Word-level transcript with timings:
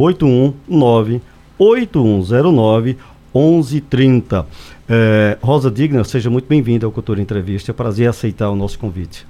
819-8109-1130. 1.59 4.45
É, 4.89 5.37
Rosa 5.41 5.69
Digna, 5.69 6.01
seja 6.03 6.29
muito 6.29 6.47
bem-vinda 6.47 6.85
ao 6.85 6.91
Cultura 6.91 7.21
Entrevista. 7.21 7.71
É 7.71 7.73
prazer 7.73 8.09
aceitar 8.09 8.49
o 8.49 8.55
nosso 8.55 8.79
convite. 8.79 9.25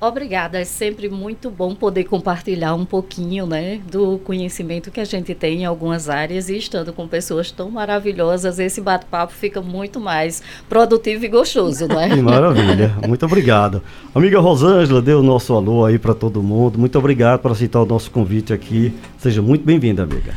Obrigada, 0.00 0.58
é 0.58 0.64
sempre 0.64 1.10
muito 1.10 1.50
bom 1.50 1.74
poder 1.74 2.04
compartilhar 2.04 2.74
um 2.74 2.86
pouquinho, 2.86 3.46
né, 3.46 3.80
do 3.90 4.18
conhecimento 4.24 4.90
que 4.90 4.98
a 4.98 5.04
gente 5.04 5.34
tem 5.34 5.60
em 5.60 5.64
algumas 5.66 6.08
áreas 6.08 6.48
e 6.48 6.56
estando 6.56 6.90
com 6.90 7.06
pessoas 7.06 7.50
tão 7.50 7.70
maravilhosas, 7.70 8.58
esse 8.58 8.80
bate-papo 8.80 9.34
fica 9.34 9.60
muito 9.60 10.00
mais 10.00 10.42
produtivo 10.70 11.26
e 11.26 11.28
gostoso, 11.28 11.86
não 11.86 12.00
é? 12.00 12.08
Que 12.08 12.22
maravilha, 12.22 12.96
muito 13.06 13.26
obrigado. 13.26 13.82
Amiga 14.14 14.40
Rosângela, 14.40 15.02
dê 15.02 15.12
o 15.12 15.22
nosso 15.22 15.52
alô 15.52 15.84
aí 15.84 15.98
para 15.98 16.14
todo 16.14 16.42
mundo, 16.42 16.78
muito 16.78 16.98
obrigado 16.98 17.40
por 17.40 17.52
aceitar 17.52 17.82
o 17.82 17.86
nosso 17.86 18.10
convite 18.10 18.54
aqui, 18.54 18.94
seja 19.18 19.42
muito 19.42 19.66
bem-vinda, 19.66 20.04
amiga. 20.04 20.34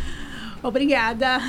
Obrigada. 0.64 1.42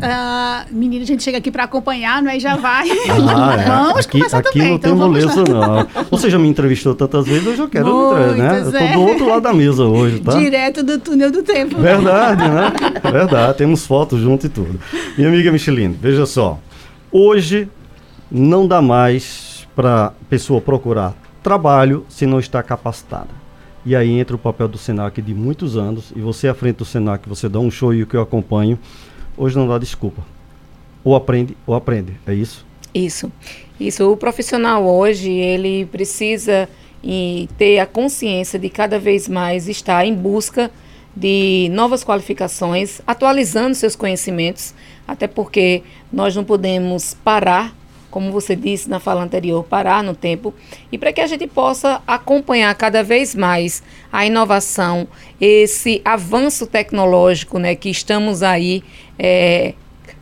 Ah, 0.00 0.64
menina, 0.70 1.02
a 1.02 1.06
gente 1.06 1.24
chega 1.24 1.38
aqui 1.38 1.50
para 1.50 1.64
acompanhar, 1.64 2.22
não 2.22 2.30
é? 2.30 2.38
Já 2.38 2.56
vai. 2.56 2.88
Ah, 2.88 3.56
é. 3.60 3.64
Vamos 3.66 4.06
aqui, 4.06 4.18
começar 4.18 4.38
aqui 4.38 4.52
também. 4.52 4.68
não 4.68 4.76
então 4.76 4.90
tem 4.90 4.98
moleza, 4.98 5.44
não. 5.44 6.04
Você 6.10 6.30
já 6.30 6.38
me 6.38 6.48
entrevistou 6.48 6.94
tantas 6.94 7.26
vezes, 7.26 7.46
eu 7.46 7.56
já 7.56 7.68
quero 7.68 7.86
Muitas, 7.86 8.36
né? 8.36 8.60
Eu 8.60 8.70
tô 8.70 8.78
é. 8.78 8.92
do 8.92 9.00
outro 9.00 9.28
lado 9.28 9.42
da 9.42 9.52
mesa 9.52 9.84
hoje, 9.84 10.20
tá? 10.20 10.38
Direto 10.38 10.84
do 10.84 10.98
túnel 11.00 11.32
do 11.32 11.42
tempo. 11.42 11.76
Verdade, 11.78 12.48
né? 12.48 12.72
Verdade, 13.10 13.58
temos 13.58 13.84
fotos 13.84 14.20
junto 14.20 14.46
e 14.46 14.48
tudo. 14.48 14.80
Minha 15.18 15.28
amiga 15.28 15.50
Micheline, 15.50 15.98
veja 16.00 16.24
só. 16.24 16.60
Hoje 17.10 17.68
não 18.30 18.68
dá 18.68 18.80
mais 18.80 19.66
para 19.74 20.12
pessoa 20.30 20.60
procurar 20.60 21.14
trabalho 21.42 22.06
se 22.08 22.24
não 22.24 22.38
está 22.38 22.62
capacitada. 22.62 23.41
E 23.84 23.96
aí 23.96 24.10
entra 24.10 24.36
o 24.36 24.38
papel 24.38 24.68
do 24.68 24.78
Senac 24.78 25.20
de 25.20 25.34
muitos 25.34 25.76
anos, 25.76 26.12
e 26.14 26.20
você 26.20 26.46
à 26.48 26.54
frente 26.54 26.76
do 26.76 26.84
Senac, 26.84 27.28
você 27.28 27.48
dá 27.48 27.58
um 27.58 27.70
show 27.70 27.92
e 27.92 28.02
o 28.02 28.06
que 28.06 28.16
eu 28.16 28.22
acompanho, 28.22 28.78
hoje 29.36 29.56
não 29.56 29.66
dá 29.66 29.78
desculpa. 29.78 30.22
Ou 31.02 31.16
aprende, 31.16 31.56
ou 31.66 31.74
aprende, 31.74 32.12
é 32.26 32.32
isso? 32.32 32.64
Isso. 32.94 33.32
Isso. 33.80 34.10
O 34.10 34.16
profissional 34.16 34.84
hoje, 34.84 35.30
ele 35.30 35.86
precisa 35.86 36.68
e 37.02 37.48
ter 37.58 37.80
a 37.80 37.86
consciência 37.86 38.58
de 38.58 38.68
cada 38.68 38.98
vez 38.98 39.28
mais 39.28 39.68
estar 39.68 40.06
em 40.06 40.14
busca 40.14 40.70
de 41.14 41.68
novas 41.72 42.04
qualificações, 42.04 43.00
atualizando 43.06 43.74
seus 43.74 43.96
conhecimentos, 43.96 44.72
até 45.06 45.26
porque 45.26 45.82
nós 46.12 46.36
não 46.36 46.44
podemos 46.44 47.14
parar 47.24 47.74
como 48.12 48.30
você 48.30 48.54
disse 48.54 48.88
na 48.90 49.00
fala 49.00 49.22
anterior, 49.22 49.64
parar 49.64 50.04
no 50.04 50.14
tempo 50.14 50.54
e 50.92 50.98
para 50.98 51.12
que 51.12 51.20
a 51.20 51.26
gente 51.26 51.46
possa 51.46 52.02
acompanhar 52.06 52.72
cada 52.74 53.02
vez 53.02 53.34
mais 53.34 53.82
a 54.12 54.26
inovação, 54.26 55.08
esse 55.40 56.02
avanço 56.04 56.66
tecnológico, 56.66 57.58
né, 57.58 57.74
que 57.74 57.88
estamos 57.88 58.42
aí 58.42 58.84
é, 59.18 59.72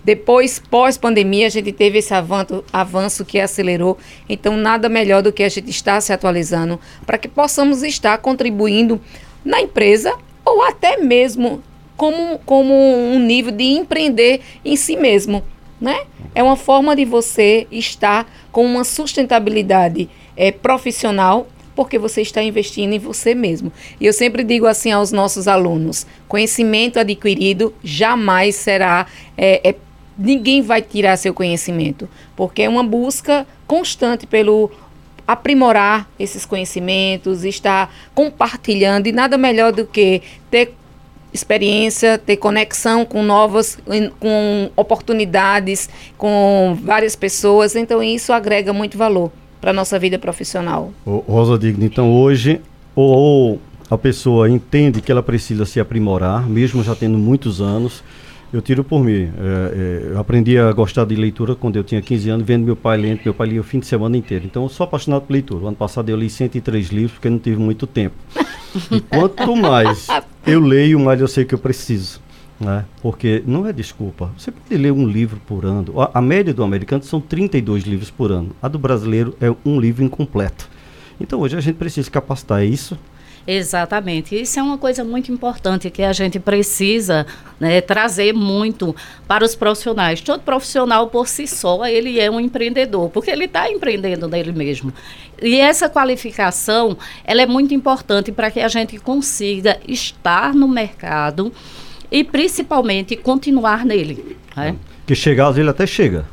depois, 0.05 0.59
pós-pandemia, 0.59 1.47
a 1.47 1.51
gente 1.51 1.73
teve 1.73 1.99
esse 1.99 2.15
avanço, 2.15 2.65
avanço 2.73 3.25
que 3.25 3.39
acelerou. 3.39 3.99
Então, 4.29 4.57
nada 4.57 4.89
melhor 4.89 5.23
do 5.23 5.33
que 5.33 5.43
a 5.43 5.49
gente 5.49 5.69
estar 5.69 6.01
se 6.01 6.13
atualizando 6.13 6.81
para 7.05 7.19
que 7.19 7.29
possamos 7.29 7.83
estar 7.83 8.17
contribuindo 8.19 9.01
na 9.45 9.61
empresa 9.61 10.17
ou 10.45 10.63
até 10.63 10.97
mesmo 10.97 11.63
como, 11.97 12.39
como 12.47 12.73
um 12.73 13.19
nível 13.19 13.53
de 13.53 13.65
empreender 13.65 14.41
em 14.65 14.75
si 14.77 14.97
mesmo 14.97 15.43
né? 15.81 16.03
É 16.35 16.43
uma 16.43 16.57
forma 16.57 16.95
de 16.95 17.05
você 17.05 17.67
estar 17.71 18.31
com 18.53 18.65
uma 18.65 18.85
sustentabilidade 18.85 20.09
é, 20.37 20.53
profissional 20.53 21.47
porque 21.75 21.99
você 21.99 22.21
está 22.21 22.43
investindo 22.43 22.93
em 22.93 22.99
você 22.99 23.35
mesmo. 23.35 23.73
E 23.99 24.05
eu 24.05 24.13
sempre 24.13 24.45
digo 24.45 24.67
assim 24.67 24.93
aos 24.93 25.13
nossos 25.13 25.49
alunos: 25.49 26.07
conhecimento 26.29 26.99
adquirido 26.99 27.73
jamais 27.83 28.57
será. 28.57 29.07
É, 29.37 29.71
é, 29.71 29.75
ninguém 30.19 30.61
vai 30.61 30.83
tirar 30.83 31.17
seu 31.17 31.33
conhecimento, 31.33 32.07
porque 32.37 32.63
é 32.63 32.69
uma 32.69 32.85
busca 32.85 33.47
constante 33.67 34.27
pelo 34.27 34.71
aprimorar 35.27 36.11
esses 36.19 36.45
conhecimentos, 36.45 37.45
estar 37.45 37.95
compartilhando, 38.15 39.07
e 39.07 39.13
nada 39.13 39.39
melhor 39.39 39.73
do 39.73 39.87
que 39.87 40.21
ter 40.51 40.75
experiência, 41.33 42.19
ter 42.19 42.37
conexão 42.37 43.05
com 43.05 43.23
novas, 43.23 43.79
com 44.19 44.71
oportunidades, 44.77 45.89
com 46.17 46.77
várias 46.83 47.15
pessoas. 47.17 47.77
Então 47.77 48.03
isso 48.03 48.33
agrega 48.33 48.73
muito 48.73 48.99
valor 48.99 49.31
para 49.61 49.73
nossa 49.73 49.99
vida 49.99 50.19
profissional. 50.19 50.93
Ô, 51.05 51.19
Rosa 51.19 51.59
Digna, 51.59 51.85
então 51.85 52.13
hoje 52.13 52.61
ou, 52.95 53.11
ou, 53.11 53.61
a 53.91 53.99
pessoa 53.99 54.49
entende 54.49 55.01
que 55.01 55.11
ela 55.11 55.23
precisa 55.23 55.65
se 55.67 55.81
aprimorar, 55.81 56.49
mesmo 56.49 56.83
já 56.83 56.95
tendo 56.95 57.19
muitos 57.19 57.61
anos, 57.61 58.03
Eu 58.53 58.61
tiro 58.61 58.83
por 58.83 59.05
mim. 59.05 59.31
É, 59.39 60.09
é, 60.09 60.13
eu 60.13 60.19
aprendi 60.19 60.59
a 60.59 60.73
gostar 60.73 61.05
de 61.05 61.15
leitura 61.15 61.55
quando 61.55 61.77
eu 61.77 61.85
tinha 61.85 62.03
15 62.03 62.31
anos, 62.31 62.45
vendo 62.47 62.65
meu 62.65 62.75
pai 62.75 62.97
lendo. 62.97 63.21
Meu 63.25 63.33
pai 63.33 63.49
lia 63.49 63.61
o 63.61 63.65
fim 63.65 63.79
de 63.79 63.87
semana 63.87 64.17
inteiro. 64.17 64.45
Então, 64.45 64.65
eu 64.65 64.69
sou 64.69 64.83
apaixonado 64.83 65.23
por 65.23 65.33
leitura. 65.33 65.65
O 65.65 65.69
ano 65.69 65.77
passado 65.77 66.09
eu 66.09 66.17
li 66.17 66.29
103 66.29 66.89
livros 66.89 67.13
porque 67.13 67.31
não 67.31 67.39
tive 67.39 67.59
muito 67.59 67.87
tempo. 67.87 68.17
E 68.91 69.01
quanto 69.01 69.55
mais 69.55 70.09
eu 70.51 70.61
leio, 70.61 70.99
mais 70.99 71.21
eu 71.21 71.29
sei 71.29 71.45
que 71.45 71.55
eu 71.55 71.59
preciso. 71.59 72.21
Né? 72.59 72.85
Porque 73.01 73.43
não 73.47 73.67
é 73.67 73.73
desculpa. 73.73 74.31
Você 74.37 74.51
pode 74.51 74.77
ler 74.77 74.93
um 74.93 75.07
livro 75.07 75.41
por 75.47 75.65
ano. 75.65 75.99
A, 76.01 76.19
a 76.19 76.23
média 76.23 76.53
do 76.53 76.63
americano 76.63 77.03
são 77.03 77.21
32 77.21 77.85
livros 77.85 78.11
por 78.11 78.31
ano. 78.31 78.55
A 78.61 78.69
do 78.69 78.79
brasileiro 78.79 79.35
é 79.41 79.51
um 79.65 79.81
livro 79.81 80.05
incompleto. 80.05 80.69
Então, 81.19 81.41
hoje 81.41 81.57
a 81.57 81.61
gente 81.61 81.77
precisa 81.77 82.11
capacitar. 82.11 82.61
É 82.61 82.67
isso? 82.67 82.99
Exatamente. 83.47 84.41
Isso 84.41 84.59
é 84.59 84.63
uma 84.63 84.79
coisa 84.79 85.03
muito 85.03 85.33
importante 85.33 85.91
que 85.91 86.03
a 86.03 86.13
gente 86.13 86.39
precisa 86.39 87.27
né, 87.59 87.81
trazer 87.81 88.33
muito 88.33 88.95
para 89.27 89.45
os 89.45 89.55
profissionais. 89.55 90.21
Todo 90.21 90.43
profissional 90.43 91.09
por 91.09 91.27
si 91.27 91.47
só, 91.47 91.85
ele 91.87 92.21
é 92.21 92.31
um 92.31 92.39
empreendedor, 92.39 93.11
porque 93.11 93.31
ele 93.31 93.47
está 93.47 93.71
empreendendo 93.71 94.29
nele 94.29 94.53
mesmo. 94.53 94.93
E 95.43 95.57
essa 95.57 95.89
qualificação, 95.89 96.97
ela 97.25 97.43
é 97.43 97.47
muito 97.47 97.73
importante 97.73 98.31
para 98.31 98.51
que 98.51 98.61
a 98.61 98.69
gente 98.69 98.99
consiga 98.99 99.79
estar 99.89 100.55
no 100.55 100.69
mercado 100.69 101.53
e 102.11 102.23
principalmente 102.23 103.17
continuar 103.17 103.85
nele. 103.85 104.37
Né? 104.57 104.77
Que 105.07 105.15
chegar, 105.15 105.57
ele 105.57 105.71
até 105.71 105.87
chega. 105.87 106.27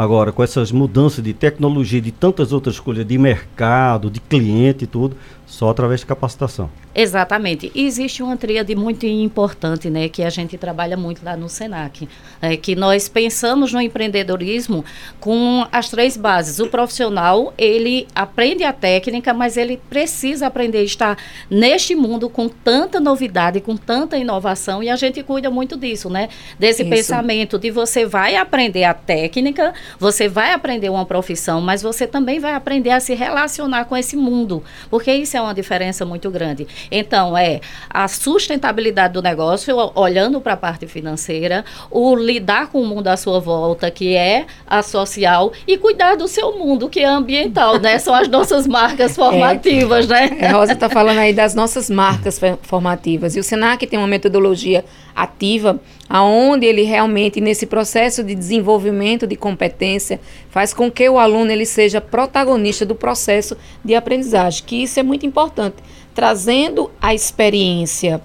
Agora, 0.00 0.32
com 0.32 0.42
essas 0.42 0.72
mudanças 0.72 1.22
de 1.22 1.34
tecnologia, 1.34 2.00
de 2.00 2.10
tantas 2.10 2.54
outras 2.54 2.80
coisas, 2.80 3.06
de 3.06 3.18
mercado, 3.18 4.10
de 4.10 4.18
cliente 4.18 4.84
e 4.84 4.86
tudo, 4.86 5.14
só 5.50 5.68
através 5.68 5.98
de 6.00 6.06
capacitação. 6.06 6.70
Exatamente. 6.94 7.72
E 7.74 7.84
existe 7.84 8.22
uma 8.22 8.36
tríade 8.36 8.74
muito 8.76 9.04
importante, 9.04 9.90
né, 9.90 10.08
que 10.08 10.22
a 10.22 10.30
gente 10.30 10.56
trabalha 10.56 10.96
muito 10.96 11.24
lá 11.24 11.36
no 11.36 11.48
Senac, 11.48 12.08
é, 12.40 12.56
que 12.56 12.76
nós 12.76 13.08
pensamos 13.08 13.72
no 13.72 13.80
empreendedorismo 13.80 14.84
com 15.18 15.66
as 15.72 15.88
três 15.88 16.16
bases. 16.16 16.60
O 16.60 16.68
profissional, 16.68 17.52
ele 17.58 18.06
aprende 18.14 18.62
a 18.62 18.72
técnica, 18.72 19.34
mas 19.34 19.56
ele 19.56 19.76
precisa 19.90 20.46
aprender 20.46 20.78
a 20.78 20.82
estar 20.84 21.18
neste 21.50 21.96
mundo 21.96 22.30
com 22.30 22.48
tanta 22.48 23.00
novidade, 23.00 23.60
com 23.60 23.76
tanta 23.76 24.16
inovação, 24.16 24.82
e 24.82 24.88
a 24.88 24.94
gente 24.94 25.20
cuida 25.24 25.50
muito 25.50 25.76
disso, 25.76 26.08
né? 26.08 26.28
Desse 26.60 26.82
Isso. 26.82 26.90
pensamento 26.90 27.58
de 27.58 27.72
você 27.72 28.06
vai 28.06 28.36
aprender 28.36 28.84
a 28.84 28.94
técnica, 28.94 29.74
você 29.98 30.28
vai 30.28 30.52
aprender 30.52 30.88
uma 30.88 31.04
profissão, 31.04 31.60
mas 31.60 31.82
você 31.82 32.06
também 32.06 32.38
vai 32.38 32.54
aprender 32.54 32.90
a 32.90 33.00
se 33.00 33.14
relacionar 33.14 33.86
com 33.86 33.96
esse 33.96 34.16
mundo, 34.16 34.62
porque 34.88 35.12
isso 35.12 35.36
é 35.36 35.39
uma 35.42 35.54
diferença 35.54 36.04
muito 36.04 36.30
grande. 36.30 36.66
Então, 36.90 37.36
é 37.36 37.60
a 37.88 38.08
sustentabilidade 38.08 39.14
do 39.14 39.22
negócio, 39.22 39.76
olhando 39.94 40.40
para 40.40 40.54
a 40.54 40.56
parte 40.56 40.86
financeira, 40.86 41.64
o 41.90 42.14
lidar 42.14 42.68
com 42.68 42.80
o 42.80 42.86
mundo 42.86 43.08
à 43.08 43.16
sua 43.16 43.40
volta, 43.40 43.90
que 43.90 44.14
é 44.14 44.46
a 44.66 44.82
social, 44.82 45.52
e 45.66 45.76
cuidar 45.76 46.16
do 46.16 46.28
seu 46.28 46.58
mundo, 46.58 46.88
que 46.88 47.00
é 47.00 47.06
ambiental, 47.06 47.78
né? 47.78 47.98
São 47.98 48.14
as 48.14 48.28
nossas 48.28 48.66
marcas 48.66 49.14
formativas, 49.16 50.10
é, 50.10 50.30
né? 50.30 50.46
A 50.48 50.52
Rosa 50.52 50.72
está 50.72 50.88
falando 50.88 51.18
aí 51.18 51.32
das 51.32 51.54
nossas 51.54 51.90
marcas 51.90 52.40
formativas. 52.62 53.36
E 53.36 53.40
o 53.40 53.44
SENAC 53.44 53.86
tem 53.86 53.98
uma 53.98 54.08
metodologia 54.08 54.84
ativa, 55.14 55.80
aonde 56.08 56.66
ele 56.66 56.82
realmente, 56.82 57.40
nesse 57.40 57.66
processo 57.66 58.22
de 58.22 58.34
desenvolvimento 58.34 59.26
de 59.26 59.36
competência, 59.36 60.20
faz 60.50 60.74
com 60.74 60.90
que 60.90 61.08
o 61.08 61.18
aluno 61.18 61.50
ele 61.50 61.66
seja 61.66 62.00
protagonista 62.00 62.84
do 62.84 62.94
processo 62.94 63.56
de 63.84 63.94
aprendizagem, 63.94 64.64
que 64.64 64.82
isso 64.82 64.98
é 64.98 65.02
muito 65.02 65.26
importante 65.26 65.76
trazendo 66.14 66.90
a 67.00 67.14
experiência 67.14 68.20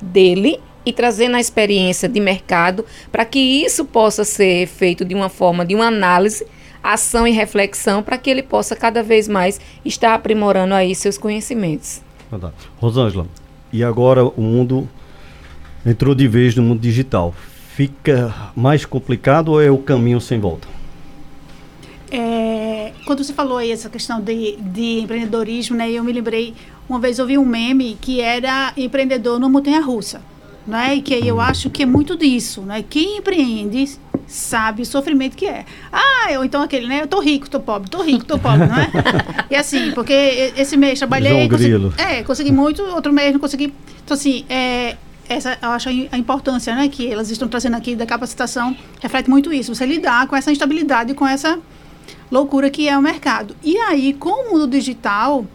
dele 0.00 0.60
e 0.84 0.92
trazendo 0.92 1.36
a 1.36 1.40
experiência 1.40 2.08
de 2.08 2.20
mercado 2.20 2.84
para 3.10 3.24
que 3.24 3.38
isso 3.38 3.84
possa 3.84 4.24
ser 4.24 4.66
feito 4.66 5.04
de 5.04 5.14
uma 5.14 5.28
forma 5.28 5.64
de 5.64 5.74
uma 5.74 5.86
análise, 5.86 6.46
ação 6.82 7.26
e 7.26 7.32
reflexão 7.32 8.02
para 8.02 8.16
que 8.16 8.30
ele 8.30 8.42
possa 8.42 8.76
cada 8.76 9.02
vez 9.02 9.26
mais 9.26 9.60
estar 9.84 10.14
aprimorando 10.14 10.74
aí 10.74 10.94
seus 10.94 11.18
conhecimentos. 11.18 12.00
Rosângela, 12.78 13.26
e 13.72 13.82
agora 13.82 14.24
o 14.24 14.40
mundo 14.40 14.88
entrou 15.86 16.14
de 16.14 16.26
vez 16.26 16.56
no 16.56 16.62
mundo 16.62 16.80
digital. 16.80 17.32
Fica 17.74 18.34
mais 18.56 18.84
complicado 18.84 19.52
ou 19.52 19.62
é 19.62 19.70
o 19.70 19.78
caminho 19.78 20.20
sem 20.20 20.40
volta? 20.40 20.66
É, 22.10 22.92
quando 23.04 23.22
você 23.22 23.32
falou 23.32 23.58
aí 23.58 23.70
essa 23.70 23.88
questão 23.88 24.20
de, 24.20 24.56
de 24.56 25.00
empreendedorismo, 25.00 25.76
né, 25.76 25.90
eu 25.90 26.02
me 26.02 26.12
lembrei, 26.12 26.54
uma 26.88 26.98
vez 26.98 27.18
eu 27.18 27.26
vi 27.26 27.36
um 27.36 27.44
meme 27.44 27.96
que 28.00 28.20
era 28.20 28.72
empreendedor 28.76 29.40
no 29.40 29.50
montanha-russa, 29.50 30.22
né, 30.66 30.94
e 30.94 31.02
que 31.02 31.14
eu 31.14 31.40
acho 31.40 31.68
que 31.68 31.82
é 31.82 31.86
muito 31.86 32.16
disso, 32.16 32.62
né, 32.62 32.84
quem 32.88 33.18
empreende 33.18 33.98
sabe 34.26 34.82
o 34.82 34.86
sofrimento 34.86 35.36
que 35.36 35.46
é. 35.46 35.64
Ah, 35.92 36.32
eu 36.32 36.44
então 36.44 36.62
aquele, 36.62 36.86
né, 36.86 37.02
eu 37.02 37.06
tô 37.08 37.20
rico, 37.20 37.50
tô 37.50 37.60
pobre, 37.60 37.90
tô 37.90 38.02
rico, 38.02 38.24
tô 38.24 38.38
pobre, 38.38 38.66
não 38.66 38.76
é? 38.76 38.90
e 39.50 39.56
assim, 39.56 39.90
porque 39.92 40.52
esse 40.56 40.76
mês 40.76 40.98
trabalhei, 40.98 41.48
consegui, 41.48 41.92
é, 41.98 42.22
consegui 42.22 42.52
muito, 42.52 42.82
outro 42.82 43.12
mês 43.12 43.32
não 43.32 43.40
consegui, 43.40 43.74
então 44.04 44.16
assim, 44.16 44.44
é, 44.48 44.96
essa, 45.28 45.58
eu 45.60 45.70
acho 45.70 45.88
a 45.88 46.18
importância 46.18 46.74
né, 46.74 46.88
que 46.88 47.10
elas 47.10 47.30
estão 47.30 47.48
trazendo 47.48 47.76
aqui 47.76 47.94
da 47.94 48.06
capacitação 48.06 48.76
reflete 49.00 49.28
muito 49.28 49.52
isso. 49.52 49.74
Você 49.74 49.86
lidar 49.86 50.26
com 50.26 50.36
essa 50.36 50.50
instabilidade, 50.50 51.14
com 51.14 51.26
essa 51.26 51.58
loucura 52.30 52.70
que 52.70 52.88
é 52.88 52.96
o 52.96 53.02
mercado. 53.02 53.56
E 53.62 53.76
aí, 53.78 54.12
com 54.12 54.48
o 54.48 54.52
mundo 54.52 54.68
digital, 54.68 55.46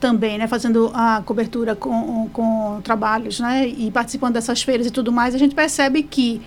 também, 0.00 0.38
né, 0.38 0.46
fazendo 0.46 0.90
a 0.94 1.22
cobertura 1.24 1.74
com, 1.74 2.28
com 2.32 2.80
trabalhos, 2.82 3.40
né, 3.40 3.66
e 3.66 3.90
participando 3.90 4.34
dessas 4.34 4.62
feiras 4.62 4.86
e 4.86 4.90
tudo 4.90 5.12
mais, 5.12 5.34
a 5.34 5.38
gente 5.38 5.54
percebe 5.54 6.02
que, 6.02 6.40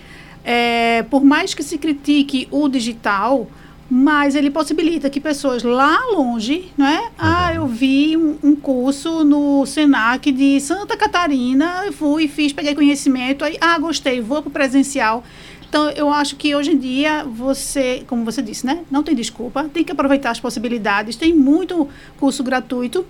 é, 0.44 1.02
por 1.04 1.22
mais 1.24 1.54
que 1.54 1.62
se 1.62 1.78
critique 1.78 2.48
o 2.50 2.68
digital, 2.68 3.46
mas 3.94 4.34
ele 4.34 4.50
possibilita 4.50 5.10
que 5.10 5.20
pessoas 5.20 5.62
lá 5.62 5.98
longe, 6.14 6.72
não 6.78 6.86
é? 6.86 7.10
Ah, 7.18 7.52
eu 7.54 7.66
vi 7.66 8.16
um, 8.16 8.38
um, 8.42 8.56
curso 8.56 9.22
no 9.22 9.66
Senac 9.66 10.32
de 10.32 10.58
Santa 10.60 10.96
Catarina, 10.96 11.92
fui, 11.92 12.26
fiz, 12.26 12.54
peguei 12.54 12.74
conhecimento, 12.74 13.44
aí, 13.44 13.58
ah, 13.60 13.78
gostei, 13.78 14.18
vou 14.18 14.40
para 14.40 14.48
o 14.48 14.50
presencial. 14.50 15.22
Então, 15.68 15.90
eu 15.90 16.08
acho 16.08 16.36
que 16.36 16.56
hoje 16.56 16.70
em 16.70 16.78
dia, 16.78 17.24
você, 17.24 18.02
como 18.06 18.24
você 18.24 18.40
disse, 18.40 18.64
né? 18.64 18.82
Não 18.90 19.02
tem 19.02 19.14
desculpa, 19.14 19.64
tem 19.64 19.84
que 19.84 19.92
aproveitar 19.92 20.30
as 20.30 20.40
possibilidades. 20.40 21.14
Tem 21.14 21.34
muito 21.34 21.86
curso 22.18 22.42
gratuito 22.42 23.04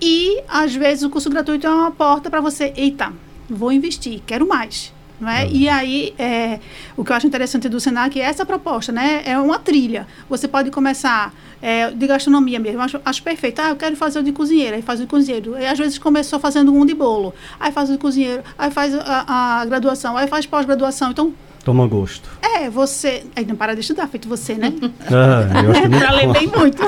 e, 0.00 0.40
às 0.46 0.72
vezes, 0.72 1.02
o 1.02 1.10
curso 1.10 1.28
gratuito 1.28 1.66
é 1.66 1.70
uma 1.70 1.90
porta 1.90 2.30
para 2.30 2.40
você, 2.40 2.72
eita, 2.76 3.12
vou 3.50 3.72
investir, 3.72 4.22
quero 4.24 4.46
mais. 4.46 4.92
Não 5.20 5.28
é? 5.28 5.48
E 5.48 5.68
aí, 5.68 6.14
é, 6.18 6.60
o 6.96 7.04
que 7.04 7.10
eu 7.10 7.16
acho 7.16 7.26
interessante 7.26 7.68
do 7.68 7.80
Senac 7.80 8.18
é 8.20 8.24
essa 8.24 8.46
proposta, 8.46 8.92
né? 8.92 9.22
É 9.24 9.38
uma 9.38 9.58
trilha. 9.58 10.06
Você 10.28 10.46
pode 10.46 10.70
começar 10.70 11.32
é, 11.60 11.90
de 11.90 12.06
gastronomia 12.06 12.58
mesmo, 12.58 12.80
acho, 12.80 13.00
acho 13.04 13.22
perfeito. 13.22 13.60
Ah, 13.60 13.70
eu 13.70 13.76
quero 13.76 13.96
fazer 13.96 14.20
o 14.20 14.22
de 14.22 14.32
cozinheiro, 14.32 14.76
aí 14.76 14.82
faz 14.82 15.00
o 15.00 15.02
de 15.02 15.08
cozinheiro. 15.08 15.58
E 15.58 15.66
às 15.66 15.78
vezes 15.78 15.98
começou 15.98 16.38
fazendo 16.38 16.72
um 16.72 16.86
de 16.86 16.94
bolo, 16.94 17.34
aí 17.58 17.72
faz 17.72 17.88
o 17.88 17.92
de 17.92 17.98
cozinheiro, 17.98 18.42
aí 18.56 18.70
faz 18.70 18.94
a, 18.94 19.60
a 19.60 19.64
graduação, 19.64 20.16
aí 20.16 20.28
faz 20.28 20.46
pós-graduação. 20.46 21.10
Então, 21.10 21.32
Toma 21.64 21.86
gosto. 21.86 22.30
É, 22.40 22.70
você. 22.70 23.24
Aí 23.36 23.44
não 23.44 23.54
para 23.54 23.74
de 23.74 23.80
estudar, 23.82 24.06
feito 24.06 24.26
você, 24.26 24.54
né? 24.54 24.72
ah, 25.10 25.62
eu 25.62 25.70
acho 25.70 25.82
que 25.82 25.88
não. 25.88 25.98
Já 25.98 26.58
muito. 26.58 26.82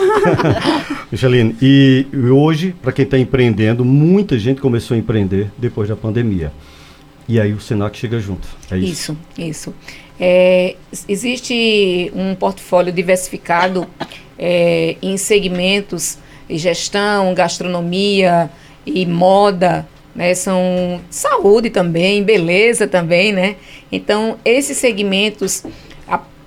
Micheline, 1.13 1.55
e 1.61 2.07
hoje, 2.33 2.75
para 2.81 2.91
quem 2.91 3.05
está 3.05 3.19
empreendendo, 3.19 3.85
muita 3.85 4.39
gente 4.39 4.59
começou 4.59 4.95
a 4.95 4.99
empreender 4.99 5.51
depois 5.59 5.87
da 5.87 5.97
pandemia. 5.97 6.51
E 7.31 7.41
aí 7.41 7.53
o 7.53 7.61
Senac 7.61 7.97
chega 7.97 8.19
junto. 8.19 8.49
É 8.71 8.77
isso? 8.77 9.17
Isso, 9.39 9.51
isso. 9.51 9.75
É, 10.19 10.75
existe 11.09 12.11
um 12.15 12.35
portfólio 12.35 12.93
diversificado 12.93 13.87
é, 14.39 14.97
em 15.01 15.17
segmentos 15.17 16.19
gestão, 16.49 17.33
gastronomia 17.33 18.51
e 18.85 19.07
moda 19.07 19.87
né? 20.15 20.35
São 20.35 21.01
saúde 21.09 21.71
também, 21.71 22.23
beleza 22.23 22.87
também, 22.87 23.33
né? 23.33 23.57
Então, 23.91 24.39
esses 24.45 24.77
segmentos 24.77 25.65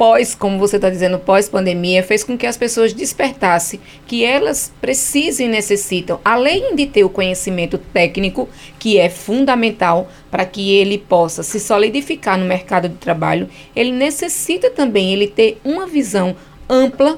após, 0.04 0.36
como 0.36 0.60
você 0.60 0.76
está 0.76 0.90
dizendo, 0.90 1.18
pós-pandemia, 1.18 2.04
fez 2.04 2.26
com 2.26 2.38
que 2.38 2.46
as 2.46 2.58
pessoas 2.58 2.92
despertassem 2.92 3.80
que 4.06 4.26
elas 4.26 4.70
precisam 4.82 5.46
e 5.46 5.50
necessitam, 5.50 6.20
além 6.26 6.76
de 6.76 6.86
ter 6.88 7.06
o 7.06 7.10
conhecimento 7.10 7.78
técnico, 7.78 8.50
que 8.78 8.98
é 8.98 9.10
fundamental 9.10 10.12
para 10.30 10.46
que 10.46 10.74
ele 10.74 10.98
possa 10.98 11.42
se 11.42 11.58
solidificar 11.58 12.38
no 12.38 12.46
mercado 12.46 12.90
de 12.90 12.96
trabalho, 12.96 13.48
ele 13.74 13.94
necessita 13.94 14.70
também 14.70 15.14
ele 15.14 15.26
ter 15.26 15.58
uma 15.64 15.88
visão 15.88 16.36
ampla 16.70 17.18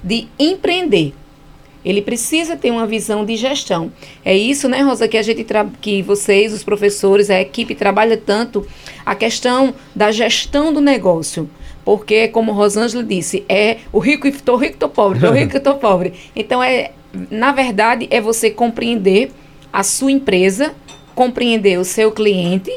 de 0.00 0.28
empreender. 0.38 1.12
Ele 1.84 2.00
precisa 2.00 2.56
ter 2.56 2.70
uma 2.70 2.86
visão 2.86 3.24
de 3.24 3.34
gestão. 3.34 3.92
É 4.24 4.36
isso, 4.36 4.68
né, 4.68 4.80
Rosa, 4.82 5.08
que 5.08 5.16
a 5.18 5.22
gente 5.22 5.44
que 5.80 6.02
vocês, 6.02 6.52
os 6.52 6.62
professores, 6.62 7.28
a 7.30 7.40
equipe 7.40 7.74
trabalha 7.74 8.16
tanto 8.16 8.64
a 9.04 9.16
questão 9.16 9.74
da 9.92 10.12
gestão 10.12 10.72
do 10.72 10.80
negócio. 10.80 11.50
Porque, 11.84 12.28
como 12.28 12.52
Rosângela 12.52 13.02
disse, 13.02 13.44
é 13.48 13.78
o 13.92 13.98
rico 13.98 14.26
e 14.26 14.30
estou 14.30 14.56
rico, 14.56 14.74
estou 14.74 14.88
pobre, 14.88 15.18
estou 15.18 15.32
rico 15.32 15.54
e 15.54 15.58
estou 15.58 15.74
pobre. 15.78 16.12
Então, 16.34 16.62
é, 16.62 16.92
na 17.30 17.52
verdade, 17.52 18.06
é 18.10 18.20
você 18.20 18.50
compreender 18.50 19.32
a 19.72 19.82
sua 19.82 20.12
empresa, 20.12 20.74
compreender 21.14 21.78
o 21.78 21.84
seu 21.84 22.12
cliente 22.12 22.72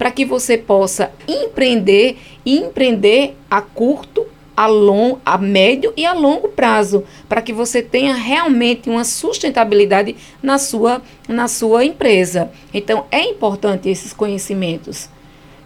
para 0.00 0.10
que 0.10 0.24
você 0.24 0.56
possa 0.56 1.12
empreender 1.28 2.16
e 2.44 2.56
empreender 2.58 3.36
a 3.50 3.60
curto, 3.60 4.26
a, 4.56 4.66
long, 4.66 5.18
a 5.24 5.36
médio 5.36 5.92
e 5.96 6.06
a 6.06 6.14
longo 6.14 6.48
prazo, 6.48 7.04
para 7.28 7.42
que 7.42 7.52
você 7.52 7.82
tenha 7.82 8.14
realmente 8.14 8.88
uma 8.88 9.04
sustentabilidade 9.04 10.16
na 10.42 10.58
sua, 10.58 11.02
na 11.28 11.48
sua 11.48 11.84
empresa. 11.84 12.50
Então, 12.72 13.04
é 13.10 13.22
importante 13.22 13.88
esses 13.90 14.12
conhecimentos. 14.12 15.08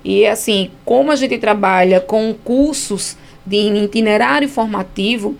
E 0.04 0.26
assim, 0.26 0.70
como 0.84 1.10
a 1.10 1.16
gente 1.16 1.38
trabalha 1.38 2.00
com 2.00 2.34
cursos 2.44 3.16
de 3.46 3.56
itinerário 3.56 4.48
formativo, 4.48 5.34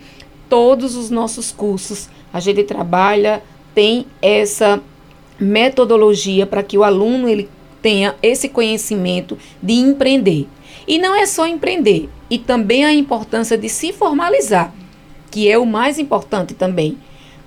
todos 0.49 0.95
os 0.95 1.09
nossos 1.09 1.51
cursos 1.51 2.09
a 2.33 2.39
gente 2.39 2.63
trabalha, 2.63 3.41
tem 3.73 4.05
essa 4.21 4.81
metodologia 5.39 6.45
para 6.45 6.63
que 6.63 6.77
o 6.77 6.83
aluno 6.83 7.29
ele 7.29 7.49
tenha 7.81 8.15
esse 8.21 8.49
conhecimento 8.49 9.37
de 9.61 9.73
empreender. 9.73 10.47
E 10.87 10.97
não 10.97 11.15
é 11.15 11.25
só 11.25 11.47
empreender, 11.47 12.09
e 12.29 12.37
também 12.37 12.83
a 12.83 12.93
importância 12.93 13.57
de 13.57 13.69
se 13.69 13.93
formalizar, 13.93 14.73
que 15.31 15.49
é 15.49 15.57
o 15.57 15.65
mais 15.65 15.99
importante 15.99 16.53
também, 16.53 16.97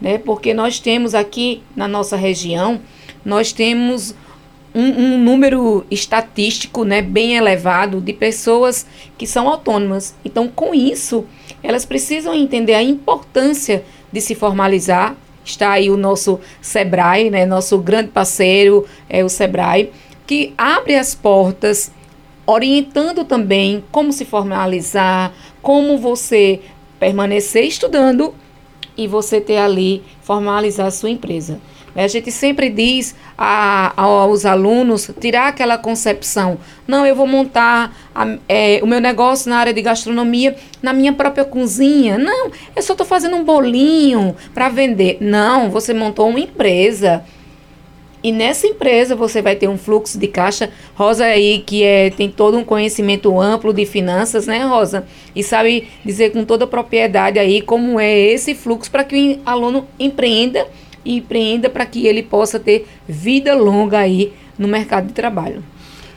né? 0.00 0.18
Porque 0.18 0.54
nós 0.54 0.80
temos 0.80 1.14
aqui 1.14 1.62
na 1.74 1.86
nossa 1.86 2.16
região, 2.16 2.80
nós 3.24 3.52
temos 3.52 4.14
um, 4.74 4.82
um, 4.82 5.18
número 5.18 5.84
estatístico 5.90 6.84
né, 6.84 7.02
bem 7.02 7.36
elevado 7.36 8.00
de 8.00 8.12
pessoas 8.12 8.86
que 9.16 9.26
são 9.26 9.48
autônomas. 9.48 10.14
Então, 10.24 10.48
com 10.48 10.74
isso, 10.74 11.24
elas 11.62 11.84
precisam 11.84 12.34
entender 12.34 12.74
a 12.74 12.82
importância 12.82 13.84
de 14.12 14.20
se 14.20 14.34
formalizar. 14.34 15.16
Está 15.44 15.72
aí 15.72 15.90
o 15.90 15.96
nosso 15.96 16.38
Sebrae, 16.60 17.30
né, 17.30 17.46
nosso 17.46 17.78
grande 17.78 18.10
parceiro, 18.10 18.86
é 19.08 19.24
o 19.24 19.28
Sebrae, 19.28 19.90
que 20.26 20.52
abre 20.58 20.94
as 20.94 21.14
portas, 21.14 21.90
orientando 22.46 23.24
também 23.24 23.82
como 23.90 24.12
se 24.12 24.24
formalizar, 24.24 25.32
como 25.62 25.96
você 25.96 26.60
permanecer 26.98 27.64
estudando 27.64 28.34
e 28.96 29.06
você 29.06 29.40
ter 29.40 29.58
ali 29.58 30.02
formalizar 30.22 30.86
a 30.86 30.90
sua 30.90 31.10
empresa. 31.10 31.60
A 32.04 32.08
gente 32.08 32.30
sempre 32.30 32.70
diz 32.70 33.14
a, 33.36 33.92
aos 34.00 34.46
alunos 34.46 35.10
tirar 35.20 35.48
aquela 35.48 35.76
concepção. 35.76 36.58
Não, 36.86 37.04
eu 37.04 37.14
vou 37.16 37.26
montar 37.26 37.92
a, 38.14 38.36
é, 38.48 38.78
o 38.82 38.86
meu 38.86 39.00
negócio 39.00 39.50
na 39.50 39.58
área 39.58 39.72
de 39.74 39.82
gastronomia 39.82 40.54
na 40.80 40.92
minha 40.92 41.12
própria 41.12 41.44
cozinha. 41.44 42.16
Não, 42.16 42.52
eu 42.76 42.82
só 42.82 42.92
estou 42.92 43.06
fazendo 43.06 43.34
um 43.34 43.42
bolinho 43.42 44.36
para 44.54 44.68
vender. 44.68 45.18
Não, 45.20 45.70
você 45.70 45.92
montou 45.92 46.28
uma 46.28 46.38
empresa. 46.38 47.24
E 48.22 48.30
nessa 48.30 48.66
empresa 48.66 49.16
você 49.16 49.42
vai 49.42 49.56
ter 49.56 49.68
um 49.68 49.78
fluxo 49.78 50.18
de 50.18 50.28
caixa. 50.28 50.70
Rosa 50.94 51.24
aí, 51.24 51.64
que 51.66 51.82
é, 51.82 52.10
tem 52.10 52.30
todo 52.30 52.58
um 52.58 52.64
conhecimento 52.64 53.40
amplo 53.40 53.72
de 53.72 53.84
finanças, 53.84 54.46
né, 54.46 54.64
Rosa? 54.64 55.04
E 55.34 55.42
sabe 55.42 55.88
dizer 56.04 56.30
com 56.30 56.44
toda 56.44 56.64
a 56.64 56.68
propriedade 56.68 57.40
aí 57.40 57.60
como 57.60 57.98
é 57.98 58.16
esse 58.16 58.54
fluxo 58.54 58.88
para 58.88 59.02
que 59.02 59.40
o 59.44 59.50
aluno 59.50 59.86
empreenda 59.98 60.64
e 61.08 61.16
empreenda 61.16 61.70
para 61.70 61.86
que 61.86 62.06
ele 62.06 62.22
possa 62.22 62.60
ter 62.60 62.86
vida 63.08 63.54
longa 63.54 63.98
aí 63.98 64.32
no 64.58 64.68
mercado 64.68 65.06
de 65.06 65.14
trabalho. 65.14 65.62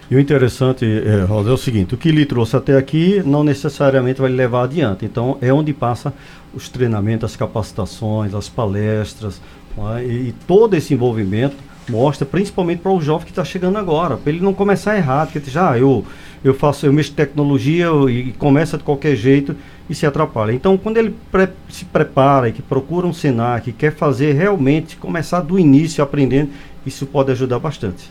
E 0.10 0.16
o 0.16 0.20
interessante, 0.20 0.86
é, 0.86 1.24
Rosa, 1.24 1.50
é 1.50 1.54
o 1.54 1.58
seguinte: 1.58 1.96
o 1.96 1.98
que 1.98 2.12
lhe 2.12 2.26
trouxe 2.26 2.58
até 2.58 2.76
aqui 2.78 3.24
não 3.26 3.46
necessariamente 3.46 4.20
vai 4.20 4.30
levar 4.30 4.64
adiante. 4.64 5.06
Então, 5.06 5.38
é 5.42 5.54
onde 5.54 5.72
passa 5.72 6.14
os 6.54 6.68
treinamentos, 6.68 7.32
as 7.32 7.38
capacitações, 7.38 8.34
as 8.34 8.50
palestras, 8.50 9.42
é? 9.98 10.04
e, 10.04 10.28
e 10.28 10.36
todo 10.46 10.74
esse 10.76 10.94
envolvimento 10.94 11.56
mostra 11.92 12.26
principalmente 12.26 12.80
para 12.80 12.92
o 12.92 13.02
jovem 13.02 13.26
que 13.26 13.32
está 13.32 13.44
chegando 13.44 13.78
agora, 13.78 14.16
para 14.16 14.32
ele 14.32 14.42
não 14.42 14.54
começar 14.54 14.96
errado, 14.96 15.32
que 15.32 15.52
já 15.52 15.72
ah, 15.72 15.78
eu 15.78 16.06
eu 16.44 16.56
faço 16.56 16.88
eu 16.88 16.94
mexo 16.94 17.14
tecnologia 17.14 17.88
e 18.10 18.32
começa 18.32 18.78
de 18.78 18.84
qualquer 18.84 19.16
jeito 19.16 19.56
e 19.90 19.94
se 19.94 20.06
atrapalha. 20.06 20.54
Então, 20.54 20.78
quando 20.78 20.98
ele 20.98 21.14
pre 21.32 21.50
se 21.70 21.86
prepara 21.86 22.50
e 22.50 22.52
que 22.52 22.62
procura 22.62 23.06
um 23.06 23.14
Senac, 23.14 23.66
que 23.66 23.72
quer 23.72 23.94
fazer 23.94 24.34
realmente 24.34 24.96
começar 24.96 25.42
do 25.42 25.60
início 25.60 26.04
aprendendo, 26.04 26.50
isso 26.86 27.06
pode 27.06 27.32
ajudar 27.32 27.60
bastante. 27.60 28.10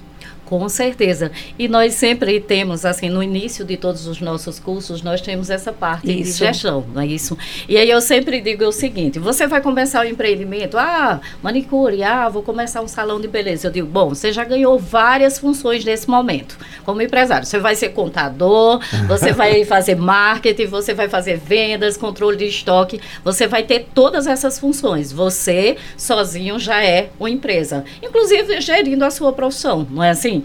Com 0.50 0.69
certeza. 0.69 1.30
E 1.57 1.69
nós 1.69 1.95
sempre 1.95 2.40
temos, 2.40 2.85
assim, 2.85 3.09
no 3.09 3.23
início 3.23 3.64
de 3.64 3.76
todos 3.76 4.09
os 4.09 4.21
nossos 4.21 4.59
cursos, 4.59 5.00
nós 5.00 5.21
temos 5.21 5.49
essa 5.49 5.73
parte 5.73 6.11
isso. 6.11 6.38
de 6.38 6.45
gestão, 6.45 6.85
não 6.92 7.02
é 7.02 7.07
isso? 7.07 7.38
E 7.69 7.76
aí 7.76 7.88
eu 7.88 8.00
sempre 8.00 8.40
digo 8.40 8.64
o 8.64 8.73
seguinte: 8.73 9.21
você 9.21 9.47
vai 9.47 9.61
começar 9.61 10.00
o 10.00 10.02
um 10.02 10.11
empreendimento, 10.11 10.76
ah, 10.76 11.21
manicure, 11.40 12.02
ah, 12.02 12.28
vou 12.28 12.42
começar 12.42 12.83
um 12.83 12.88
salão 12.88 13.21
de 13.21 13.28
beleza. 13.28 13.69
Eu 13.69 13.71
digo, 13.71 13.87
bom, 13.87 14.09
você 14.09 14.33
já 14.33 14.42
ganhou 14.42 14.76
várias 14.76 15.38
funções 15.38 15.85
nesse 15.85 16.11
momento, 16.11 16.59
como 16.85 17.00
empresário. 17.00 17.47
Você 17.47 17.61
vai 17.61 17.76
ser 17.76 17.90
contador, 17.90 18.80
você 19.07 19.33
vai 19.33 19.62
fazer 19.64 19.95
marketing, 19.95 20.66
você 20.66 20.92
vai 20.92 21.09
fazer 21.09 21.37
vendas, 21.38 21.97
controle 21.97 22.37
de 22.37 22.47
estoque, 22.47 23.00
você 23.23 23.47
vai 23.47 23.62
ter 23.62 23.87
todas 23.95 24.26
essas 24.26 24.59
funções. 24.59 25.12
Você 25.12 25.76
sozinho 25.97 26.59
já 26.59 26.85
é 26.85 27.11
uma 27.21 27.30
empresa, 27.30 27.85
inclusive 28.02 28.61
gerindo 28.61 29.04
a 29.04 29.12
sua 29.12 29.33
profissão, 29.33 29.87
não 29.88 30.02
é 30.02 30.11
assim? 30.11 30.39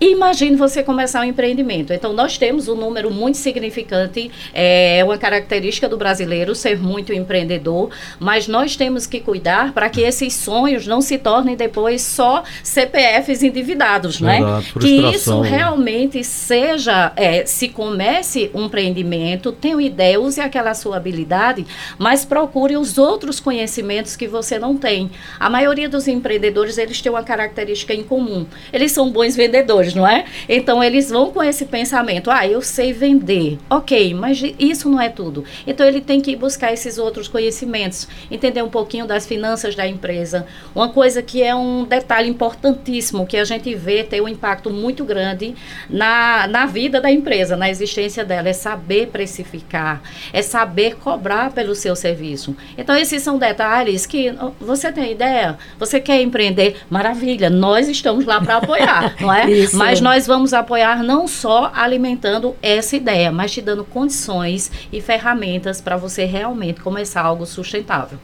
Imagine 0.00 0.56
você 0.56 0.82
começar 0.82 1.20
um 1.20 1.24
empreendimento. 1.24 1.92
Então, 1.92 2.12
nós 2.12 2.38
temos 2.38 2.68
um 2.68 2.74
número 2.74 3.10
muito 3.10 3.36
significante, 3.38 4.30
é 4.52 5.02
uma 5.04 5.18
característica 5.18 5.88
do 5.88 5.96
brasileiro 5.96 6.54
ser 6.54 6.78
muito 6.78 7.12
empreendedor, 7.12 7.90
mas 8.18 8.48
nós 8.48 8.76
temos 8.76 9.06
que 9.06 9.20
cuidar 9.20 9.72
para 9.72 9.88
que 9.88 10.00
esses 10.00 10.34
sonhos 10.34 10.86
não 10.86 11.00
se 11.00 11.18
tornem 11.18 11.56
depois 11.56 12.02
só 12.02 12.42
CPFs 12.62 13.42
endividados, 13.42 14.20
né? 14.20 14.40
Que 14.80 15.00
isso 15.14 15.42
né? 15.42 15.48
realmente 15.48 16.22
seja, 16.24 17.12
é, 17.16 17.44
se 17.44 17.68
comece 17.68 18.50
um 18.54 18.66
empreendimento, 18.66 19.52
tenha 19.52 19.76
uma 19.76 19.82
ideia, 19.82 20.20
use 20.20 20.40
aquela 20.40 20.74
sua 20.74 20.96
habilidade, 20.96 21.66
mas 21.98 22.24
procure 22.24 22.76
os 22.76 22.98
outros 22.98 23.40
conhecimentos 23.40 24.16
que 24.16 24.26
você 24.26 24.58
não 24.58 24.76
tem. 24.76 25.10
A 25.38 25.50
maioria 25.50 25.88
dos 25.88 26.06
empreendedores, 26.08 26.78
eles 26.78 27.00
têm 27.00 27.10
uma 27.10 27.22
característica 27.22 27.94
em 27.94 28.02
comum. 28.02 28.46
Eles 28.72 28.92
são 28.92 29.10
bons 29.10 29.36
vendedores, 29.40 29.94
não 29.94 30.06
é? 30.06 30.26
Então 30.46 30.84
eles 30.84 31.08
vão 31.08 31.32
com 31.32 31.42
esse 31.42 31.64
pensamento: 31.64 32.30
ah, 32.30 32.46
eu 32.46 32.60
sei 32.60 32.92
vender. 32.92 33.58
Ok, 33.70 34.12
mas 34.12 34.42
isso 34.58 34.90
não 34.90 35.00
é 35.00 35.08
tudo. 35.08 35.44
Então 35.66 35.86
ele 35.86 36.00
tem 36.00 36.20
que 36.20 36.36
buscar 36.36 36.72
esses 36.72 36.98
outros 36.98 37.26
conhecimentos, 37.26 38.06
entender 38.30 38.62
um 38.62 38.68
pouquinho 38.68 39.06
das 39.06 39.26
finanças 39.26 39.74
da 39.74 39.86
empresa. 39.86 40.46
Uma 40.74 40.90
coisa 40.90 41.22
que 41.22 41.42
é 41.42 41.54
um 41.54 41.84
detalhe 41.84 42.28
importantíssimo 42.28 43.26
que 43.26 43.38
a 43.38 43.44
gente 43.44 43.74
vê 43.74 44.04
ter 44.04 44.20
um 44.20 44.28
impacto 44.28 44.68
muito 44.68 45.04
grande 45.04 45.54
na, 45.88 46.46
na 46.46 46.66
vida 46.66 47.00
da 47.00 47.10
empresa, 47.10 47.56
na 47.56 47.70
existência 47.70 48.24
dela, 48.24 48.50
é 48.50 48.52
saber 48.52 49.06
precificar, 49.06 50.02
é 50.32 50.42
saber 50.42 50.96
cobrar 50.96 51.50
pelo 51.52 51.74
seu 51.74 51.96
serviço. 51.96 52.54
Então 52.76 52.94
esses 52.94 53.22
são 53.22 53.38
detalhes 53.38 54.04
que 54.04 54.34
você 54.60 54.92
tem 54.92 55.12
ideia, 55.12 55.56
você 55.78 55.98
quer 55.98 56.20
empreender, 56.20 56.76
maravilha, 56.90 57.48
nós 57.48 57.88
estamos 57.88 58.26
lá 58.26 58.40
para 58.40 58.56
apoiar. 58.56 59.16
não 59.30 59.34
é? 59.34 59.50
Isso. 59.50 59.76
Mas 59.76 60.00
nós 60.00 60.26
vamos 60.26 60.52
apoiar 60.52 61.02
não 61.02 61.28
só 61.28 61.70
alimentando 61.74 62.54
essa 62.60 62.96
ideia, 62.96 63.30
mas 63.30 63.52
te 63.52 63.62
dando 63.62 63.84
condições 63.84 64.70
e 64.92 65.00
ferramentas 65.00 65.80
para 65.80 65.96
você 65.96 66.24
realmente 66.24 66.80
começar 66.80 67.22
algo 67.22 67.46
sustentável. 67.46 68.18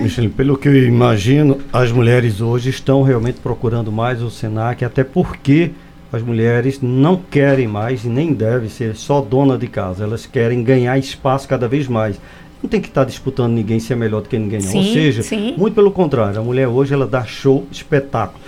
Michele, 0.00 0.28
pelo 0.28 0.58
que 0.58 0.66
eu 0.66 0.76
imagino, 0.76 1.60
as 1.72 1.92
mulheres 1.92 2.40
hoje 2.40 2.70
estão 2.70 3.02
realmente 3.02 3.38
procurando 3.40 3.92
mais 3.92 4.20
o 4.20 4.28
Senac, 4.28 4.84
até 4.84 5.04
porque 5.04 5.70
as 6.12 6.20
mulheres 6.20 6.80
não 6.82 7.16
querem 7.16 7.68
mais 7.68 8.04
e 8.04 8.08
nem 8.08 8.32
devem 8.32 8.68
ser 8.68 8.96
só 8.96 9.20
dona 9.20 9.56
de 9.56 9.68
casa, 9.68 10.02
elas 10.02 10.26
querem 10.26 10.64
ganhar 10.64 10.98
espaço 10.98 11.46
cada 11.46 11.68
vez 11.68 11.86
mais 11.86 12.18
não 12.62 12.68
tem 12.68 12.80
que 12.80 12.88
estar 12.88 13.02
tá 13.02 13.06
disputando 13.06 13.52
ninguém 13.52 13.78
se 13.78 13.92
é 13.92 13.96
melhor 13.96 14.20
do 14.20 14.28
que 14.28 14.38
ninguém, 14.38 14.60
não. 14.60 14.68
Sim, 14.68 14.78
Ou 14.78 14.92
seja, 14.92 15.22
sim. 15.22 15.54
muito 15.56 15.74
pelo 15.74 15.90
contrário, 15.90 16.40
a 16.40 16.42
mulher 16.42 16.66
hoje 16.68 16.92
ela 16.92 17.06
dá 17.06 17.24
show, 17.24 17.66
espetáculo. 17.70 18.40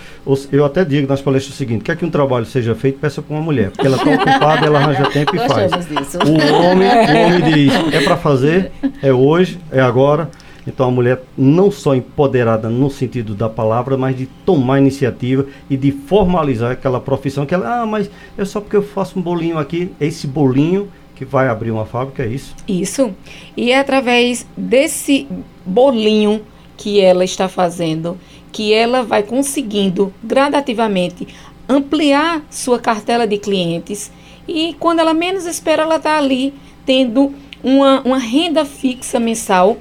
Eu 0.51 0.65
até 0.65 0.83
digo 0.83 1.07
nas 1.07 1.21
palestras 1.21 1.55
o 1.55 1.57
seguinte: 1.57 1.83
quer 1.83 1.95
que 1.95 2.05
um 2.05 2.09
trabalho 2.09 2.45
seja 2.45 2.75
feito, 2.75 2.99
peça 2.99 3.21
para 3.21 3.35
uma 3.35 3.41
mulher, 3.41 3.71
porque 3.71 3.87
ela 3.87 3.97
está 3.97 4.11
ocupada, 4.13 4.65
ela 4.65 4.79
arranja 4.79 5.09
tempo 5.09 5.35
e 5.35 5.39
faz. 5.39 5.71
Disso. 5.87 6.19
O 6.19 6.63
homem, 6.63 6.87
o 6.87 7.25
homem 7.25 7.53
diz: 7.53 7.73
é 7.93 8.01
para 8.01 8.17
fazer, 8.17 8.71
é 9.01 9.13
hoje, 9.13 9.59
é 9.71 9.79
agora. 9.79 10.29
Então 10.67 10.87
a 10.87 10.91
mulher 10.91 11.23
não 11.37 11.71
só 11.71 11.95
empoderada 11.95 12.69
no 12.69 12.89
sentido 12.89 13.33
da 13.33 13.49
palavra, 13.49 13.97
mas 13.97 14.15
de 14.15 14.27
tomar 14.45 14.79
iniciativa 14.79 15.45
e 15.69 15.75
de 15.75 15.91
formalizar 15.91 16.71
aquela 16.71 16.99
profissão 16.99 17.45
que 17.45 17.53
ela, 17.53 17.81
ah, 17.81 17.85
mas 17.85 18.11
é 18.37 18.45
só 18.45 18.61
porque 18.61 18.75
eu 18.75 18.83
faço 18.83 19.17
um 19.17 19.21
bolinho 19.21 19.57
aqui, 19.57 19.91
esse 19.99 20.27
bolinho 20.27 20.87
que 21.21 21.25
vai 21.25 21.47
abrir 21.47 21.69
uma 21.69 21.85
fábrica, 21.85 22.23
é 22.23 22.27
isso? 22.27 22.55
Isso. 22.67 23.13
E 23.55 23.71
é 23.71 23.77
através 23.77 24.43
desse 24.57 25.27
bolinho 25.63 26.41
que 26.75 26.99
ela 26.99 27.23
está 27.23 27.47
fazendo 27.47 28.17
que 28.51 28.73
ela 28.73 29.03
vai 29.03 29.21
conseguindo 29.21 30.11
gradativamente 30.23 31.27
ampliar 31.69 32.41
sua 32.49 32.79
cartela 32.79 33.27
de 33.27 33.37
clientes 33.37 34.11
e 34.47 34.75
quando 34.79 34.97
ela 34.97 35.13
menos 35.13 35.45
espera, 35.45 35.83
ela 35.83 35.97
está 35.97 36.17
ali 36.17 36.55
tendo 36.87 37.31
uma, 37.63 38.01
uma 38.01 38.17
renda 38.17 38.65
fixa 38.65 39.19
mensal 39.19 39.77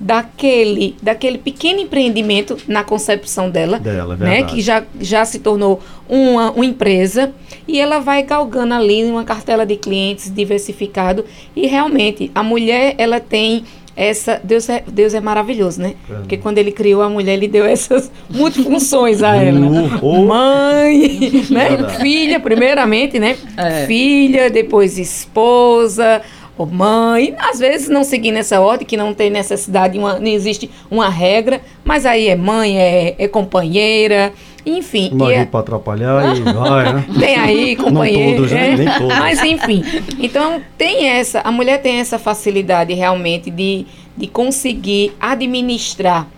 daquele, 0.00 0.96
daquele 1.02 1.36
pequeno 1.36 1.78
empreendimento 1.78 2.56
na 2.66 2.82
concepção 2.82 3.50
dela, 3.50 3.78
Dela, 3.78 4.16
é 4.22 4.24
né, 4.24 4.42
que 4.44 4.62
já, 4.62 4.82
já 4.98 5.26
se 5.26 5.38
tornou 5.40 5.80
uma, 6.08 6.50
uma 6.52 6.64
empresa 6.64 7.32
e 7.68 7.78
ela 7.78 7.98
vai 8.00 8.22
galgando 8.22 8.72
ali 8.72 9.04
uma 9.04 9.24
cartela 9.24 9.66
de 9.66 9.76
clientes 9.76 10.32
diversificado 10.32 11.26
e 11.54 11.66
realmente 11.66 12.30
a 12.34 12.42
mulher 12.42 12.94
ela 12.96 13.20
tem 13.20 13.64
essa 13.96 14.40
Deus 14.42 14.68
é, 14.70 14.82
Deus 14.86 15.12
é 15.12 15.20
maravilhoso, 15.20 15.82
né? 15.82 15.94
É. 16.08 16.14
Porque 16.14 16.36
quando 16.38 16.56
ele 16.56 16.72
criou 16.72 17.02
a 17.02 17.10
mulher, 17.10 17.34
ele 17.34 17.48
deu 17.48 17.66
essas 17.66 18.10
multifunções 18.30 19.22
a 19.22 19.36
ela. 19.36 19.60
Uh. 19.60 20.26
Mãe, 20.26 21.44
né? 21.50 21.88
Filha, 22.00 22.40
primeiramente, 22.40 23.18
né? 23.18 23.36
É. 23.56 23.84
Filha, 23.86 24.48
depois 24.48 24.96
esposa, 24.96 26.22
ou 26.60 26.66
mãe. 26.66 27.34
Às 27.38 27.58
vezes 27.58 27.88
não 27.88 28.04
seguindo 28.04 28.36
essa 28.36 28.60
ordem, 28.60 28.86
que 28.86 28.96
não 28.96 29.14
tem 29.14 29.30
necessidade, 29.30 29.98
uma, 29.98 30.18
não 30.18 30.26
existe 30.26 30.70
uma 30.90 31.08
regra, 31.08 31.60
mas 31.84 32.04
aí 32.04 32.28
é 32.28 32.36
mãe, 32.36 32.78
é, 32.78 33.14
é 33.18 33.28
companheira, 33.28 34.32
enfim. 34.64 35.10
Marido 35.12 35.40
é- 35.40 35.46
para 35.46 35.60
atrapalhar 35.60 36.36
e 36.36 36.40
vai, 36.40 36.92
né? 36.92 37.04
tem 37.18 37.36
aí 37.36 37.76
companheiro. 37.76 38.36
todos, 38.36 38.52
né? 38.52 38.72
é. 38.72 38.76
Nem 38.76 38.98
todos. 38.98 39.18
Mas 39.18 39.42
enfim. 39.42 39.82
Então 40.18 40.60
tem 40.76 41.08
essa, 41.08 41.40
a 41.40 41.50
mulher 41.50 41.80
tem 41.80 41.96
essa 41.96 42.18
facilidade 42.18 42.92
realmente 42.92 43.50
de, 43.50 43.86
de 44.16 44.26
conseguir 44.26 45.14
administrar 45.18 46.28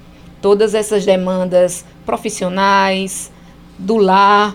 todas 0.41 0.75
essas 0.75 1.05
demandas 1.05 1.85
profissionais, 2.07 3.33
do 3.79 3.97
lar, 3.97 4.55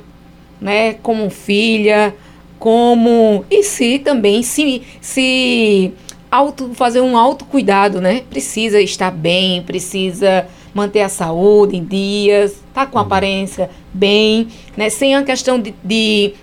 né, 0.59 0.93
como 0.93 1.29
filha, 1.29 2.15
como 2.59 3.45
e 3.49 3.63
se 3.63 3.99
também 3.99 4.41
se 4.43 4.81
se 5.01 5.91
auto 6.29 6.71
fazer 6.73 7.01
um 7.01 7.17
autocuidado, 7.17 8.01
né? 8.01 8.23
Precisa 8.29 8.81
estar 8.81 9.11
bem, 9.11 9.61
precisa 9.61 10.47
manter 10.73 11.01
a 11.01 11.09
saúde 11.09 11.75
em 11.77 11.83
dias, 11.83 12.61
tá 12.73 12.85
com 12.85 12.99
a 12.99 13.01
aparência 13.01 13.69
bem, 13.93 14.47
né? 14.75 14.89
Sem 14.89 15.15
a 15.15 15.23
questão 15.23 15.59
de, 15.59 15.73
de 15.83 16.33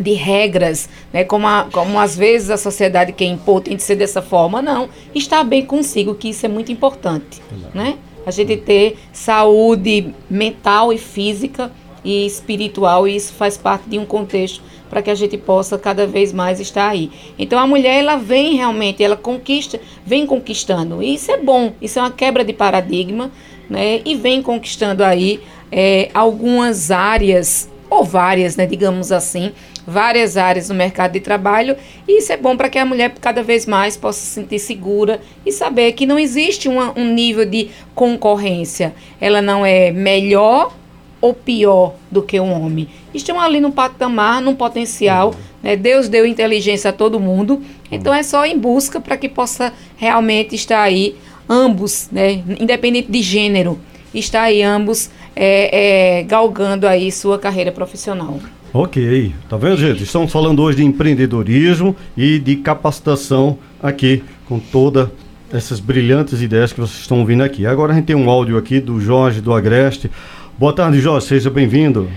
de 0.00 0.12
regras, 0.12 0.88
né? 1.12 1.24
Como, 1.24 1.46
a- 1.46 1.66
como 1.70 1.98
às 2.00 2.16
vezes 2.16 2.48
a 2.48 2.56
sociedade 2.56 3.12
quer 3.12 3.26
impor, 3.26 3.60
tem 3.60 3.76
de 3.76 3.82
ser 3.82 3.96
dessa 3.96 4.22
forma, 4.22 4.62
não. 4.62 4.88
Estar 5.14 5.44
bem 5.44 5.64
consigo, 5.66 6.14
que 6.14 6.30
isso 6.30 6.46
é 6.46 6.48
muito 6.48 6.72
importante, 6.72 7.42
né? 7.74 7.96
A 8.24 8.30
gente 8.30 8.56
ter 8.56 8.96
saúde 9.12 10.14
mental 10.30 10.92
e 10.92 10.96
física 10.98 11.70
e 12.02 12.24
espiritual, 12.26 13.06
e 13.06 13.14
isso 13.14 13.32
faz 13.34 13.56
parte 13.58 13.88
de 13.90 13.98
um 13.98 14.06
contexto 14.06 14.62
para 14.90 15.00
que 15.00 15.10
a 15.10 15.14
gente 15.14 15.38
possa 15.38 15.78
cada 15.78 16.06
vez 16.06 16.32
mais 16.32 16.60
estar 16.60 16.90
aí. 16.90 17.10
Então 17.38 17.58
a 17.58 17.66
mulher 17.66 18.00
ela 18.00 18.16
vem 18.16 18.56
realmente, 18.56 19.02
ela 19.02 19.16
conquista, 19.16 19.80
vem 20.04 20.26
conquistando. 20.26 21.02
E 21.02 21.14
isso 21.14 21.30
é 21.30 21.38
bom, 21.38 21.72
isso 21.80 21.98
é 21.98 22.02
uma 22.02 22.10
quebra 22.10 22.44
de 22.44 22.52
paradigma, 22.52 23.30
né? 23.70 24.02
E 24.04 24.16
vem 24.16 24.42
conquistando 24.42 25.04
aí 25.04 25.40
é, 25.70 26.10
algumas 26.12 26.90
áreas 26.90 27.70
ou 27.88 28.04
várias, 28.04 28.56
né, 28.56 28.66
digamos 28.66 29.10
assim, 29.10 29.50
várias 29.84 30.36
áreas 30.36 30.68
no 30.68 30.76
mercado 30.76 31.12
de 31.12 31.20
trabalho, 31.20 31.76
e 32.06 32.18
isso 32.18 32.32
é 32.32 32.36
bom 32.36 32.56
para 32.56 32.68
que 32.68 32.78
a 32.78 32.86
mulher 32.86 33.12
cada 33.20 33.42
vez 33.42 33.66
mais 33.66 33.96
possa 33.96 34.20
se 34.20 34.26
sentir 34.26 34.60
segura 34.60 35.20
e 35.44 35.50
saber 35.50 35.90
que 35.92 36.06
não 36.06 36.16
existe 36.16 36.68
uma- 36.68 36.96
um 36.96 37.12
nível 37.12 37.44
de 37.44 37.70
concorrência. 37.92 38.94
Ela 39.20 39.42
não 39.42 39.66
é 39.66 39.90
melhor 39.90 40.72
ou 41.20 41.34
pior 41.34 41.94
do 42.10 42.22
que 42.22 42.40
um 42.40 42.52
homem. 42.52 42.88
Estão 43.14 43.38
ali 43.38 43.60
no 43.60 43.70
patamar, 43.70 44.40
num 44.40 44.54
potencial. 44.54 45.34
Né? 45.62 45.76
Deus 45.76 46.08
deu 46.08 46.24
inteligência 46.26 46.90
a 46.90 46.92
todo 46.92 47.20
mundo, 47.20 47.60
então 47.90 48.14
é 48.14 48.22
só 48.22 48.46
em 48.46 48.58
busca 48.58 49.00
para 49.00 49.16
que 49.16 49.28
possa 49.28 49.72
realmente 49.96 50.54
estar 50.54 50.80
aí 50.80 51.14
ambos, 51.48 52.08
né? 52.10 52.42
independente 52.58 53.10
de 53.10 53.22
gênero, 53.22 53.78
estar 54.14 54.42
aí 54.42 54.62
ambos 54.62 55.10
é, 55.36 56.18
é, 56.18 56.22
galgando 56.22 56.86
aí 56.86 57.10
sua 57.12 57.38
carreira 57.38 57.72
profissional. 57.72 58.38
Ok, 58.72 59.34
tá 59.48 59.56
vendo, 59.56 59.76
gente? 59.76 60.04
Estamos 60.04 60.30
falando 60.30 60.62
hoje 60.62 60.76
de 60.76 60.84
empreendedorismo 60.84 61.96
e 62.16 62.38
de 62.38 62.54
capacitação 62.56 63.58
aqui, 63.82 64.22
com 64.46 64.60
todas 64.60 65.08
essas 65.52 65.80
brilhantes 65.80 66.40
ideias 66.40 66.72
que 66.72 66.80
vocês 66.80 67.00
estão 67.00 67.18
ouvindo 67.18 67.42
aqui. 67.42 67.66
Agora 67.66 67.92
a 67.92 67.96
gente 67.96 68.04
tem 68.04 68.14
um 68.14 68.30
áudio 68.30 68.56
aqui 68.56 68.80
do 68.80 69.00
Jorge 69.00 69.40
do 69.40 69.52
Agreste. 69.52 70.08
Boa 70.58 70.74
tarde, 70.74 71.00
Jorge, 71.00 71.26
seja 71.26 71.50
bem-vindo. 71.50 72.10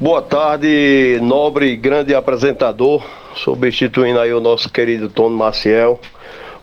Boa 0.00 0.20
tarde, 0.20 1.18
nobre 1.22 1.76
grande 1.76 2.14
apresentador, 2.14 3.04
substituindo 3.36 4.18
aí 4.18 4.32
o 4.32 4.40
nosso 4.40 4.68
querido 4.68 5.08
Tono 5.08 5.36
Maciel. 5.36 6.00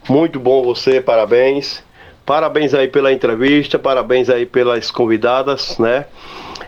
Muito 0.10 0.39
bom 0.39 0.63
você, 0.63 0.99
parabéns. 0.99 1.84
Parabéns 2.25 2.73
aí 2.73 2.88
pela 2.88 3.12
entrevista, 3.12 3.79
parabéns 3.79 4.29
aí 4.29 4.45
pelas 4.45 4.91
convidadas, 4.91 5.77
né? 5.77 6.05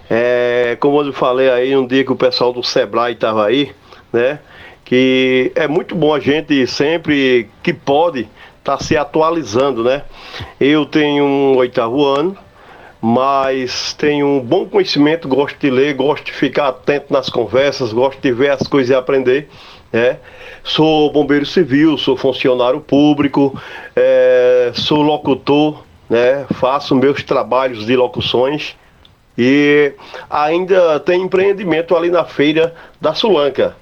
É, 0.09 0.77
como 0.79 1.01
eu 1.01 1.13
falei 1.13 1.49
aí 1.49 1.75
um 1.75 1.85
dia 1.85 2.03
que 2.03 2.11
o 2.11 2.15
pessoal 2.15 2.51
do 2.51 2.63
Sebrae 2.63 3.13
estava 3.13 3.45
aí, 3.45 3.71
né? 4.11 4.39
Que 4.85 5.51
é 5.55 5.67
muito 5.67 5.95
bom 5.95 6.13
a 6.13 6.19
gente 6.19 6.65
sempre 6.67 7.49
que 7.61 7.73
pode 7.73 8.27
estar 8.59 8.81
se 8.81 8.95
atualizando, 8.97 9.83
né? 9.83 10.03
Eu 10.59 10.85
tenho 10.85 11.23
um 11.23 11.57
oitavo 11.57 12.05
ano, 12.05 12.37
mas 13.05 13.91
tenho 13.95 14.25
um 14.25 14.39
bom 14.39 14.65
conhecimento, 14.65 15.27
gosto 15.27 15.59
de 15.59 15.69
ler, 15.69 15.93
gosto 15.93 16.23
de 16.23 16.31
ficar 16.31 16.69
atento 16.69 17.11
nas 17.11 17.29
conversas, 17.29 17.91
gosto 17.91 18.21
de 18.21 18.31
ver 18.31 18.51
as 18.51 18.65
coisas 18.65 18.91
e 18.91 18.95
aprender. 18.95 19.49
Né? 19.91 20.19
Sou 20.63 21.11
bombeiro 21.11 21.45
civil, 21.45 21.97
sou 21.97 22.15
funcionário 22.15 22.79
público, 22.79 23.61
eh, 23.93 24.71
sou 24.73 25.01
locutor, 25.01 25.83
né? 26.09 26.45
faço 26.53 26.95
meus 26.95 27.21
trabalhos 27.23 27.85
de 27.85 27.93
locuções 27.93 28.73
e 29.37 29.91
ainda 30.29 30.97
tem 31.01 31.23
empreendimento 31.23 31.97
ali 31.97 32.09
na 32.09 32.23
feira 32.23 32.73
da 33.01 33.13
Sulanca. 33.13 33.75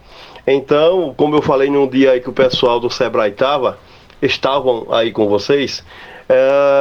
Então, 0.47 1.13
como 1.15 1.35
eu 1.35 1.43
falei 1.43 1.69
num 1.69 1.87
dia 1.87 2.13
aí 2.13 2.21
que 2.21 2.29
o 2.31 2.33
pessoal 2.33 2.79
do 2.79 2.89
Sebrae 2.89 3.29
estava, 3.29 3.77
estavam 4.19 4.87
aí 4.89 5.11
com 5.11 5.27
vocês, 5.27 5.83
é, 5.83 6.10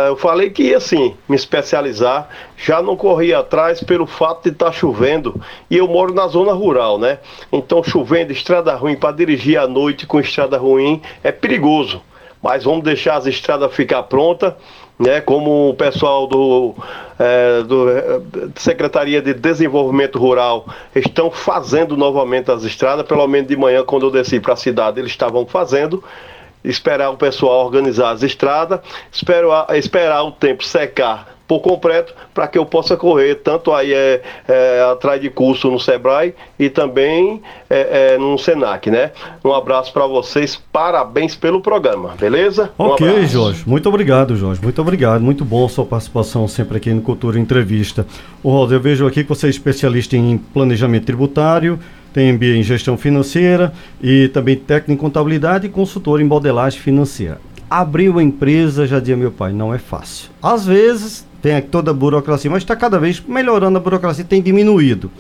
eu 0.09 0.17
falei 0.17 0.51
que 0.51 0.65
ia 0.65 0.77
assim, 0.77 1.17
me 1.29 1.35
especializar, 1.35 2.29
já 2.57 2.81
não 2.83 2.97
corri 2.97 3.35
atrás 3.35 3.83
pelo 3.83 4.07
fato 4.07 4.45
de 4.45 4.51
estar 4.51 4.71
chovendo 4.73 5.41
e 5.71 5.77
eu 5.77 5.89
moro 5.89 6.15
na 6.15 6.27
zona 6.29 6.53
rural, 6.53 6.99
né? 6.99 7.19
Então 7.53 7.83
chovendo, 7.83 8.33
estrada 8.33 8.75
ruim, 8.75 8.97
para 8.97 9.17
dirigir 9.17 9.59
à 9.59 9.67
noite 9.67 10.07
com 10.07 10.21
estrada 10.21 10.57
ruim 10.57 11.03
é 11.25 11.33
perigoso. 11.33 12.03
Mas 12.43 12.65
vamos 12.65 12.85
deixar 12.85 13.17
as 13.17 13.27
estradas 13.27 13.75
ficar 13.75 14.05
prontas, 14.05 14.55
né? 14.99 15.21
Como 15.21 15.71
o 15.71 15.75
pessoal 15.75 16.27
do, 16.27 16.75
é, 17.19 17.63
do 17.63 17.91
é, 17.91 18.21
Secretaria 18.57 19.21
de 19.21 19.35
Desenvolvimento 19.35 20.19
Rural 20.19 20.67
estão 20.95 21.31
fazendo 21.31 21.97
novamente 21.97 22.51
as 22.51 22.63
estradas, 22.63 23.07
pelo 23.07 23.27
menos 23.27 23.49
de 23.49 23.57
manhã 23.57 23.83
quando 23.85 24.07
eu 24.07 24.11
desci 24.11 24.39
para 24.39 24.53
a 24.53 24.57
cidade 24.57 25.01
eles 25.01 25.11
estavam 25.11 25.45
fazendo 25.47 26.03
esperar 26.65 27.11
o 27.11 27.17
pessoal 27.17 27.65
organizar 27.65 28.11
as 28.11 28.23
estradas, 28.23 28.81
esperar, 29.13 29.67
esperar 29.77 30.23
o 30.23 30.33
tempo 30.33 30.65
secar 30.65 31.41
por 31.51 31.59
completo 31.59 32.15
para 32.33 32.47
que 32.47 32.57
eu 32.57 32.65
possa 32.65 32.97
correr 32.97 33.35
tanto 33.35 33.73
aí 33.73 33.93
é, 33.93 34.23
é, 34.47 34.89
atrás 34.93 35.21
de 35.21 35.29
curso 35.29 35.69
no 35.69 35.81
Sebrae 35.81 36.33
e 36.57 36.71
também 36.71 37.43
é, 37.69 38.13
é, 38.13 38.19
no 38.19 38.39
Senac, 38.39 38.89
né? 38.89 39.11
Um 39.45 39.53
abraço 39.53 39.93
para 39.93 40.07
vocês, 40.07 40.55
parabéns 40.73 41.35
pelo 41.35 41.61
programa, 41.61 42.15
beleza? 42.21 42.71
Um 42.79 42.85
Ok, 42.85 43.05
abraço. 43.05 43.33
Jorge. 43.33 43.65
Muito 43.67 43.89
obrigado, 43.89 44.37
Jorge. 44.37 44.63
Muito 44.63 44.81
obrigado. 44.81 45.21
Muito 45.23 45.45
bom 45.45 45.67
a 45.67 45.69
sua 45.69 45.85
participação 45.85 46.47
sempre 46.47 46.77
aqui 46.77 46.95
no 46.95 47.03
Cultura 47.03 47.37
Entrevista. 47.37 48.07
O 48.45 48.51
Rosa, 48.53 48.77
eu 48.77 48.81
vejo 48.81 49.05
aqui 49.05 49.25
que 49.25 49.29
você 49.29 49.49
é 49.49 49.51
especialista 49.51 50.17
em 50.17 50.39
planejamento 50.39 51.05
tributário, 51.07 51.81
tem 52.13 52.33
MBA 52.33 52.57
em 52.57 52.63
gestão 52.63 52.97
financeira 52.97 53.73
e 54.03 54.29
também 54.29 54.57
técnico 54.57 54.93
em 54.93 54.97
contabilidade 54.97 55.67
e 55.67 55.71
consultor 55.71 56.21
em 56.21 56.25
modelagem 56.25 56.81
financeira. 56.81 57.41
Abrir 57.69 58.09
uma 58.09 58.23
empresa, 58.23 58.87
já 58.87 58.99
dizia 58.99 59.17
meu 59.17 59.31
pai, 59.31 59.53
não 59.53 59.73
é 59.73 59.79
fácil. 59.79 60.29
Às 60.43 60.67
vezes 60.67 61.27
tem 61.41 61.61
toda 61.63 61.91
a 61.91 61.95
burocracia, 61.95 62.51
mas 62.51 62.63
está 62.63 62.75
cada 62.77 62.99
vez 62.99 63.23
melhorando 63.27 63.79
a 63.79 63.81
burocracia, 63.81 64.25
tem 64.25 64.43
diminuído. 64.43 65.11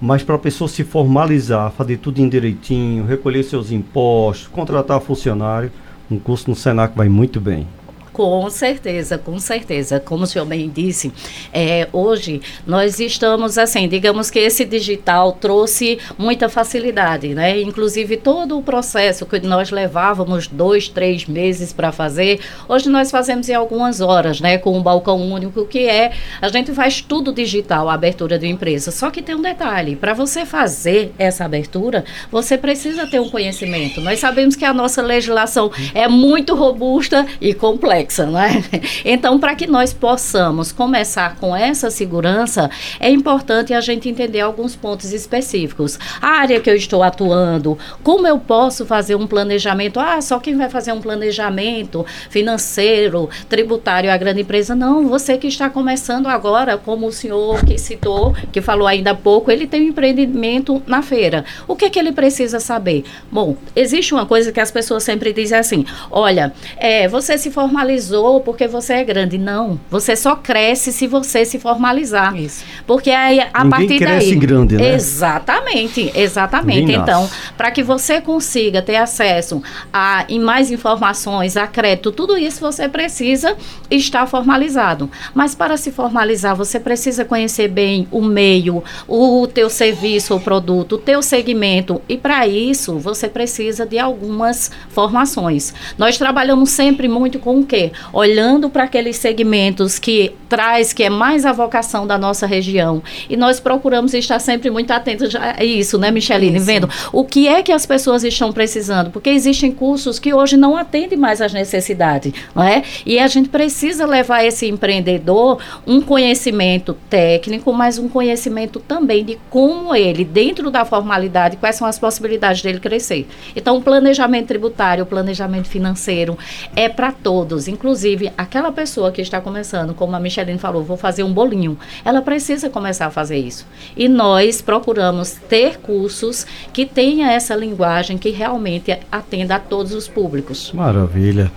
Mas 0.00 0.22
para 0.22 0.34
a 0.36 0.38
pessoa 0.38 0.68
se 0.68 0.84
formalizar, 0.84 1.70
fazer 1.72 1.96
tudo 1.98 2.20
em 2.20 2.28
direitinho, 2.28 3.06
recolher 3.06 3.42
seus 3.42 3.70
impostos, 3.70 4.46
contratar 4.48 5.00
funcionário, 5.00 5.70
um 6.10 6.18
curso 6.18 6.48
no 6.50 6.56
Senac 6.56 6.96
vai 6.96 7.08
muito 7.08 7.40
bem. 7.40 7.66
Com 8.14 8.48
certeza, 8.48 9.18
com 9.18 9.40
certeza. 9.40 9.98
Como 9.98 10.22
o 10.22 10.26
senhor 10.26 10.44
bem 10.44 10.70
disse, 10.70 11.12
é, 11.52 11.88
hoje 11.92 12.40
nós 12.64 13.00
estamos 13.00 13.58
assim, 13.58 13.88
digamos 13.88 14.30
que 14.30 14.38
esse 14.38 14.64
digital 14.64 15.32
trouxe 15.32 15.98
muita 16.16 16.48
facilidade, 16.48 17.34
né? 17.34 17.60
Inclusive 17.60 18.16
todo 18.16 18.56
o 18.56 18.62
processo 18.62 19.26
que 19.26 19.40
nós 19.40 19.72
levávamos 19.72 20.46
dois, 20.46 20.88
três 20.88 21.26
meses 21.26 21.72
para 21.72 21.90
fazer, 21.90 22.38
hoje 22.68 22.88
nós 22.88 23.10
fazemos 23.10 23.48
em 23.48 23.54
algumas 23.54 24.00
horas, 24.00 24.40
né? 24.40 24.58
Com 24.58 24.78
um 24.78 24.82
balcão 24.82 25.20
único 25.20 25.66
que 25.66 25.88
é, 25.88 26.12
a 26.40 26.48
gente 26.50 26.72
faz 26.72 27.00
tudo 27.00 27.32
digital, 27.32 27.90
a 27.90 27.94
abertura 27.94 28.38
de 28.38 28.46
empresa. 28.46 28.92
Só 28.92 29.10
que 29.10 29.22
tem 29.22 29.34
um 29.34 29.42
detalhe, 29.42 29.96
para 29.96 30.14
você 30.14 30.46
fazer 30.46 31.12
essa 31.18 31.44
abertura, 31.44 32.04
você 32.30 32.56
precisa 32.56 33.08
ter 33.08 33.18
um 33.18 33.28
conhecimento. 33.28 34.00
Nós 34.00 34.20
sabemos 34.20 34.54
que 34.54 34.64
a 34.64 34.72
nossa 34.72 35.02
legislação 35.02 35.72
é 35.92 36.06
muito 36.06 36.54
robusta 36.54 37.26
e 37.40 37.52
complexa 37.52 38.03
complexa, 38.04 38.26
né? 38.26 38.62
Então, 39.04 39.38
para 39.38 39.54
que 39.54 39.66
nós 39.66 39.92
possamos 39.92 40.72
começar 40.72 41.36
com 41.36 41.54
essa 41.54 41.90
segurança, 41.90 42.70
é 42.98 43.10
importante 43.10 43.72
a 43.72 43.80
gente 43.80 44.08
entender 44.08 44.40
alguns 44.40 44.74
pontos 44.76 45.12
específicos. 45.12 45.98
A 46.20 46.40
área 46.40 46.60
que 46.60 46.70
eu 46.70 46.74
estou 46.74 47.02
atuando, 47.02 47.78
como 48.02 48.26
eu 48.26 48.38
posso 48.38 48.86
fazer 48.86 49.14
um 49.14 49.26
planejamento? 49.26 50.00
Ah, 50.00 50.20
só 50.20 50.38
quem 50.38 50.56
vai 50.56 50.68
fazer 50.68 50.92
um 50.92 51.00
planejamento 51.00 52.04
financeiro, 52.30 53.28
tributário, 53.48 54.10
a 54.10 54.16
grande 54.16 54.42
empresa? 54.42 54.74
Não, 54.74 55.06
você 55.08 55.36
que 55.36 55.46
está 55.46 55.68
começando 55.68 56.26
agora, 56.26 56.76
como 56.76 57.06
o 57.06 57.12
senhor 57.12 57.64
que 57.64 57.78
citou, 57.78 58.34
que 58.52 58.60
falou 58.60 58.86
ainda 58.86 59.10
há 59.10 59.14
pouco, 59.14 59.50
ele 59.50 59.66
tem 59.66 59.82
um 59.82 59.88
empreendimento 59.88 60.82
na 60.86 61.02
feira. 61.02 61.44
O 61.66 61.76
que, 61.76 61.86
é 61.86 61.90
que 61.90 61.98
ele 61.98 62.12
precisa 62.12 62.60
saber? 62.60 63.04
Bom, 63.30 63.56
existe 63.76 64.14
uma 64.14 64.26
coisa 64.26 64.52
que 64.52 64.60
as 64.60 64.70
pessoas 64.70 65.02
sempre 65.02 65.32
dizem 65.32 65.58
assim: 65.58 65.84
olha, 66.10 66.52
é, 66.76 67.06
você 67.08 67.36
se 67.36 67.50
formalizou 67.94 68.40
porque 68.40 68.66
você 68.66 68.94
é 68.94 69.04
grande. 69.04 69.38
Não, 69.38 69.78
você 69.90 70.16
só 70.16 70.36
cresce 70.36 70.92
se 70.92 71.06
você 71.06 71.44
se 71.44 71.58
formalizar. 71.58 72.36
Isso. 72.36 72.64
Porque 72.86 73.10
aí, 73.10 73.40
a 73.40 73.64
Ninguém 73.64 73.70
partir 73.70 73.98
cresce 73.98 74.30
daí. 74.30 74.38
grande, 74.38 74.76
né? 74.76 74.94
Exatamente, 74.94 76.12
exatamente. 76.14 76.80
Ninguém 76.80 76.96
Então, 76.96 77.28
para 77.56 77.70
que 77.70 77.82
você 77.82 78.20
consiga 78.20 78.82
ter 78.82 78.96
acesso 78.96 79.62
a 79.92 80.24
em 80.28 80.38
mais 80.38 80.70
informações, 80.70 81.56
a 81.56 81.66
crédito, 81.66 82.12
tudo 82.12 82.36
isso 82.36 82.60
você 82.60 82.88
precisa 82.88 83.56
estar 83.90 84.26
formalizado. 84.26 85.10
Mas 85.34 85.54
para 85.54 85.76
se 85.76 85.90
formalizar, 85.90 86.56
você 86.56 86.80
precisa 86.80 87.24
conhecer 87.24 87.68
bem 87.68 88.08
o 88.10 88.22
meio, 88.22 88.82
o 89.06 89.46
teu 89.46 89.68
serviço 89.68 90.34
ou 90.34 90.40
produto, 90.40 90.94
o 90.94 90.98
teu 90.98 91.22
segmento. 91.22 92.00
E 92.08 92.16
para 92.16 92.46
isso, 92.46 92.98
você 92.98 93.28
precisa 93.28 93.84
de 93.86 93.98
algumas 93.98 94.70
formações. 94.88 95.74
Nós 95.98 96.16
trabalhamos 96.16 96.70
sempre 96.70 97.08
muito 97.08 97.38
com 97.38 97.60
o 97.60 97.66
quê? 97.66 97.83
Olhando 98.12 98.68
para 98.68 98.84
aqueles 98.84 99.16
segmentos 99.16 99.98
que 99.98 100.32
traz, 100.48 100.92
que 100.92 101.02
é 101.02 101.10
mais 101.10 101.44
a 101.44 101.52
vocação 101.52 102.06
da 102.06 102.16
nossa 102.16 102.46
região. 102.46 103.02
E 103.28 103.36
nós 103.36 103.58
procuramos 103.60 104.14
estar 104.14 104.38
sempre 104.38 104.70
muito 104.70 104.90
atentos 104.90 105.34
a 105.34 105.64
isso, 105.64 105.98
né, 105.98 106.10
Micheline? 106.10 106.56
Isso. 106.56 106.66
Vendo 106.66 106.88
o 107.12 107.24
que 107.24 107.48
é 107.48 107.62
que 107.62 107.72
as 107.72 107.86
pessoas 107.86 108.24
estão 108.24 108.52
precisando, 108.52 109.10
porque 109.10 109.30
existem 109.30 109.72
cursos 109.72 110.18
que 110.18 110.32
hoje 110.32 110.56
não 110.56 110.76
atendem 110.76 111.18
mais 111.18 111.40
às 111.40 111.52
necessidades, 111.52 112.32
não 112.54 112.62
é? 112.62 112.82
E 113.04 113.18
a 113.18 113.26
gente 113.26 113.48
precisa 113.48 114.06
levar 114.06 114.44
esse 114.44 114.66
empreendedor 114.66 115.58
um 115.86 116.00
conhecimento 116.00 116.96
técnico, 117.08 117.72
mas 117.72 117.98
um 117.98 118.08
conhecimento 118.08 118.80
também 118.80 119.24
de 119.24 119.38
como 119.50 119.94
ele, 119.94 120.24
dentro 120.24 120.70
da 120.70 120.84
formalidade, 120.84 121.56
quais 121.56 121.76
são 121.76 121.86
as 121.86 121.98
possibilidades 121.98 122.62
dele 122.62 122.80
crescer. 122.80 123.26
Então, 123.56 123.76
o 123.76 123.82
planejamento 123.82 124.46
tributário, 124.46 125.04
o 125.04 125.06
planejamento 125.06 125.68
financeiro 125.68 126.38
é 126.76 126.88
para 126.88 127.12
todos, 127.12 127.68
inclusive 127.74 128.32
aquela 128.38 128.72
pessoa 128.72 129.12
que 129.12 129.20
está 129.20 129.40
começando, 129.40 129.92
como 129.92 130.14
a 130.16 130.20
Micheline 130.20 130.58
falou, 130.58 130.82
vou 130.82 130.96
fazer 130.96 131.22
um 131.22 131.32
bolinho, 131.32 131.76
ela 132.04 132.22
precisa 132.22 132.70
começar 132.70 133.06
a 133.06 133.10
fazer 133.10 133.36
isso. 133.36 133.66
E 133.96 134.08
nós 134.08 134.62
procuramos 134.62 135.32
ter 135.48 135.78
cursos 135.78 136.46
que 136.72 136.86
tenha 136.86 137.32
essa 137.32 137.54
linguagem 137.54 138.16
que 138.16 138.30
realmente 138.30 138.96
atenda 139.10 139.56
a 139.56 139.58
todos 139.58 139.92
os 139.92 140.08
públicos. 140.08 140.72
Maravilha. 140.72 141.50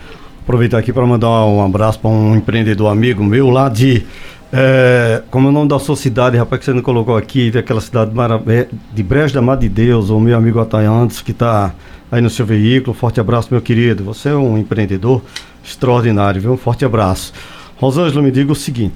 Aproveitar 0.43 0.77
aqui 0.77 0.91
para 0.91 1.05
mandar 1.05 1.45
um 1.45 1.61
abraço 1.63 1.99
para 1.99 2.09
um 2.09 2.35
empreendedor 2.35 2.91
amigo 2.91 3.23
meu 3.23 3.49
lá 3.49 3.69
de. 3.69 4.05
É, 4.51 5.21
como 5.29 5.47
é 5.47 5.49
o 5.49 5.53
nome 5.53 5.67
da 5.67 5.77
sua 5.77 5.97
cidade, 5.97 6.37
rapaz, 6.37 6.59
que 6.59 6.65
você 6.65 6.73
não 6.73 6.81
colocou 6.81 7.17
aqui, 7.17 7.51
daquela 7.51 7.81
cidade 7.81 8.11
é, 8.47 8.67
de 8.93 9.03
Brejo 9.03 9.33
da 9.33 9.41
Mar 9.41 9.57
de 9.57 9.67
Deus, 9.67 10.09
o 10.09 10.17
meu 10.21 10.37
amigo 10.37 10.57
Atayantes, 10.61 11.19
que 11.19 11.31
está 11.31 11.73
aí 12.09 12.21
no 12.21 12.29
seu 12.29 12.45
veículo. 12.45 12.93
Forte 12.93 13.19
abraço, 13.19 13.49
meu 13.51 13.61
querido. 13.61 14.05
Você 14.05 14.29
é 14.29 14.35
um 14.35 14.57
empreendedor 14.57 15.21
extraordinário, 15.67 16.41
viu? 16.41 16.53
Um 16.53 16.57
forte 16.57 16.85
abraço. 16.85 17.33
Rosângela, 17.77 18.21
me 18.21 18.31
diga 18.31 18.51
o 18.51 18.55
seguinte: 18.55 18.95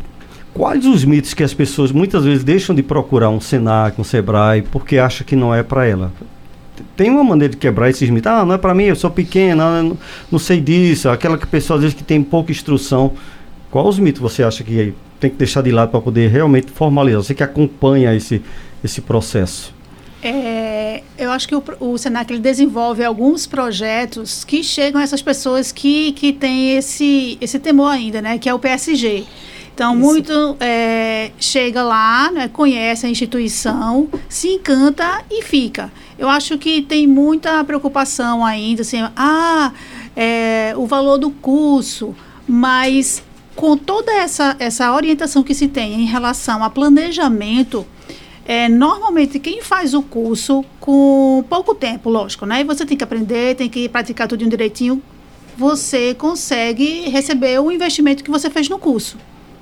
quais 0.53 0.86
os 0.86 1.03
mitos 1.03 1.34
que 1.34 1.43
as 1.43 1.53
pessoas 1.53 1.91
muitas 1.91 2.23
vezes 2.23 2.43
deixam 2.43 2.73
de 2.73 2.81
procurar 2.81 3.29
um 3.29 3.39
Senac, 3.39 3.99
um 3.99 4.03
Sebrae, 4.03 4.62
porque 4.62 4.97
acham 4.97 5.25
que 5.25 5.36
não 5.36 5.53
é 5.53 5.62
para 5.62 5.86
ela? 5.86 6.12
tem 6.95 7.10
uma 7.10 7.23
maneira 7.23 7.51
de 7.51 7.57
quebrar 7.57 7.89
esses 7.89 8.10
mitos. 8.10 8.31
Ah, 8.31 8.45
não 8.45 8.55
é 8.55 8.57
para 8.57 8.73
mim, 8.73 8.86
eu 8.86 8.95
sou 8.95 9.10
pequena, 9.10 9.84
não, 10.31 10.39
sei 10.39 10.60
disso. 10.60 11.10
Aquela 11.10 11.38
que 11.38 11.47
pessoa 11.47 11.77
às 11.77 11.84
vezes 11.84 11.97
que 11.97 12.03
tem 12.03 12.21
pouca 12.23 12.51
instrução. 12.51 13.13
Qual 13.69 13.88
os 13.88 13.99
mitos 13.99 14.21
você 14.21 14.43
acha 14.43 14.63
que 14.63 14.93
tem 15.19 15.29
que 15.29 15.38
deixar 15.38 15.62
de 15.62 15.71
lado 15.71 15.89
para 15.89 16.01
poder 16.01 16.29
realmente 16.29 16.71
formalizar? 16.71 17.23
Você 17.23 17.34
que 17.34 17.43
acompanha 17.43 18.13
esse, 18.13 18.41
esse 18.84 19.01
processo. 19.01 19.73
É, 20.23 21.01
eu 21.17 21.31
acho 21.31 21.47
que 21.47 21.55
o, 21.55 21.63
o 21.79 21.97
Senac 21.97 22.31
ele 22.31 22.39
desenvolve 22.39 23.03
alguns 23.03 23.47
projetos 23.47 24.43
que 24.43 24.63
chegam 24.63 25.01
a 25.01 25.03
essas 25.03 25.21
pessoas 25.21 25.71
que, 25.71 26.12
que 26.12 26.31
têm 26.31 26.77
esse, 26.77 27.38
esse 27.41 27.57
temor 27.60 27.91
ainda, 27.91 28.21
né? 28.21 28.38
Que 28.38 28.47
é 28.47 28.53
o 28.53 28.60
PSG. 28.60 29.25
Então, 29.73 29.93
Isso. 29.95 30.03
muito 30.03 30.57
é, 30.60 31.31
chega 31.39 31.81
lá, 31.81 32.31
né, 32.31 32.47
conhece 32.47 33.05
a 33.05 33.10
instituição, 33.10 34.10
se 34.29 34.49
encanta 34.49 35.23
e 35.31 35.41
fica. 35.41 35.91
Eu 36.19 36.29
acho 36.29 36.57
que 36.57 36.81
tem 36.84 37.07
muita 37.07 37.63
preocupação 37.63 38.45
ainda, 38.45 38.84
assim, 38.84 38.99
ah, 39.15 39.71
é, 40.15 40.73
o 40.77 40.86
valor 40.86 41.17
do 41.17 41.31
curso, 41.31 42.15
mas 42.47 43.23
com 43.55 43.75
toda 43.75 44.12
essa, 44.12 44.55
essa 44.60 44.93
orientação 44.93 45.41
que 45.41 45.55
se 45.55 45.67
tem 45.67 46.01
em 46.01 46.05
relação 46.05 46.63
a 46.63 46.69
planejamento, 46.69 47.86
é, 48.51 48.67
normalmente 48.67 49.39
quem 49.39 49.61
faz 49.61 49.93
o 49.93 50.01
curso 50.01 50.65
com 50.77 51.41
pouco 51.47 51.73
tempo, 51.73 52.09
lógico, 52.09 52.45
né? 52.45 52.59
E 52.59 52.63
você 52.65 52.85
tem 52.85 52.97
que 52.97 53.03
aprender, 53.05 53.55
tem 53.55 53.69
que 53.69 53.87
praticar 53.87 54.27
tudo 54.27 54.45
direitinho, 54.45 55.01
você 55.57 56.13
consegue 56.13 57.09
receber 57.09 57.61
o 57.61 57.71
investimento 57.71 58.21
que 58.21 58.29
você 58.29 58.49
fez 58.49 58.67
no 58.67 58.77
curso. 58.77 59.17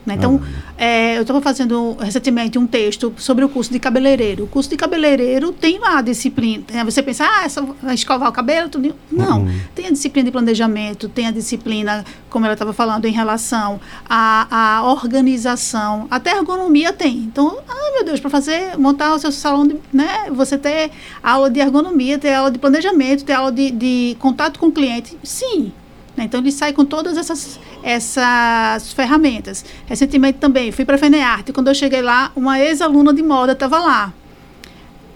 Né? 0.10 0.15
Então, 0.15 0.41
é, 0.78 1.17
eu 1.17 1.22
estava 1.22 1.39
fazendo 1.39 1.95
recentemente 2.00 2.58
um 2.58 2.65
texto 2.65 3.13
sobre 3.17 3.45
o 3.45 3.50
curso 3.50 3.72
de 3.72 3.80
cabeleireiro. 3.80 4.45
O 4.45 4.48
curso 4.48 4.69
de 4.69 4.76
cabeleireiro 4.76 5.52
tem 5.52 5.78
lá 5.80 6.00
a 6.00 6.02
disciplina. 6.02 6.63
né? 6.72 6.84
Você 6.84 7.04
pensa, 7.04 7.26
ah, 7.26 7.45
é 7.45 7.50
só 7.50 7.63
escovar 7.93 8.30
o 8.30 8.32
cabelo? 8.32 8.69
Tudo. 8.69 8.95
Não. 9.12 9.41
Uhum. 9.41 9.60
Tem 9.76 9.88
a 9.88 9.91
disciplina 9.91 10.26
de 10.26 10.32
planejamento, 10.32 11.08
tem 11.08 11.28
a 11.28 11.32
disciplina, 11.32 12.04
como 12.30 12.45
ela 12.45 12.54
estava 12.54 12.74
falando, 12.74 13.06
em 13.06 13.12
relação 13.12 13.80
à, 14.10 14.80
à 14.80 14.84
organização. 14.84 16.08
Até 16.10 16.36
ergonomia 16.36 16.91
tem. 16.91 17.17
Então, 17.17 17.60
ah, 17.67 17.91
meu 17.93 18.06
Deus, 18.06 18.19
para 18.19 18.30
fazer, 18.30 18.78
montar 18.78 19.13
o 19.13 19.19
seu 19.19 19.32
salão, 19.32 19.67
de, 19.67 19.76
né? 19.93 20.30
Você 20.32 20.58
ter 20.58 20.91
aula 21.22 21.50
de 21.50 21.60
ergonomia, 21.60 22.17
ter 22.17 22.34
aula 22.34 22.50
de 22.50 22.58
planejamento, 22.58 23.24
ter 23.24 23.34
aula 23.34 23.52
de, 23.52 23.69
de 23.72 24.17
contato 24.19 24.60
com 24.60 24.67
o 24.67 24.72
cliente. 24.72 25.17
Sim. 25.24 25.72
né? 26.17 26.24
Então, 26.26 26.39
ele 26.39 26.52
sai 26.52 26.74
com 26.74 26.84
todas 26.84 27.17
essas, 27.17 27.60
essas 27.84 28.94
ferramentas. 28.94 29.63
Recentemente 29.86 30.39
também, 30.39 30.72
fui 30.72 30.86
para 30.86 30.96
a 30.96 30.98
FENEARTE. 30.98 31.54
Quando 31.54 31.68
eu 31.68 31.76
cheguei 31.76 32.02
lá, 32.02 32.32
uma 32.36 32.60
ex-aluna 32.60 33.13
de 33.13 33.24
moda 33.24 33.54
estava 33.54 33.80
lá 33.80 34.13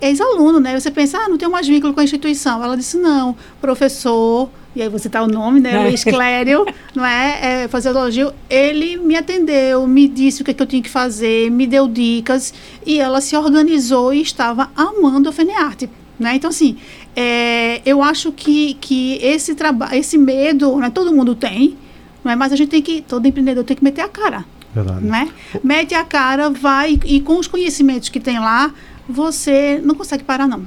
ex-aluno, 0.04 0.60
né? 0.60 0.78
Você 0.78 0.92
pensa, 0.92 1.18
ah, 1.18 1.30
não 1.30 1.38
tem 1.38 1.48
mais 1.48 1.66
vínculo 1.66 1.94
com 1.94 2.02
a 2.02 2.04
instituição. 2.04 2.62
Ela 2.62 2.76
disse, 2.76 2.98
não, 2.98 3.36
professor, 3.62 4.50
e 4.76 4.82
aí 4.82 4.90
você 4.90 5.08
tá 5.08 5.24
o 5.24 5.28
nome, 5.28 5.60
né? 5.60 5.74
É. 5.76 5.88
Luiz 5.88 6.04
Clério, 6.04 6.66
não 6.94 7.06
é? 7.06 7.64
é 7.64 7.68
fazer 7.68 7.90
elogio. 7.90 8.34
Ele 8.50 8.98
me 8.98 9.16
atendeu, 9.16 9.88
me 9.88 10.08
disse 10.08 10.42
o 10.42 10.46
que, 10.46 10.52
é 10.52 10.54
que 10.54 10.62
eu 10.62 10.68
tinha 10.68 10.82
que 10.82 10.90
fazer, 10.90 11.50
me 11.50 11.66
deu 11.66 11.88
dicas, 11.88 12.54
e 12.86 13.00
ela 13.00 13.22
se 13.22 13.36
organizou 13.36 14.14
e 14.14 14.22
estava 14.22 14.70
amando 14.76 15.30
a 15.30 15.32
FENEARTE. 15.32 15.90
Né? 16.20 16.36
Então, 16.36 16.50
assim, 16.50 16.78
é, 17.16 17.82
eu 17.86 18.02
acho 18.02 18.32
que, 18.32 18.76
que 18.76 19.18
esse 19.22 19.56
trabalho, 19.56 19.96
esse 19.96 20.18
medo, 20.18 20.78
né, 20.78 20.90
todo 20.90 21.14
mundo 21.14 21.34
tem, 21.34 21.78
não 22.24 22.32
é? 22.32 22.36
mas 22.36 22.52
a 22.52 22.56
gente 22.56 22.70
tem 22.70 22.82
que, 22.82 23.02
todo 23.02 23.28
empreendedor 23.28 23.64
tem 23.64 23.76
que 23.76 23.84
meter 23.84 24.02
a 24.02 24.10
cara 24.10 24.46
Verdade. 24.74 25.06
né? 25.06 25.30
Mete 25.64 25.94
a 25.94 26.04
cara, 26.04 26.50
vai 26.50 27.00
e 27.06 27.22
com 27.22 27.38
os 27.38 27.48
conhecimentos 27.48 28.10
que 28.10 28.20
tem 28.20 28.40
lá, 28.40 28.74
você 29.14 29.80
não 29.84 29.96
consegue 29.96 30.24
parar 30.24 30.48
não. 30.48 30.64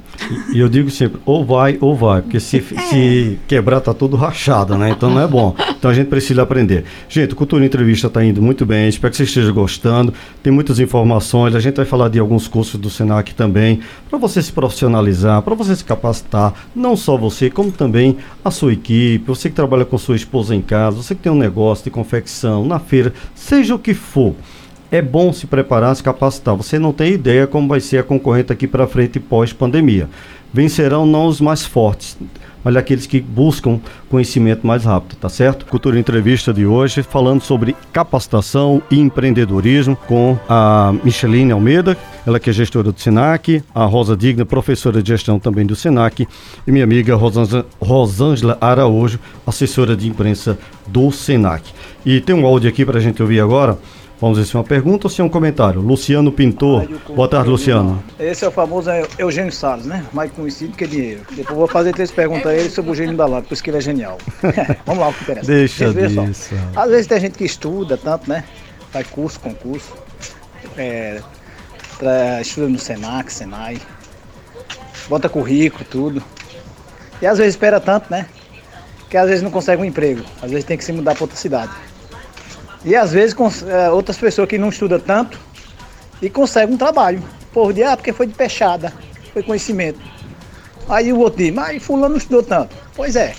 E 0.53 0.59
eu 0.59 0.69
digo 0.69 0.89
sempre, 0.89 1.19
ou 1.25 1.45
vai 1.45 1.77
ou 1.81 1.95
vai, 1.95 2.21
porque 2.21 2.39
se, 2.39 2.61
se 2.61 3.39
quebrar 3.47 3.81
tá 3.81 3.93
tudo 3.93 4.15
rachado, 4.15 4.77
né? 4.77 4.89
Então 4.89 5.09
não 5.09 5.21
é 5.21 5.27
bom. 5.27 5.55
Então 5.77 5.91
a 5.91 5.93
gente 5.93 6.07
precisa 6.07 6.41
aprender. 6.41 6.85
Gente, 7.09 7.33
o 7.33 7.35
Cultura 7.35 7.65
Entrevista 7.65 8.07
está 8.07 8.23
indo 8.23 8.41
muito 8.41 8.65
bem, 8.65 8.87
espero 8.87 9.11
que 9.11 9.17
você 9.17 9.23
esteja 9.23 9.51
gostando. 9.51 10.13
Tem 10.41 10.51
muitas 10.51 10.79
informações, 10.79 11.53
a 11.53 11.59
gente 11.59 11.75
vai 11.75 11.85
falar 11.85 12.09
de 12.09 12.19
alguns 12.19 12.47
cursos 12.47 12.79
do 12.79 12.89
Senac 12.89 13.35
também, 13.35 13.81
para 14.09 14.17
você 14.17 14.41
se 14.41 14.51
profissionalizar, 14.51 15.41
para 15.41 15.53
você 15.53 15.75
se 15.75 15.83
capacitar, 15.83 16.53
não 16.75 16.95
só 16.95 17.17
você, 17.17 17.49
como 17.49 17.71
também 17.71 18.17
a 18.43 18.49
sua 18.49 18.73
equipe, 18.73 19.23
você 19.27 19.49
que 19.49 19.55
trabalha 19.55 19.85
com 19.85 19.97
sua 19.97 20.15
esposa 20.15 20.55
em 20.55 20.61
casa, 20.61 20.97
você 20.97 21.13
que 21.13 21.21
tem 21.21 21.31
um 21.31 21.37
negócio 21.37 21.83
de 21.83 21.91
confecção, 21.91 22.65
na 22.65 22.79
feira, 22.79 23.13
seja 23.35 23.75
o 23.75 23.79
que 23.79 23.93
for 23.93 24.33
é 24.91 25.01
bom 25.01 25.33
se 25.33 25.47
preparar, 25.47 25.95
se 25.95 26.03
capacitar. 26.03 26.55
Você 26.55 26.79
não 26.79 26.93
tem 26.93 27.13
ideia 27.13 27.47
como 27.47 27.67
vai 27.67 27.79
ser 27.79 27.99
a 27.99 28.03
concorrente 28.03 28.51
aqui 28.51 28.67
para 28.67 28.87
frente 28.87 29.19
pós-pandemia. 29.19 30.09
Vencerão 30.53 31.05
não 31.05 31.27
os 31.27 31.41
mais 31.41 31.65
fortes, 31.65 32.17
mas 32.63 32.75
aqueles 32.75 33.05
que 33.05 33.19
buscam 33.19 33.79
conhecimento 34.09 34.65
mais 34.65 34.85
rápido, 34.85 35.17
tá 35.17 35.27
certo? 35.27 35.65
Cultura 35.65 35.99
Entrevista 35.99 36.53
de 36.53 36.65
hoje 36.65 37.03
falando 37.03 37.41
sobre 37.41 37.75
capacitação 37.91 38.81
e 38.89 38.97
empreendedorismo 38.97 39.97
com 40.07 40.37
a 40.47 40.93
Micheline 41.03 41.51
Almeida, 41.51 41.97
ela 42.25 42.39
que 42.39 42.49
é 42.49 42.53
gestora 42.53 42.91
do 42.91 42.99
SENAC, 42.99 43.61
a 43.75 43.83
Rosa 43.83 44.15
Digna, 44.15 44.45
professora 44.45 45.03
de 45.03 45.09
gestão 45.09 45.37
também 45.37 45.65
do 45.65 45.75
SENAC, 45.75 46.25
e 46.65 46.71
minha 46.71 46.85
amiga 46.85 47.13
Rosângela 47.79 48.57
Araújo, 48.59 49.19
assessora 49.45 49.97
de 49.97 50.07
imprensa 50.07 50.57
do 50.87 51.11
SENAC. 51.11 51.71
E 52.05 52.21
tem 52.21 52.33
um 52.33 52.45
áudio 52.45 52.69
aqui 52.69 52.85
para 52.85 52.99
a 52.99 53.01
gente 53.01 53.21
ouvir 53.21 53.41
agora. 53.41 53.77
Vamos 54.19 54.39
ver 54.39 54.45
se 54.45 54.55
é 54.55 54.59
uma 54.59 54.65
pergunta 54.65 55.05
ou 55.05 55.11
se 55.11 55.21
é 55.21 55.23
um 55.23 55.29
comentário. 55.29 55.79
Luciano 55.79 56.31
Pintor. 56.31 56.87
Boa 57.15 57.27
tarde, 57.27 57.49
Luciano. 57.49 58.03
Esse 58.19 58.43
é 58.43 58.47
o 58.47 58.51
famoso 58.51 58.89
Eugênio 59.19 59.51
Salles, 59.51 59.85
né? 59.85 60.03
Mais 60.11 60.31
conhecido 60.31 60.75
que 60.75 60.87
dinheiro. 60.87 61.21
Depois 61.31 61.55
vou 61.55 61.67
fazer 61.67 61.93
três 61.93 62.09
perguntas 62.09 62.47
a 62.47 62.55
ele 62.55 62.69
sobre 62.71 62.91
o 62.91 62.95
gênio 62.95 63.15
da 63.15 63.27
Lapa, 63.27 63.47
por 63.47 63.53
isso 63.53 63.63
que 63.63 63.69
ele 63.69 63.77
é 63.77 63.81
genial. 63.81 64.17
Vamos 64.87 65.01
lá, 65.01 65.09
o 65.09 65.13
que 65.13 65.21
interessa. 65.21 65.45
Deixa 65.51 65.93
disso. 65.93 66.49
Só. 66.49 66.81
Às 66.81 66.89
vezes 66.89 67.05
tem 67.05 67.19
gente 67.19 67.37
que 67.37 67.45
estuda 67.45 67.95
tanto, 67.95 68.27
né? 68.27 68.43
Faz 68.91 69.05
curso, 69.05 69.39
concurso. 69.39 69.93
É, 70.75 71.21
estuda 72.41 72.67
no 72.67 72.79
Senac, 72.79 73.31
Senai. 73.31 73.77
Bota 75.07 75.29
currículo, 75.29 75.85
tudo. 75.85 76.23
E 77.21 77.27
às 77.27 77.37
vezes 77.37 77.53
espera 77.53 77.79
tanto, 77.79 78.09
né? 78.09 78.25
Que 79.11 79.17
às 79.17 79.27
vezes 79.27 79.43
não 79.43 79.51
consegue 79.51 79.79
um 79.79 79.85
emprego. 79.85 80.23
Às 80.41 80.49
vezes 80.49 80.65
tem 80.65 80.75
que 80.75 80.83
se 80.83 80.91
mudar 80.91 81.13
para 81.13 81.23
outra 81.23 81.37
cidade. 81.37 81.71
E 82.85 82.95
às 82.95 83.11
vezes 83.11 83.35
é, 83.63 83.89
outras 83.89 84.17
pessoas 84.17 84.47
que 84.47 84.57
não 84.57 84.69
estudam 84.69 84.99
tanto 84.99 85.39
e 86.21 86.29
conseguem 86.29 86.75
um 86.75 86.77
trabalho. 86.77 87.21
Por 87.51 87.73
dia, 87.73 87.91
ah, 87.91 87.97
porque 87.97 88.13
foi 88.13 88.27
de 88.27 88.33
peixada, 88.33 88.93
foi 89.33 89.41
conhecimento. 89.43 89.99
Aí 90.87 91.11
o 91.11 91.19
outro 91.19 91.43
diz, 91.43 91.53
mas 91.53 91.83
fulano 91.83 92.09
não 92.09 92.17
estudou 92.17 92.43
tanto. 92.43 92.75
Pois 92.95 93.15
é, 93.15 93.35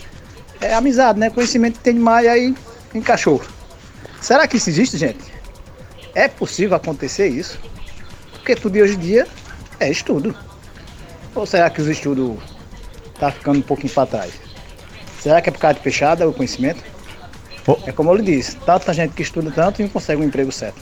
é 0.61 0.75
amizade, 0.75 1.19
né? 1.19 1.31
Conhecimento 1.31 1.79
tem 1.81 1.95
mais, 1.95 2.27
aí 2.27 2.55
encaixou. 2.95 3.41
Será 4.21 4.47
que 4.47 4.57
isso 4.57 4.69
existe, 4.69 4.97
gente? 4.99 5.33
É 6.15 6.27
possível 6.27 6.77
acontecer 6.77 7.29
isso? 7.29 7.59
Porque 8.33 8.57
tudo 8.57 8.79
hoje 8.79 8.95
em 8.95 8.99
dia 8.99 9.27
é 9.79 9.91
estudo. 9.91 10.37
Ou 11.35 11.47
será 11.47 11.71
que 11.71 11.81
os 11.81 11.87
estudos 11.87 12.37
tá 13.19 13.31
ficando 13.31 13.59
um 13.61 13.63
pouquinho 13.63 13.93
para 13.93 14.07
trás? 14.07 14.33
Será 15.21 15.41
que 15.41 15.49
é 15.49 15.53
por 15.53 15.59
causa 15.59 15.75
de 15.75 15.81
peixada 15.81 16.29
o 16.29 16.33
conhecimento? 16.33 16.83
É 17.87 17.93
como 17.93 18.11
eu 18.11 18.17
lhe 18.17 18.23
disse, 18.23 18.57
tanta 18.57 18.93
gente 18.93 19.15
que 19.15 19.23
estuda 19.23 19.51
tanto 19.51 19.81
e 19.81 19.83
não 19.83 19.91
consegue 19.91 20.23
um 20.23 20.25
emprego 20.25 20.53
certo. 20.53 20.81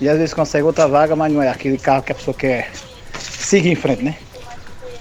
E 0.00 0.08
às 0.08 0.16
vezes 0.16 0.32
consegue 0.32 0.64
outra 0.64 0.88
vaga, 0.88 1.14
mas 1.14 1.32
não 1.32 1.42
é 1.42 1.48
aquele 1.48 1.76
carro 1.76 2.02
que 2.02 2.12
a 2.12 2.14
pessoa 2.14 2.34
quer 2.34 2.70
seguir 3.18 3.70
em 3.70 3.74
frente, 3.74 4.02
né? 4.02 4.16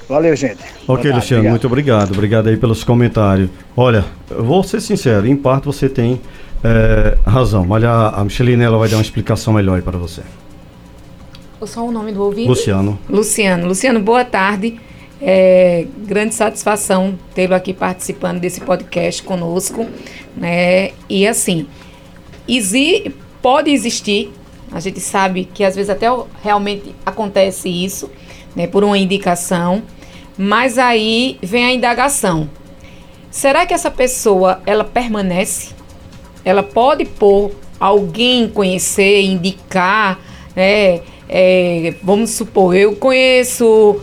Valeu, 0.10 0.36
gente. 0.36 0.60
Ok, 0.88 1.04
tarde, 1.04 1.10
Luciano, 1.12 1.42
obrigado. 1.42 1.52
muito 1.52 1.68
obrigado. 1.68 2.12
Obrigado 2.12 2.50
aí 2.50 2.58
pelos 2.58 2.84
comentários. 2.84 3.50
Olha, 3.78 4.04
eu 4.30 4.44
vou 4.44 4.64
ser 4.64 4.82
sincero, 4.82 5.28
em 5.28 5.36
parte 5.36 5.66
você 5.66 5.88
tem 5.88 6.20
é, 6.64 7.18
razão, 7.26 7.66
mas 7.66 7.84
a, 7.84 8.10
a 8.10 8.24
Micheline 8.24 8.64
ela 8.64 8.78
vai 8.78 8.90
dar 8.90 8.98
uma 8.98 9.04
explicação 9.04 9.54
melhor 9.54 9.76
aí 9.76 9.82
para 9.82 9.98
você. 9.98 10.22
Só 11.64 11.86
o 11.86 11.92
nome 11.92 12.12
do 12.12 12.24
ouvinte? 12.24 12.48
Luciano. 12.48 12.98
Luciano. 13.10 13.68
Luciano, 13.68 14.00
boa 14.00 14.26
tarde. 14.26 14.80
É 15.22 15.86
grande 16.06 16.34
satisfação 16.34 17.20
tê-lo 17.36 17.54
aqui 17.54 17.74
participando 17.74 18.40
desse 18.40 18.62
podcast 18.62 19.22
conosco. 19.24 19.86
Né? 20.36 20.92
E 21.10 21.28
assim, 21.28 21.68
exi 22.48 23.14
pode 23.42 23.72
existir, 23.72 24.32
a 24.72 24.80
gente 24.80 25.00
sabe 25.00 25.46
que 25.46 25.64
às 25.64 25.76
vezes 25.76 25.90
até 25.90 26.08
realmente 26.44 26.94
acontece 27.06 27.70
isso, 27.70 28.10
né, 28.56 28.68
por 28.68 28.84
uma 28.84 28.98
indicação, 28.98 29.82
mas 30.38 30.78
aí 30.78 31.38
vem 31.42 31.66
a 31.66 31.74
indagação. 31.74 32.50
Será 33.32 33.66
que 33.66 33.74
essa 33.74 33.92
pessoa 33.92 34.62
ela 34.66 34.84
permanece? 34.84 35.74
Ela 36.44 36.64
pode 36.64 37.06
pôr 37.06 37.52
alguém 37.80 38.48
conhecer, 38.48 39.22
indicar, 39.22 40.20
né? 40.56 41.02
É, 41.32 41.94
vamos 42.02 42.32
supor, 42.32 42.76
eu 42.76 42.96
conheço 42.96 44.02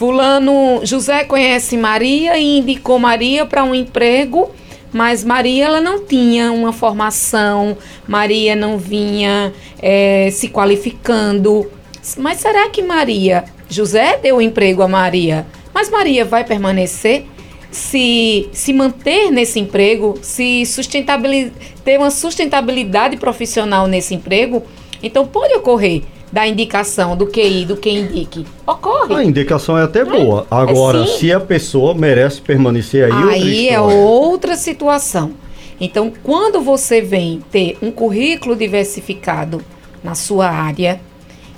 Fulano, 0.00 0.80
José 0.82 1.24
conhece 1.24 1.76
Maria 1.76 2.38
e 2.38 2.56
indicou 2.56 2.98
Maria 2.98 3.44
para 3.44 3.62
um 3.62 3.74
emprego, 3.74 4.50
mas 4.90 5.22
Maria 5.22 5.66
ela 5.66 5.78
não 5.78 6.06
tinha 6.06 6.50
uma 6.50 6.72
formação, 6.72 7.76
Maria 8.08 8.56
não 8.56 8.78
vinha 8.78 9.52
é, 9.78 10.30
se 10.32 10.48
qualificando. 10.48 11.70
Mas 12.16 12.38
será 12.38 12.70
que 12.70 12.80
Maria, 12.80 13.44
José 13.68 14.16
deu 14.16 14.40
emprego 14.40 14.80
a 14.80 14.88
Maria, 14.88 15.46
mas 15.74 15.90
Maria 15.90 16.24
vai 16.24 16.44
permanecer? 16.44 17.26
Se, 17.70 18.48
se 18.52 18.72
manter 18.72 19.30
nesse 19.30 19.60
emprego, 19.60 20.18
se 20.22 20.64
sustentabilidade, 20.64 21.54
ter 21.84 21.98
uma 21.98 22.10
sustentabilidade 22.10 23.18
profissional 23.18 23.86
nesse 23.86 24.14
emprego, 24.14 24.62
então 25.02 25.26
pode 25.26 25.52
ocorrer 25.56 26.04
da 26.32 26.46
indicação 26.46 27.16
do 27.16 27.26
QI, 27.26 27.64
do 27.64 27.76
que 27.76 27.90
indique. 27.90 28.46
Ocorre. 28.66 29.14
A 29.14 29.24
indicação 29.24 29.76
é 29.76 29.82
até 29.82 30.04
boa. 30.04 30.46
É 30.50 30.54
Agora, 30.54 31.02
é 31.02 31.06
se 31.06 31.32
a 31.32 31.40
pessoa 31.40 31.94
merece 31.94 32.40
permanecer 32.40 33.12
aí, 33.12 33.34
aí 33.34 33.68
é 33.68 33.80
outra 33.80 34.56
situação. 34.56 35.32
Então, 35.80 36.12
quando 36.22 36.60
você 36.60 37.00
vem 37.00 37.42
ter 37.50 37.78
um 37.80 37.90
currículo 37.90 38.54
diversificado 38.54 39.62
na 40.04 40.14
sua 40.14 40.48
área 40.48 41.00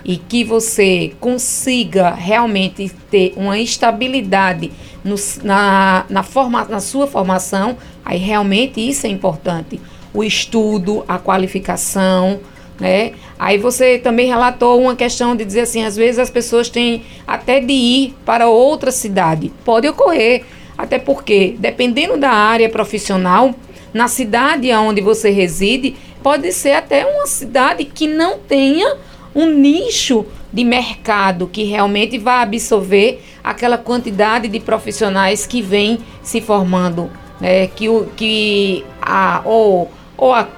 e 0.05 0.17
que 0.17 0.45
você 0.45 1.13
consiga 1.21 2.11
realmente 2.11 2.91
ter 3.11 3.35
uma 3.37 3.59
estabilidade 3.59 4.73
no, 5.05 5.17
na, 5.43 6.05
na, 6.09 6.23
forma, 6.23 6.65
na 6.65 6.81
sua 6.81 7.07
formação, 7.07 7.77
aí 8.05 8.19
realmente 8.19 8.81
isso 8.81 9.07
é 9.07 9.11
importante. 9.11 9.81
O 10.15 10.23
estudo, 10.23 11.05
a 11.09 11.19
qualificação, 11.19 12.41
né? 12.83 13.13
Aí 13.39 13.59
você 13.59 13.97
também 13.97 14.27
relatou 14.27 14.81
uma 14.83 14.97
questão 14.97 15.37
de 15.37 15.45
dizer 15.45 15.61
assim, 15.61 15.85
às 15.85 15.95
vezes 15.95 16.19
as 16.19 16.29
pessoas 16.29 16.69
têm 16.69 17.05
até 17.25 17.61
de 17.61 17.73
ir 17.73 18.15
para 18.27 18.49
outra 18.49 18.91
cidade. 18.91 19.53
Pode 19.65 19.87
ocorrer, 19.87 20.43
até 20.77 20.99
porque 20.99 21.55
dependendo 21.61 22.17
da 22.17 22.31
área 22.31 22.69
profissional, 22.69 23.55
na 23.95 24.09
cidade 24.09 24.73
onde 24.73 25.01
você 25.01 25.31
reside, 25.31 25.95
pode 26.25 26.51
ser 26.51 26.73
até 26.73 27.07
uma 27.07 27.25
cidade 27.25 27.85
que 27.85 28.09
não 28.09 28.37
tenha 28.37 28.97
um 29.33 29.47
nicho 29.47 30.27
de 30.53 30.65
mercado 30.65 31.47
que 31.47 31.63
realmente 31.63 32.19
vai 32.19 32.43
absorver 32.43 33.23
aquela 33.45 33.79
quantidade 33.79 34.49
de 34.49 34.59
profissionais 34.59 35.47
que 35.47 35.63
vem 35.63 36.01
se 36.21 36.41
formando, 36.41 37.09
né? 37.41 37.69
que, 37.69 37.89
o, 37.89 38.07
que 38.17 38.85
a, 39.01 39.41
ou, 39.45 39.89
ou 40.17 40.35
a 40.35 40.49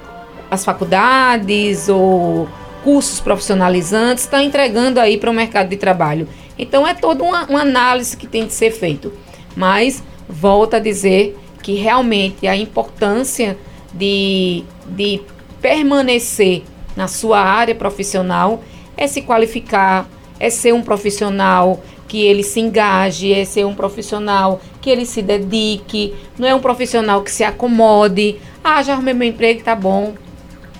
as 0.49 0.63
faculdades 0.63 1.89
ou 1.89 2.47
cursos 2.83 3.19
profissionalizantes 3.19 4.25
estão 4.25 4.39
entregando 4.39 4.99
aí 4.99 5.17
para 5.17 5.31
o 5.31 5.33
mercado 5.33 5.69
de 5.69 5.77
trabalho. 5.77 6.27
Então 6.57 6.87
é 6.87 6.93
toda 6.93 7.23
uma, 7.23 7.45
uma 7.45 7.61
análise 7.61 8.15
que 8.15 8.27
tem 8.27 8.45
de 8.45 8.53
ser 8.53 8.71
feito. 8.71 9.11
Mas 9.55 10.03
volta 10.29 10.77
a 10.77 10.79
dizer 10.79 11.37
que 11.61 11.73
realmente 11.73 12.47
a 12.47 12.55
importância 12.55 13.57
de, 13.93 14.63
de 14.87 15.21
permanecer 15.61 16.63
na 16.95 17.07
sua 17.07 17.39
área 17.39 17.73
profissional 17.73 18.63
é 18.95 19.07
se 19.07 19.21
qualificar, 19.23 20.07
é 20.39 20.49
ser 20.49 20.73
um 20.73 20.81
profissional 20.81 21.81
que 22.07 22.21
ele 22.21 22.43
se 22.43 22.59
engaje, 22.59 23.33
é 23.33 23.43
ser 23.43 23.65
um 23.65 23.73
profissional 23.73 24.61
que 24.79 24.89
ele 24.89 25.05
se 25.05 25.21
dedique, 25.21 26.13
não 26.37 26.47
é 26.47 26.53
um 26.53 26.59
profissional 26.59 27.23
que 27.23 27.31
se 27.31 27.43
acomode. 27.43 28.35
Ah, 28.63 28.83
já 28.83 28.93
arrumei 28.93 29.13
meu 29.13 29.27
emprego, 29.27 29.63
tá 29.63 29.75
bom. 29.75 30.13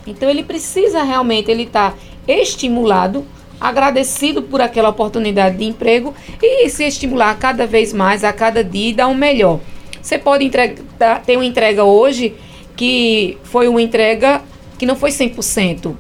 Então 0.06 0.30
ele 0.30 0.44
precisa 0.44 1.04
realmente 1.04 1.50
ele 1.50 1.64
estar 1.64 1.92
tá 1.92 1.98
estimulado, 2.28 3.26
agradecido 3.60 4.44
por 4.44 4.62
aquela 4.62 4.90
oportunidade 4.90 5.58
de 5.58 5.66
emprego 5.66 6.14
e 6.42 6.70
se 6.70 6.84
estimular 6.84 7.38
cada 7.38 7.66
vez 7.66 7.94
mais 7.94 8.24
a 8.24 8.34
cada 8.34 8.64
dia 8.64 8.90
e 8.90 8.94
dar 8.94 9.08
um 9.08 9.16
melhor. 9.16 9.60
Você 10.02 10.20
pode 10.20 10.46
entregar, 10.46 11.22
ter 11.26 11.36
uma 11.36 11.46
entrega 11.46 11.84
hoje 11.84 12.36
que 12.76 13.38
foi 13.44 13.68
uma 13.68 13.82
entrega 13.82 14.42
que 14.78 14.86
não 14.86 14.96
foi 14.96 15.10
100%, 15.10 15.96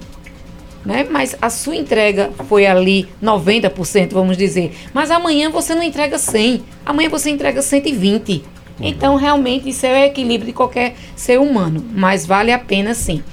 né? 0.85 1.07
Mas 1.09 1.35
a 1.41 1.49
sua 1.49 1.75
entrega 1.75 2.31
foi 2.47 2.65
ali 2.67 3.07
90%, 3.23 4.11
vamos 4.11 4.37
dizer. 4.37 4.73
Mas 4.93 5.09
amanhã 5.09 5.49
você 5.49 5.73
não 5.73 5.81
entrega 5.81 6.17
100, 6.17 6.63
amanhã 6.85 7.09
você 7.09 7.29
entrega 7.29 7.61
120. 7.61 8.31
Uhum. 8.33 8.43
Então, 8.79 9.15
realmente, 9.15 9.69
isso 9.69 9.85
é 9.85 9.93
o 9.93 10.05
equilíbrio 10.05 10.47
de 10.47 10.53
qualquer 10.53 10.95
ser 11.15 11.39
humano, 11.39 11.83
mas 11.93 12.25
vale 12.25 12.51
a 12.51 12.59
pena 12.59 12.93
sim. 12.93 13.23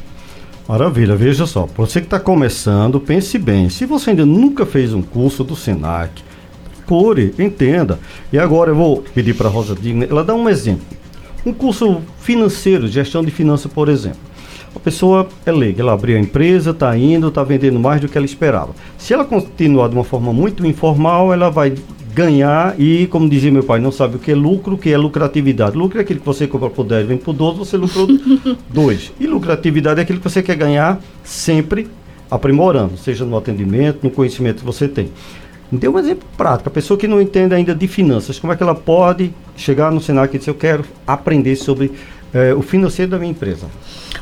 Maravilha, 0.68 1.16
veja 1.16 1.44
só, 1.44 1.66
você 1.77 2.01
que 2.01 2.07
está 2.07 2.20
começando, 2.20 3.01
pense 3.01 3.37
bem. 3.37 3.68
Se 3.68 3.85
você 3.85 4.11
ainda 4.11 4.25
nunca 4.25 4.64
fez 4.64 4.94
um 4.94 5.03
curso 5.03 5.42
do 5.42 5.57
SENAC, 5.57 6.22
procure, 6.87 7.35
entenda. 7.38 7.98
E 8.33 8.38
agora 8.38 8.70
eu 8.70 8.77
vou 8.77 9.03
pedir 9.14 9.35
para 9.35 9.48
a 9.48 9.51
Rosa 9.51 9.75
Digna, 9.75 10.07
ela 10.09 10.22
dá 10.22 10.35
um 10.35 10.48
exemplo. 10.48 10.85
Um 11.44 11.53
curso 11.53 12.01
financeiro, 12.20 12.87
gestão 12.87 13.25
de 13.25 13.31
finanças, 13.31 13.70
por 13.72 13.88
exemplo. 13.88 14.20
A 14.75 14.79
pessoa 14.79 15.29
é 15.44 15.53
leiga, 15.53 15.83
ela 15.83 15.92
abriu 15.92 16.16
a 16.16 16.20
empresa, 16.20 16.70
está 16.70 16.96
indo, 16.96 17.29
está 17.29 17.42
vendendo 17.42 17.79
mais 17.79 18.01
do 18.01 18.09
que 18.09 18.16
ela 18.16 18.25
esperava. 18.25 18.75
Se 18.96 19.12
ela 19.12 19.25
continuar 19.25 19.88
de 19.88 19.94
uma 19.94 20.05
forma 20.05 20.33
muito 20.33 20.64
informal, 20.66 21.33
ela 21.33 21.51
vai 21.51 21.75
ganhar 22.14 22.79
e, 22.79 23.07
como 23.07 23.29
dizia 23.29 23.51
meu 23.51 23.62
pai, 23.62 23.81
não 23.81 23.90
sabe 23.90 24.16
o 24.16 24.18
que 24.18 24.33
é 24.33 24.35
lucro, 24.35 24.75
o 24.75 24.79
que 24.79 24.92
é 24.92 24.98
lucratividade. 24.98 25.77
Lucro 25.77 25.98
é 25.98 26.03
aquilo 26.03 26.20
que 26.20 26.27
você 26.27 26.46
compra 26.46 26.68
por 26.68 26.85
10, 26.85 27.07
vende 27.07 27.22
por 27.22 27.33
12, 27.33 27.59
você 27.59 27.77
lucrou 27.77 28.07
2. 28.70 29.12
E 29.18 29.27
lucratividade 29.27 30.01
é 30.01 30.03
aquilo 30.03 30.20
que 30.20 30.29
você 30.29 30.42
quer 30.42 30.57
ganhar 30.57 31.01
sempre 31.25 31.88
aprimorando, 32.31 32.96
seja 32.96 33.25
no 33.25 33.37
atendimento, 33.37 34.01
no 34.03 34.11
conhecimento 34.11 34.61
que 34.61 34.64
você 34.64 34.88
tem. 34.88 35.11
Dê 35.70 35.88
um 35.88 35.98
exemplo 35.98 36.29
prático. 36.37 36.68
A 36.68 36.72
pessoa 36.72 36.98
que 36.98 37.09
não 37.09 37.20
entende 37.20 37.55
ainda 37.55 37.75
de 37.75 37.88
finanças, 37.88 38.38
como 38.38 38.53
é 38.53 38.57
que 38.57 38.62
ela 38.62 38.75
pode 38.75 39.33
chegar 39.57 39.90
no 39.90 40.01
Senac 40.01 40.35
e 40.35 40.38
dizer, 40.38 40.51
eu 40.51 40.55
quero 40.55 40.85
aprender 41.07 41.57
sobre 41.57 41.92
eh, 42.35 42.55
o 42.55 42.62
financeiro 42.62 43.11
da 43.11 43.18
minha 43.18 43.31
empresa? 43.31 43.66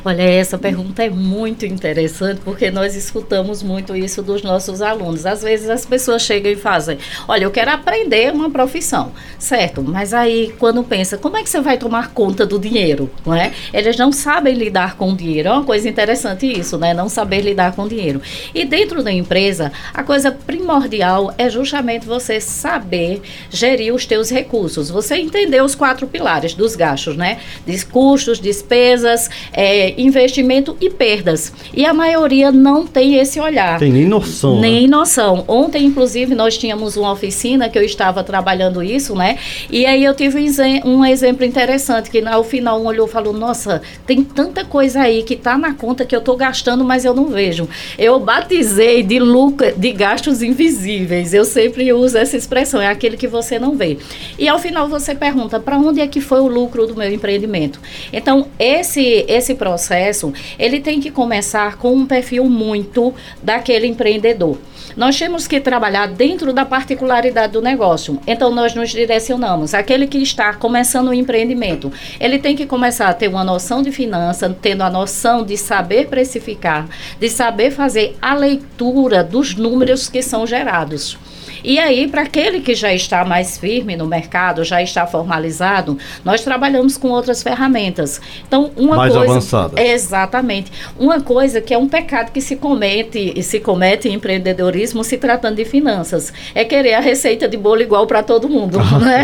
Olha, 0.03 0.23
essa 0.23 0.57
pergunta 0.57 1.03
é 1.03 1.11
muito 1.11 1.63
interessante 1.63 2.41
porque 2.43 2.71
nós 2.71 2.95
escutamos 2.95 3.61
muito 3.61 3.95
isso 3.95 4.23
dos 4.23 4.41
nossos 4.41 4.81
alunos. 4.81 5.27
Às 5.27 5.43
vezes 5.43 5.69
as 5.69 5.85
pessoas 5.85 6.23
chegam 6.23 6.51
e 6.51 6.55
fazem: 6.55 6.97
Olha, 7.27 7.43
eu 7.43 7.51
quero 7.51 7.69
aprender 7.69 8.33
uma 8.33 8.49
profissão, 8.49 9.11
certo? 9.37 9.83
Mas 9.83 10.11
aí 10.11 10.55
quando 10.57 10.83
pensa, 10.83 11.19
como 11.19 11.37
é 11.37 11.43
que 11.43 11.49
você 11.49 11.61
vai 11.61 11.77
tomar 11.77 12.13
conta 12.13 12.47
do 12.47 12.57
dinheiro, 12.57 13.11
não 13.23 13.35
é? 13.35 13.51
Eles 13.71 13.95
não 13.95 14.11
sabem 14.11 14.55
lidar 14.55 14.97
com 14.97 15.11
o 15.11 15.15
dinheiro. 15.15 15.49
É 15.49 15.51
uma 15.51 15.63
coisa 15.63 15.87
interessante 15.87 16.51
isso, 16.51 16.79
né? 16.79 16.95
Não 16.95 17.07
saber 17.07 17.41
lidar 17.41 17.75
com 17.75 17.83
o 17.83 17.89
dinheiro. 17.89 18.21
E 18.55 18.65
dentro 18.65 19.03
da 19.03 19.11
empresa, 19.11 19.71
a 19.93 20.01
coisa 20.01 20.31
primordial 20.31 21.31
é 21.37 21.47
justamente 21.47 22.07
você 22.07 22.41
saber 22.41 23.21
gerir 23.51 23.93
os 23.93 24.07
teus 24.07 24.31
recursos. 24.31 24.89
Você 24.89 25.15
entender 25.15 25.61
os 25.61 25.75
quatro 25.75 26.07
pilares 26.07 26.55
dos 26.55 26.75
gastos, 26.75 27.15
né? 27.15 27.37
De 27.67 27.73
custos, 28.01 28.39
despesas, 28.39 29.29
é, 29.53 29.93
investimento 30.01 30.75
e 30.81 30.89
perdas. 30.89 31.53
E 31.71 31.85
a 31.85 31.93
maioria 31.93 32.51
não 32.51 32.87
tem 32.87 33.17
esse 33.17 33.39
olhar. 33.39 33.77
Tem 33.77 33.91
nem 33.91 34.07
noção. 34.07 34.55
Né? 34.55 34.61
Nem 34.61 34.81
né? 34.81 34.87
noção. 34.87 35.43
Ontem, 35.47 35.85
inclusive, 35.85 36.33
nós 36.33 36.57
tínhamos 36.57 36.97
uma 36.97 37.11
oficina 37.11 37.69
que 37.69 37.77
eu 37.77 37.83
estava 37.83 38.23
trabalhando 38.23 38.81
isso, 38.81 39.13
né? 39.13 39.37
E 39.69 39.85
aí 39.85 40.03
eu 40.03 40.15
tive 40.15 40.43
um 40.83 41.05
exemplo 41.05 41.45
interessante, 41.45 42.09
que 42.09 42.25
ao 42.25 42.43
final 42.43 42.81
um 42.81 42.87
olhou 42.87 43.05
e 43.05 43.11
falou, 43.11 43.33
nossa, 43.33 43.83
tem 44.07 44.23
tanta 44.23 44.65
coisa 44.65 45.01
aí 45.01 45.21
que 45.21 45.35
está 45.35 45.55
na 45.55 45.75
conta 45.75 46.03
que 46.03 46.15
eu 46.15 46.19
estou 46.21 46.35
gastando, 46.35 46.83
mas 46.83 47.05
eu 47.05 47.13
não 47.13 47.27
vejo. 47.27 47.69
Eu 47.99 48.19
batizei 48.19 49.03
de 49.03 49.19
lucro, 49.19 49.73
de 49.77 49.91
gastos 49.91 50.41
invisíveis. 50.41 51.35
Eu 51.35 51.45
sempre 51.45 51.93
uso 51.93 52.17
essa 52.17 52.35
expressão, 52.35 52.81
é 52.81 52.87
aquele 52.87 53.15
que 53.15 53.27
você 53.27 53.59
não 53.59 53.75
vê. 53.75 53.99
E 54.39 54.47
ao 54.47 54.57
final 54.57 54.87
você 54.87 55.13
pergunta, 55.13 55.59
para 55.59 55.77
onde 55.77 56.01
é 56.01 56.07
que 56.07 56.19
foi 56.19 56.41
o 56.41 56.47
lucro 56.47 56.87
do 56.87 56.95
meu 56.95 57.11
empreendimento? 57.13 57.79
Então, 58.11 58.47
esse, 58.59 59.25
esse 59.27 59.55
processo 59.55 60.33
ele 60.57 60.79
tem 60.79 60.99
que 60.99 61.11
começar 61.11 61.77
com 61.77 61.93
um 61.93 62.05
perfil 62.05 62.45
muito 62.45 63.13
daquele 63.41 63.87
empreendedor. 63.87 64.57
Nós 64.95 65.17
temos 65.17 65.47
que 65.47 65.59
trabalhar 65.59 66.07
dentro 66.07 66.51
da 66.51 66.65
particularidade 66.65 67.53
do 67.53 67.61
negócio. 67.61 68.19
Então, 68.27 68.51
nós 68.51 68.73
nos 68.73 68.89
direcionamos. 68.89 69.73
Aquele 69.73 70.07
que 70.07 70.17
está 70.17 70.53
começando 70.53 71.09
o 71.09 71.13
empreendimento, 71.13 71.91
ele 72.19 72.39
tem 72.39 72.55
que 72.55 72.65
começar 72.65 73.07
a 73.07 73.13
ter 73.13 73.27
uma 73.27 73.43
noção 73.43 73.81
de 73.81 73.91
finança, 73.91 74.55
tendo 74.61 74.81
a 74.83 74.89
noção 74.89 75.43
de 75.43 75.55
saber 75.57 76.07
precificar, 76.07 76.87
de 77.19 77.29
saber 77.29 77.71
fazer 77.71 78.17
a 78.21 78.33
leitura 78.33 79.23
dos 79.23 79.55
números 79.55 80.09
que 80.09 80.21
são 80.21 80.45
gerados. 80.45 81.17
E 81.63 81.79
aí, 81.79 82.07
para 82.07 82.23
aquele 82.23 82.61
que 82.61 82.73
já 82.73 82.93
está 82.93 83.23
mais 83.23 83.57
firme 83.57 83.95
no 83.95 84.05
mercado, 84.05 84.63
já 84.63 84.81
está 84.81 85.05
formalizado, 85.05 85.97
nós 86.23 86.41
trabalhamos 86.41 86.97
com 86.97 87.09
outras 87.09 87.43
ferramentas. 87.43 88.21
Então, 88.47 88.71
uma 88.75 88.95
mais 88.95 89.13
coisa. 89.13 89.31
Avançada. 89.31 89.81
Exatamente. 89.81 90.71
Uma 90.97 91.21
coisa 91.21 91.61
que 91.61 91.73
é 91.73 91.77
um 91.77 91.87
pecado 91.87 92.31
que 92.31 92.41
se 92.41 92.55
comete 92.55 93.33
e 93.35 93.43
se 93.43 93.59
comete 93.59 94.07
em 94.07 94.13
empreendedorismo 94.13 95.03
se 95.03 95.17
tratando 95.17 95.57
de 95.57 95.65
finanças. 95.65 96.33
É 96.55 96.63
querer 96.63 96.93
a 96.93 96.99
receita 96.99 97.47
de 97.47 97.57
bolo 97.57 97.81
igual 97.81 98.07
para 98.07 98.23
todo 98.23 98.49
mundo. 98.49 98.77
né? 98.99 99.21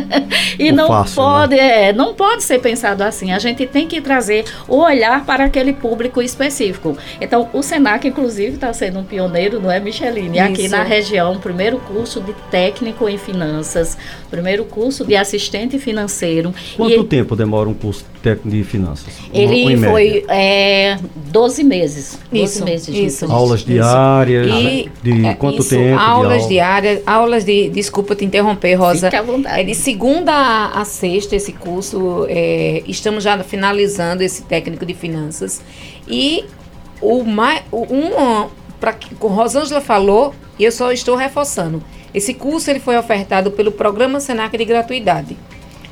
e 0.58 0.70
o 0.70 0.74
não 0.74 0.88
fácil, 0.88 1.16
pode, 1.16 1.56
né? 1.56 1.88
é, 1.88 1.92
não 1.92 2.14
pode 2.14 2.42
ser 2.42 2.60
pensado 2.60 3.02
assim. 3.02 3.32
A 3.32 3.38
gente 3.38 3.66
tem 3.66 3.86
que 3.86 4.00
trazer 4.00 4.44
o 4.68 4.76
olhar 4.78 5.24
para 5.24 5.44
aquele 5.44 5.72
público 5.72 6.22
específico. 6.22 6.96
Então, 7.20 7.48
o 7.52 7.62
Senac, 7.62 8.06
inclusive, 8.06 8.54
está 8.54 8.72
sendo 8.72 8.98
um 8.98 9.04
pioneiro, 9.04 9.60
não 9.60 9.70
é, 9.70 9.80
Micheline? 9.80 10.38
Isso. 10.38 10.46
Aqui 10.46 10.68
na 10.68 10.82
região, 10.82 11.38
primeiro 11.38 11.79
curso 11.80 12.20
de 12.20 12.32
técnico 12.50 13.08
em 13.08 13.18
finanças, 13.18 13.96
primeiro 14.30 14.64
curso 14.64 15.04
de 15.04 15.16
assistente 15.16 15.78
financeiro. 15.78 16.54
Quanto 16.76 17.04
tempo 17.04 17.34
demora 17.34 17.68
um 17.68 17.74
curso 17.74 18.04
técnico 18.22 18.56
de 18.56 18.64
finanças? 18.64 19.14
Ele 19.32 19.76
um, 19.76 19.90
foi 19.90 20.24
é, 20.28 20.98
12 21.14 21.64
meses. 21.64 22.18
12 22.30 22.44
isso, 22.44 22.64
meses 22.64 22.88
isso. 22.88 23.32
Aulas 23.32 23.64
diárias? 23.64 24.46
E, 24.46 24.90
de 25.02 25.26
é, 25.26 25.34
quanto 25.34 25.60
isso, 25.60 25.70
tempo? 25.70 25.98
Aulas 25.98 26.38
aula? 26.38 26.48
diárias, 26.48 27.02
aulas 27.06 27.44
de. 27.44 27.68
Desculpa 27.70 28.14
te 28.14 28.24
interromper, 28.24 28.74
Rosa. 28.74 29.10
Fique 29.10 29.16
à 29.16 29.22
vontade. 29.22 29.60
É 29.60 29.64
de 29.64 29.74
segunda 29.74 30.32
a, 30.32 30.80
a 30.80 30.84
sexta 30.84 31.36
esse 31.36 31.52
curso. 31.52 32.26
É, 32.28 32.82
estamos 32.86 33.24
já 33.24 33.38
finalizando 33.42 34.22
esse 34.22 34.42
técnico 34.42 34.86
de 34.86 34.94
finanças. 34.94 35.62
E 36.06 36.44
o 37.00 37.24
mais. 37.24 37.62
Um, 37.72 38.48
para 38.80 38.96
o 39.20 39.26
Rosângela 39.28 39.80
falou, 39.80 40.34
e 40.60 40.64
eu 40.64 40.70
só 40.70 40.92
estou 40.92 41.16
reforçando. 41.16 41.82
Esse 42.12 42.34
curso 42.34 42.70
ele 42.70 42.80
foi 42.80 42.98
ofertado 42.98 43.50
pelo 43.50 43.72
Programa 43.72 44.20
Senac 44.20 44.56
de 44.58 44.64
Gratuidade. 44.66 45.34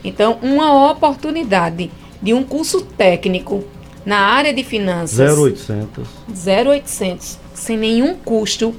Então, 0.05 0.39
uma 0.43 0.91
oportunidade 0.91 1.91
de 2.21 2.35
um 2.35 2.45
curso 2.45 2.83
técnico 2.83 3.65
na 4.05 4.19
área 4.19 4.53
de 4.53 4.63
finanças. 4.63 5.39
0800. 5.39 6.07
0800, 6.47 7.39
sem 7.55 7.79
nenhum 7.79 8.15
custo, 8.15 8.75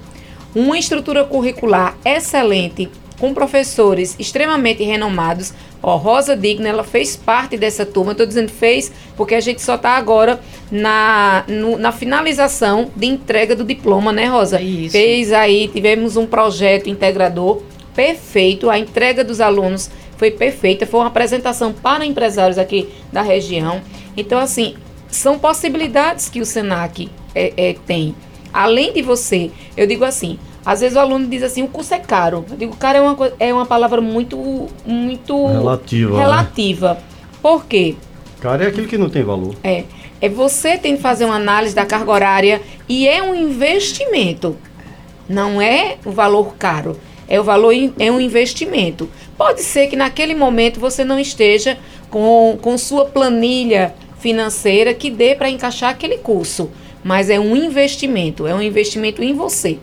uma 0.54 0.78
estrutura 0.78 1.26
curricular 1.26 1.98
excelente, 2.06 2.88
com 3.20 3.34
professores 3.34 4.16
extremamente 4.18 4.84
renomados. 4.84 5.54
Ó, 5.84 5.96
Rosa 5.98 6.36
Digna, 6.36 6.70
ela 6.70 6.84
fez 6.84 7.16
parte 7.16 7.58
dessa 7.58 7.86
turma. 7.86 8.14
Estou 8.14 8.26
dizendo 8.26 8.50
fez 8.50 8.92
porque 9.16 9.36
a 9.36 9.40
gente 9.40 9.62
só 9.62 9.76
está 9.76 9.92
agora 9.92 10.40
na, 10.72 11.44
no, 11.48 11.78
na 11.78 11.92
finalização 11.92 12.90
de 12.96 13.06
entrega 13.06 13.56
do 13.56 13.64
diploma, 13.64 14.12
né, 14.12 14.26
Rosa? 14.26 14.62
Isso. 14.62 14.94
Fez 14.94 15.32
aí, 15.34 15.68
tivemos 15.68 16.18
um 16.18 16.26
projeto 16.26 16.90
integrador 16.90 17.62
perfeito. 17.94 18.70
A 18.70 18.80
entrega 18.80 19.24
dos 19.24 19.42
alunos 19.42 19.92
foi 20.18 20.32
perfeita. 20.32 20.86
Foi 20.86 21.02
uma 21.02 21.08
apresentação 21.08 21.74
para 21.74 22.06
empresários 22.06 22.58
aqui 22.58 22.90
da 23.12 23.22
região. 23.22 23.82
Então, 24.16 24.40
assim, 24.40 24.76
são 25.10 25.38
possibilidades 25.38 26.30
que 26.30 26.42
o 26.42 26.46
SENAC 26.46 27.10
é, 27.36 27.54
é, 27.56 27.76
tem. 27.86 28.16
Além 28.52 28.94
de 28.94 29.02
você, 29.02 29.52
eu 29.78 29.86
digo 29.86 30.04
assim, 30.04 30.40
às 30.66 30.82
vezes 30.82 30.96
o 30.96 31.00
aluno 31.00 31.28
diz 31.28 31.44
assim, 31.44 31.64
o 31.64 31.68
curso 31.68 31.94
é 31.94 32.00
caro. 32.00 32.46
Eu 32.50 32.58
digo, 32.58 32.76
cara, 32.76 32.98
é 32.98 33.02
uma, 33.02 33.32
é 33.40 33.54
uma 33.54 33.66
palavra 33.66 34.02
muito, 34.02 34.68
muito 34.86 35.48
relativa. 35.48 36.12
Né? 36.12 36.20
relativa. 36.20 36.94
Né? 36.94 37.00
Por 37.42 37.66
quê? 37.66 37.96
Caro 38.42 38.64
é 38.64 38.68
aquilo 38.68 38.88
que 38.88 38.98
não 38.98 39.10
tem 39.10 39.24
valor. 39.24 39.56
É. 39.64 39.84
É 40.22 40.28
você 40.28 40.78
tem 40.78 40.98
que 40.98 41.02
fazer 41.02 41.26
uma 41.26 41.36
análise 41.36 41.74
da 41.74 41.86
carga 41.86 42.12
horária 42.12 42.62
e 42.88 43.08
é 43.08 43.24
um 43.24 43.34
investimento. 43.34 44.58
Não 45.28 45.62
é 45.62 45.98
o 46.06 46.12
valor 46.12 46.56
caro. 46.58 47.00
É 47.28 47.40
o 47.40 47.44
valor, 47.44 47.74
é 48.00 48.12
um 48.12 48.20
investimento. 48.20 49.10
Pode 49.38 49.62
ser 49.62 49.88
que 49.88 49.96
naquele 49.96 50.34
momento 50.34 50.80
você 50.80 51.06
não 51.06 51.20
esteja 51.20 51.78
com, 52.10 52.58
com 52.62 52.78
sua 52.78 53.06
planilha 53.06 53.94
financeira 54.20 54.94
que 54.94 55.10
dê 55.10 55.36
para 55.36 55.50
encaixar 55.50 55.92
aquele 55.92 56.18
curso. 56.18 56.70
Mas 57.04 57.30
é 57.30 57.40
um 57.40 57.56
investimento, 57.56 58.46
é 58.46 58.54
um 58.54 58.62
investimento 58.62 59.24
em 59.24 59.34
você. 59.34 59.78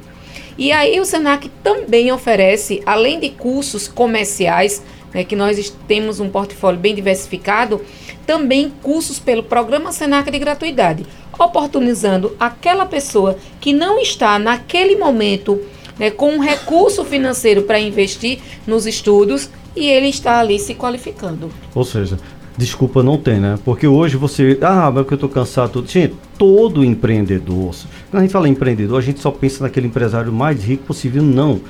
E 0.58 0.72
aí 0.72 0.98
o 1.00 1.04
Senac 1.04 1.48
também 1.62 2.10
oferece, 2.10 2.82
além 2.86 3.20
de 3.20 3.30
cursos 3.30 3.86
comerciais, 3.86 4.82
né, 5.12 5.22
que 5.22 5.36
nós 5.36 5.74
temos 5.86 6.18
um 6.18 6.30
portfólio 6.30 6.80
bem 6.80 6.94
diversificado, 6.94 7.80
também 8.26 8.72
cursos 8.82 9.18
pelo 9.18 9.42
programa 9.42 9.92
Senac 9.92 10.30
de 10.30 10.38
gratuidade, 10.38 11.06
oportunizando 11.38 12.34
aquela 12.40 12.86
pessoa 12.86 13.36
que 13.60 13.72
não 13.72 14.00
está 14.00 14.38
naquele 14.38 14.96
momento 14.96 15.60
né, 15.98 16.10
com 16.10 16.32
um 16.32 16.40
recurso 16.40 17.04
financeiro 17.04 17.62
para 17.62 17.78
investir 17.78 18.40
nos 18.66 18.86
estudos 18.86 19.50
e 19.74 19.88
ele 19.88 20.08
está 20.08 20.40
ali 20.40 20.58
se 20.58 20.74
qualificando. 20.74 21.50
Ou 21.74 21.84
seja, 21.84 22.18
Desculpa, 22.56 23.02
não 23.02 23.18
tem, 23.18 23.38
né? 23.38 23.58
Porque 23.64 23.86
hoje 23.86 24.16
você. 24.16 24.58
Ah, 24.62 24.90
mas 24.90 25.06
que 25.06 25.12
eu 25.12 25.18
tô 25.18 25.28
cansado. 25.28 25.72
Tudo. 25.72 25.88
Gente, 25.90 26.14
todo 26.38 26.82
empreendedor. 26.82 27.74
Quando 28.10 28.20
a 28.20 28.22
gente 28.22 28.32
fala 28.32 28.48
empreendedor, 28.48 28.98
a 28.98 29.02
gente 29.02 29.20
só 29.20 29.30
pensa 29.30 29.62
naquele 29.62 29.88
empresário 29.88 30.32
mais 30.32 30.64
rico 30.64 30.84
possível. 30.84 31.22
Não. 31.22 31.60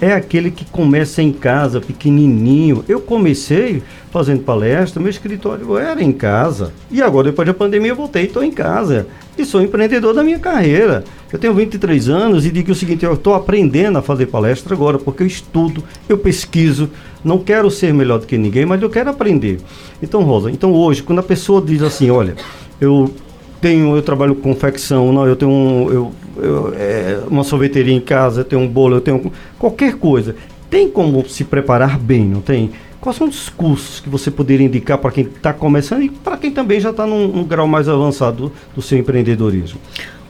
É 0.00 0.12
aquele 0.14 0.50
que 0.50 0.64
começa 0.64 1.22
em 1.22 1.32
casa, 1.32 1.80
pequenininho. 1.80 2.84
Eu 2.88 3.00
comecei 3.00 3.84
fazendo 4.10 4.42
palestra, 4.42 5.00
meu 5.00 5.10
escritório 5.10 5.78
era 5.78 6.02
em 6.02 6.12
casa. 6.12 6.72
E 6.90 7.00
agora, 7.00 7.30
depois 7.30 7.46
da 7.46 7.54
pandemia, 7.54 7.92
eu 7.92 7.96
voltei 7.96 8.24
e 8.24 8.26
estou 8.26 8.42
em 8.42 8.50
casa. 8.50 9.06
E 9.38 9.44
sou 9.44 9.62
empreendedor 9.62 10.12
da 10.12 10.24
minha 10.24 10.40
carreira. 10.40 11.04
Eu 11.32 11.38
tenho 11.38 11.54
23 11.54 12.08
anos 12.08 12.44
e 12.44 12.50
digo 12.50 12.72
o 12.72 12.74
seguinte: 12.74 13.04
eu 13.04 13.14
estou 13.14 13.34
aprendendo 13.34 13.96
a 13.96 14.02
fazer 14.02 14.26
palestra 14.26 14.74
agora, 14.74 14.98
porque 14.98 15.22
eu 15.22 15.26
estudo, 15.26 15.84
eu 16.08 16.18
pesquiso 16.18 16.90
não 17.24 17.38
quero 17.38 17.70
ser 17.70 17.92
melhor 17.94 18.18
do 18.18 18.26
que 18.26 18.36
ninguém, 18.36 18.66
mas 18.66 18.80
eu 18.82 18.90
quero 18.90 19.10
aprender. 19.10 19.58
Então, 20.02 20.22
Rosa, 20.22 20.50
então 20.50 20.72
hoje, 20.72 21.02
quando 21.02 21.20
a 21.20 21.22
pessoa 21.22 21.62
diz 21.62 21.82
assim, 21.82 22.10
olha, 22.10 22.34
eu 22.80 23.12
tenho, 23.60 23.94
eu 23.94 24.02
trabalho 24.02 24.34
com 24.34 24.42
confecção, 24.42 25.12
não, 25.12 25.26
eu 25.26 25.36
tenho 25.36 25.50
um, 25.50 25.90
eu, 25.90 26.12
eu, 26.36 26.74
é, 26.76 27.20
uma 27.28 27.44
sorveteria 27.44 27.94
em 27.94 28.00
casa, 28.00 28.40
eu 28.40 28.44
tenho 28.44 28.62
um 28.62 28.68
bolo, 28.68 28.96
eu 28.96 29.00
tenho 29.00 29.32
qualquer 29.58 29.94
coisa. 29.94 30.34
tem 30.68 30.88
como 30.88 31.24
se 31.28 31.44
preparar 31.44 31.98
bem, 31.98 32.24
não 32.24 32.40
tem? 32.40 32.70
Quais 33.00 33.16
são 33.16 33.28
os 33.28 33.48
cursos 33.48 33.98
que 33.98 34.08
você 34.08 34.30
poderia 34.30 34.66
indicar 34.66 34.96
para 34.96 35.10
quem 35.10 35.24
está 35.24 35.52
começando 35.52 36.02
e 36.02 36.08
para 36.08 36.36
quem 36.36 36.52
também 36.52 36.78
já 36.78 36.90
está 36.90 37.04
num, 37.04 37.26
num, 37.26 37.44
grau 37.44 37.66
mais 37.66 37.88
avançado 37.88 38.48
do, 38.48 38.52
do 38.76 38.82
seu 38.82 38.96
empreendedorismo? 38.96 39.80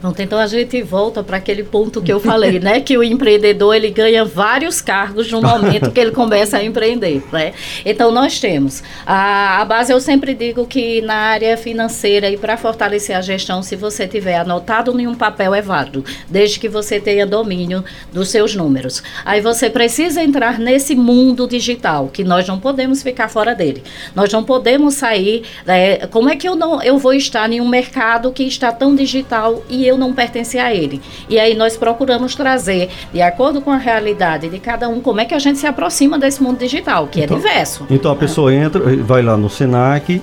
Pronto, 0.03 0.21
então 0.21 0.37
a 0.37 0.47
gente 0.47 0.81
volta 0.81 1.23
para 1.23 1.37
aquele 1.37 1.63
ponto 1.63 2.01
que 2.01 2.11
eu 2.11 2.19
falei, 2.19 2.59
né? 2.59 2.81
Que 2.81 2.97
o 2.97 3.03
empreendedor 3.05 3.73
ele 3.73 3.89
ganha 3.89 4.25
vários 4.25 4.81
cargos 4.81 5.31
no 5.31 5.41
momento 5.41 5.91
que 5.91 5.97
ele 5.97 6.11
começa 6.11 6.57
a 6.57 6.63
empreender, 6.63 7.23
né? 7.31 7.53
Então 7.85 8.11
nós 8.11 8.37
temos 8.37 8.83
a, 9.05 9.61
a 9.61 9.63
base, 9.63 9.93
eu 9.93 10.01
sempre 10.01 10.33
digo 10.33 10.67
que 10.67 11.01
na 11.03 11.15
área 11.15 11.55
financeira 11.55 12.29
e 12.29 12.35
para 12.35 12.57
fortalecer 12.57 13.15
a 13.15 13.21
gestão, 13.21 13.63
se 13.63 13.77
você 13.77 14.05
tiver 14.05 14.35
anotado 14.35 14.99
em 14.99 15.07
um 15.07 15.15
papel 15.15 15.55
é 15.55 15.61
válido, 15.61 16.03
desde 16.29 16.59
que 16.59 16.67
você 16.67 16.99
tenha 16.99 17.25
domínio 17.25 17.81
dos 18.11 18.27
seus 18.27 18.53
números. 18.53 19.01
Aí 19.23 19.39
você 19.39 19.69
precisa 19.69 20.21
entrar 20.21 20.59
nesse 20.59 20.95
mundo 20.95 21.47
digital, 21.47 22.09
que 22.09 22.25
nós 22.25 22.45
não 22.45 22.59
podemos 22.59 23.01
ficar 23.01 23.29
fora 23.29 23.55
dele. 23.55 23.81
Nós 24.13 24.33
não 24.33 24.43
podemos 24.43 24.95
sair. 24.95 25.43
Né? 25.65 25.99
Como 26.07 26.29
é 26.29 26.35
que 26.35 26.45
eu 26.45 26.57
não 26.57 26.83
eu 26.83 26.97
vou 26.97 27.13
estar 27.13 27.49
em 27.49 27.61
um 27.61 27.69
mercado 27.69 28.33
que 28.33 28.43
está 28.43 28.69
tão 28.69 28.93
digital 28.93 29.63
e 29.69 29.87
eu 29.87 29.92
eu 29.93 29.97
não 29.97 30.13
pertencer 30.13 30.59
a 30.59 30.73
ele. 30.73 31.01
E 31.29 31.39
aí 31.39 31.55
nós 31.55 31.77
procuramos 31.77 32.35
trazer, 32.35 32.89
de 33.13 33.21
acordo 33.21 33.61
com 33.61 33.71
a 33.71 33.77
realidade 33.77 34.49
de 34.49 34.59
cada 34.59 34.89
um, 34.89 34.99
como 34.99 35.21
é 35.21 35.25
que 35.25 35.33
a 35.33 35.39
gente 35.39 35.59
se 35.59 35.67
aproxima 35.67 36.19
desse 36.19 36.41
mundo 36.41 36.59
digital, 36.59 37.07
que 37.07 37.21
é 37.21 37.23
então, 37.25 37.37
é 37.37 37.39
diverso. 37.39 37.85
Então 37.89 38.11
a 38.11 38.15
pessoa 38.15 38.53
entra, 38.53 38.81
vai 38.97 39.21
lá 39.21 39.37
no 39.37 39.49
Senac, 39.49 40.21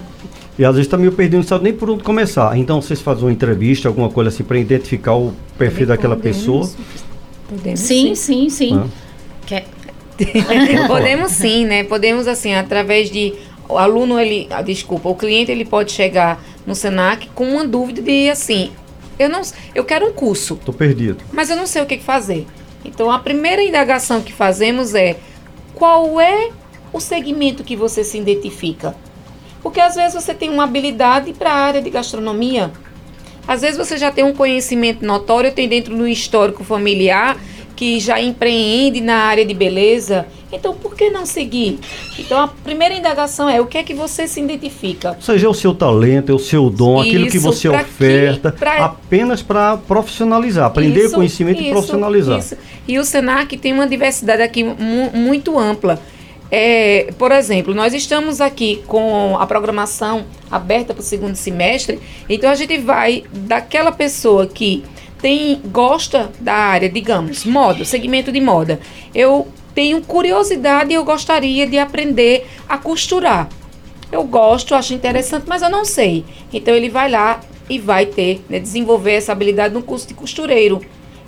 e 0.58 0.64
às 0.64 0.74
vezes 0.74 0.86
está 0.86 0.98
meio 0.98 1.12
perdido, 1.12 1.38
não 1.38 1.42
sabe 1.42 1.64
nem 1.64 1.72
por 1.72 1.88
onde 1.88 2.02
começar. 2.02 2.56
Então 2.58 2.82
vocês 2.82 3.00
fazem 3.00 3.24
uma 3.24 3.32
entrevista, 3.32 3.88
alguma 3.88 4.10
coisa 4.10 4.28
assim, 4.28 4.44
para 4.44 4.58
identificar 4.58 5.14
o 5.14 5.32
perfil 5.56 5.86
daquela 5.86 6.16
pessoa. 6.16 6.68
Podemos 7.48 7.80
sim, 7.80 8.14
sim, 8.14 8.50
sim. 8.50 8.68
sim. 8.68 8.90
Quer... 9.46 9.64
Podemos 10.86 11.32
sim, 11.32 11.64
né? 11.64 11.82
Podemos 11.82 12.28
assim, 12.28 12.52
através 12.52 13.10
de 13.10 13.32
o 13.70 13.78
aluno 13.78 14.20
ele, 14.20 14.48
ah, 14.50 14.60
desculpa, 14.60 15.08
o 15.08 15.14
cliente 15.14 15.50
ele 15.50 15.64
pode 15.64 15.92
chegar 15.92 16.42
no 16.66 16.74
Senac 16.74 17.28
com 17.34 17.44
uma 17.44 17.66
dúvida 17.66 18.02
de 18.02 18.28
assim, 18.28 18.70
eu 19.20 19.28
não, 19.28 19.42
eu 19.74 19.84
quero 19.84 20.08
um 20.08 20.12
curso. 20.12 20.56
Tô 20.56 20.72
perdido. 20.72 21.22
Mas 21.30 21.50
eu 21.50 21.56
não 21.56 21.66
sei 21.66 21.82
o 21.82 21.86
que 21.86 21.98
fazer. 21.98 22.46
Então 22.82 23.10
a 23.10 23.18
primeira 23.18 23.62
indagação 23.62 24.22
que 24.22 24.32
fazemos 24.32 24.94
é 24.94 25.18
qual 25.74 26.18
é 26.18 26.50
o 26.90 26.98
segmento 26.98 27.62
que 27.62 27.76
você 27.76 28.02
se 28.02 28.18
identifica? 28.18 28.96
Porque 29.62 29.78
às 29.78 29.94
vezes 29.94 30.14
você 30.14 30.32
tem 30.32 30.48
uma 30.48 30.64
habilidade 30.64 31.34
para 31.34 31.52
a 31.52 31.54
área 31.54 31.82
de 31.82 31.90
gastronomia. 31.90 32.72
Às 33.46 33.60
vezes 33.60 33.76
você 33.76 33.98
já 33.98 34.10
tem 34.10 34.24
um 34.24 34.32
conhecimento 34.32 35.04
notório, 35.04 35.52
tem 35.52 35.68
dentro 35.68 35.94
do 35.94 36.08
histórico 36.08 36.64
familiar 36.64 37.36
que 37.80 37.98
já 37.98 38.20
empreende 38.20 39.00
na 39.00 39.16
área 39.16 39.42
de 39.42 39.54
beleza. 39.54 40.26
Então, 40.52 40.74
por 40.74 40.94
que 40.94 41.08
não 41.08 41.24
seguir? 41.24 41.78
Então, 42.18 42.38
a 42.38 42.46
primeira 42.46 42.94
indagação 42.94 43.48
é 43.48 43.58
o 43.58 43.64
que 43.64 43.78
é 43.78 43.82
que 43.82 43.94
você 43.94 44.28
se 44.28 44.38
identifica? 44.38 45.16
Seja 45.18 45.48
o 45.48 45.54
seu 45.54 45.74
talento, 45.74 46.30
é 46.30 46.34
o 46.34 46.38
seu 46.38 46.68
dom, 46.68 47.00
isso, 47.00 47.08
aquilo 47.08 47.30
que 47.30 47.38
você 47.38 47.70
oferta, 47.70 48.52
que, 48.52 48.58
pra... 48.58 48.84
apenas 48.84 49.40
para 49.40 49.78
profissionalizar, 49.78 50.66
aprender 50.66 51.06
isso, 51.06 51.14
conhecimento 51.14 51.58
isso, 51.58 51.68
e 51.68 51.72
profissionalizar. 51.72 52.38
Isso. 52.38 52.54
E 52.86 52.98
o 52.98 53.04
Senac 53.04 53.56
tem 53.56 53.72
uma 53.72 53.86
diversidade 53.86 54.42
aqui 54.42 54.62
mu 54.62 55.10
muito 55.14 55.58
ampla. 55.58 55.98
É, 56.50 57.14
por 57.16 57.32
exemplo, 57.32 57.72
nós 57.72 57.94
estamos 57.94 58.42
aqui 58.42 58.82
com 58.86 59.38
a 59.38 59.46
programação 59.46 60.26
aberta 60.50 60.92
para 60.92 61.00
o 61.00 61.04
segundo 61.04 61.34
semestre, 61.34 61.98
então 62.28 62.50
a 62.50 62.54
gente 62.54 62.76
vai 62.76 63.24
daquela 63.32 63.90
pessoa 63.90 64.46
que 64.46 64.84
tem 65.20 65.60
gosta 65.66 66.30
da 66.40 66.54
área, 66.54 66.88
digamos, 66.88 67.44
moda, 67.44 67.84
segmento 67.84 68.32
de 68.32 68.40
moda. 68.40 68.80
Eu 69.14 69.48
tenho 69.74 70.02
curiosidade 70.02 70.92
e 70.92 70.94
eu 70.94 71.04
gostaria 71.04 71.66
de 71.66 71.78
aprender 71.78 72.46
a 72.68 72.78
costurar. 72.78 73.48
Eu 74.10 74.24
gosto, 74.24 74.74
acho 74.74 74.92
interessante, 74.92 75.44
mas 75.46 75.62
eu 75.62 75.70
não 75.70 75.84
sei. 75.84 76.24
Então 76.52 76.74
ele 76.74 76.88
vai 76.88 77.10
lá 77.10 77.40
e 77.68 77.78
vai 77.78 78.06
ter, 78.06 78.44
né, 78.48 78.58
desenvolver 78.58 79.12
essa 79.12 79.32
habilidade 79.32 79.72
no 79.72 79.82
curso 79.82 80.08
de 80.08 80.14
costureiro, 80.14 80.80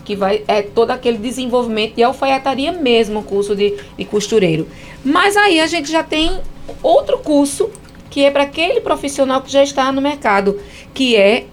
que 0.04 0.16
vai 0.16 0.42
é 0.48 0.62
todo 0.62 0.90
aquele 0.90 1.18
desenvolvimento 1.18 1.94
de 1.94 2.02
alfaiataria 2.02 2.72
mesmo, 2.72 3.20
o 3.20 3.22
curso 3.22 3.54
de, 3.54 3.74
de 3.96 4.04
costureiro. 4.04 4.66
Mas 5.04 5.36
aí 5.36 5.60
a 5.60 5.66
gente 5.68 5.90
já 5.90 6.02
tem 6.02 6.40
outro 6.82 7.18
curso 7.18 7.70
que 8.10 8.24
é 8.24 8.30
para 8.30 8.42
aquele 8.42 8.80
profissional 8.80 9.40
que 9.40 9.50
já 9.50 9.62
está 9.62 9.90
no 9.92 10.02
mercado, 10.02 10.60
que 10.92 11.16
é 11.16 11.46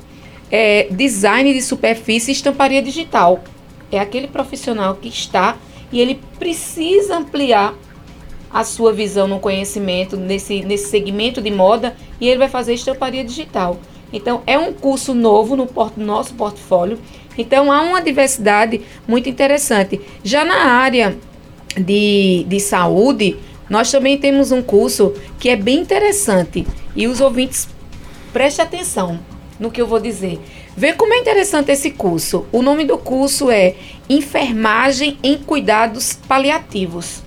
é, 0.52 0.88
design 0.92 1.54
de 1.54 1.62
superfície 1.62 2.32
e 2.32 2.34
estamparia 2.34 2.82
digital. 2.82 3.44
É 3.92 4.00
aquele 4.00 4.28
profissional 4.28 4.96
que 4.96 5.08
está 5.08 5.58
e 5.92 6.00
ele 6.00 6.20
precisa 6.38 7.18
ampliar 7.18 7.74
a 8.52 8.64
sua 8.64 8.92
visão 8.92 9.28
no 9.28 9.40
conhecimento 9.40 10.18
nesse, 10.18 10.62
nesse 10.64 10.90
segmento 10.90 11.42
de 11.42 11.52
moda 11.52 11.96
e 12.20 12.28
ele 12.28 12.40
vai 12.40 12.50
fazer 12.50 12.74
estamparia 12.74 13.24
digital. 13.24 13.80
Então, 14.12 14.42
é 14.48 14.58
um 14.58 14.74
curso 14.74 15.14
novo 15.14 15.56
no, 15.56 15.68
nosso 15.98 16.34
portfólio. 16.34 16.98
Então, 17.38 17.72
há 17.72 17.82
uma 17.82 18.02
diversidade 18.02 18.82
muito 19.08 19.30
interessante. 19.30 20.02
Já 20.24 20.44
na 20.44 20.66
área 20.66 21.16
de, 21.78 22.44
de 22.48 22.60
saúde, 22.60 23.38
nós 23.70 23.92
também 23.92 24.18
temos 24.18 24.52
um 24.52 24.64
curso 24.64 25.14
que 25.40 25.50
é 25.50 25.56
bem 25.56 25.80
interessante. 25.80 26.66
E 26.96 27.08
os 27.08 27.22
ouvintes, 27.22 27.70
prestem 28.34 28.66
atenção 28.66 29.20
no 29.60 29.70
que 29.70 29.82
eu 29.82 29.88
vou 29.88 30.00
dizer. 30.00 30.40
Vê 30.76 30.94
como 30.94 31.14
é 31.14 31.18
interessante 31.18 31.72
esse 31.72 31.92
curso. 31.92 32.46
O 32.52 32.62
nome 32.62 32.86
do 32.86 32.98
curso 32.98 33.52
é 33.52 33.76
Enfermagem 34.10 35.18
em 35.22 35.38
Cuidados 35.38 36.14
Paliativos. 36.28 37.22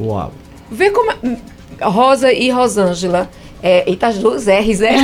Uau! 0.00 0.32
Vê 0.70 0.90
como. 0.90 1.10
É... 1.10 1.54
Rosa 1.82 2.32
e 2.32 2.50
Rosângela. 2.50 3.28
É, 3.66 3.88
eita, 3.88 4.08
as 4.08 4.18
duas 4.18 4.46
R's, 4.46 4.82
é. 4.84 4.94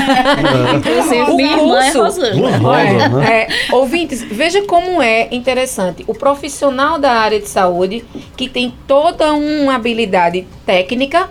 Inclusive, 0.74 1.34
minha 1.34 1.56
irmã 1.56 1.82
é 1.82 1.90
Rosângela. 1.92 2.80
É, 2.82 3.08
né? 3.08 3.42
é, 3.42 3.74
ouvintes, 3.74 4.22
veja 4.22 4.62
como 4.66 5.00
é 5.00 5.28
interessante. 5.32 6.04
O 6.06 6.12
profissional 6.12 6.98
da 6.98 7.10
área 7.10 7.40
de 7.40 7.48
saúde, 7.48 8.04
que 8.36 8.50
tem 8.50 8.74
toda 8.86 9.32
uma 9.32 9.76
habilidade 9.76 10.46
técnica, 10.66 11.30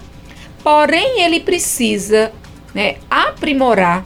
porém 0.63 1.21
ele 1.21 1.39
precisa 1.39 2.31
né, 2.73 2.95
aprimorar 3.07 4.03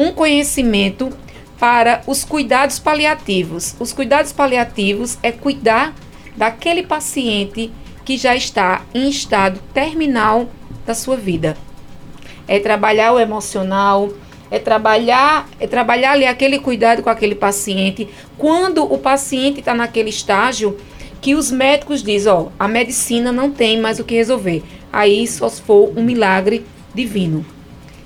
um 0.00 0.12
conhecimento 0.12 1.10
para 1.58 2.02
os 2.06 2.24
cuidados 2.24 2.78
paliativos. 2.78 3.76
Os 3.78 3.92
cuidados 3.92 4.32
paliativos 4.32 5.18
é 5.22 5.30
cuidar 5.30 5.94
daquele 6.34 6.82
paciente 6.82 7.70
que 8.02 8.16
já 8.16 8.34
está 8.34 8.82
em 8.94 9.10
estado 9.10 9.60
terminal 9.74 10.48
da 10.86 10.94
sua 10.94 11.16
vida. 11.16 11.54
É 12.48 12.58
trabalhar 12.58 13.12
o 13.12 13.20
emocional, 13.20 14.08
é 14.50 14.58
trabalhar, 14.58 15.46
é 15.60 15.66
trabalhar 15.66 16.12
ali 16.12 16.24
aquele 16.24 16.58
cuidado 16.58 17.02
com 17.02 17.10
aquele 17.10 17.34
paciente 17.34 18.08
quando 18.38 18.82
o 18.82 18.96
paciente 18.96 19.60
está 19.60 19.74
naquele 19.74 20.08
estágio 20.08 20.78
que 21.20 21.34
os 21.34 21.50
médicos 21.50 22.02
dizem, 22.02 22.32
ó, 22.32 22.46
a 22.58 22.66
medicina 22.66 23.30
não 23.30 23.50
tem 23.50 23.78
mais 23.78 24.00
o 24.00 24.04
que 24.04 24.14
resolver. 24.14 24.62
Aí 24.90 25.26
só 25.26 25.46
se 25.50 25.60
for 25.60 25.92
um 25.94 26.02
milagre 26.02 26.64
divino. 26.94 27.44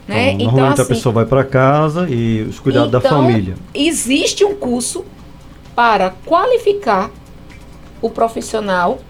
Né? 0.06 0.32
Então, 0.32 0.46
normalmente 0.46 0.72
então, 0.72 0.72
assim, 0.72 0.82
a 0.82 0.84
pessoa 0.84 1.12
vai 1.12 1.24
para 1.24 1.44
casa 1.44 2.08
e 2.08 2.42
os 2.42 2.60
cuidados 2.60 2.88
então, 2.88 3.00
da 3.00 3.08
família. 3.08 3.54
Existe 3.74 4.44
um 4.44 4.54
curso 4.54 5.04
para 5.74 6.10
qualificar 6.24 7.10
o 8.00 8.10
profissional 8.10 9.00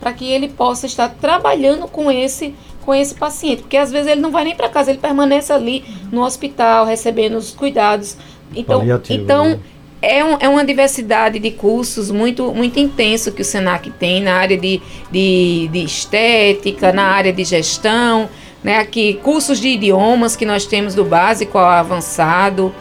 para 0.00 0.12
que 0.12 0.30
ele 0.30 0.48
possa 0.48 0.86
estar 0.86 1.08
trabalhando 1.20 1.86
com 1.86 2.10
esse 2.10 2.54
com 2.80 2.94
esse 2.94 3.14
paciente, 3.14 3.60
porque 3.60 3.76
às 3.76 3.92
vezes 3.92 4.10
ele 4.10 4.22
não 4.22 4.30
vai 4.30 4.42
nem 4.42 4.56
para 4.56 4.66
casa, 4.68 4.90
ele 4.90 4.98
permanece 4.98 5.52
ali 5.52 5.84
no 6.10 6.24
hospital 6.24 6.86
recebendo 6.86 7.36
os 7.36 7.50
cuidados. 7.50 8.16
Então, 8.56 8.82
então 9.10 9.44
né? 9.44 9.60
é, 10.00 10.24
um, 10.24 10.36
é 10.40 10.48
uma 10.48 10.64
diversidade 10.64 11.38
de 11.38 11.50
cursos 11.50 12.10
muito 12.10 12.52
muito 12.54 12.80
intenso 12.80 13.32
que 13.32 13.42
o 13.42 13.44
Senac 13.44 13.90
tem 13.90 14.22
na 14.22 14.34
área 14.34 14.56
de, 14.56 14.80
de, 15.12 15.68
de 15.70 15.84
estética, 15.84 16.90
na 16.90 17.04
área 17.04 17.32
de 17.32 17.44
gestão, 17.44 18.30
né, 18.62 18.78
aqui 18.78 19.14
cursos 19.22 19.58
de 19.58 19.68
idiomas 19.68 20.36
que 20.36 20.44
nós 20.44 20.66
temos 20.66 20.94
do 20.94 21.04
básico 21.04 21.58
ao 21.58 21.66
avançado. 21.66 22.72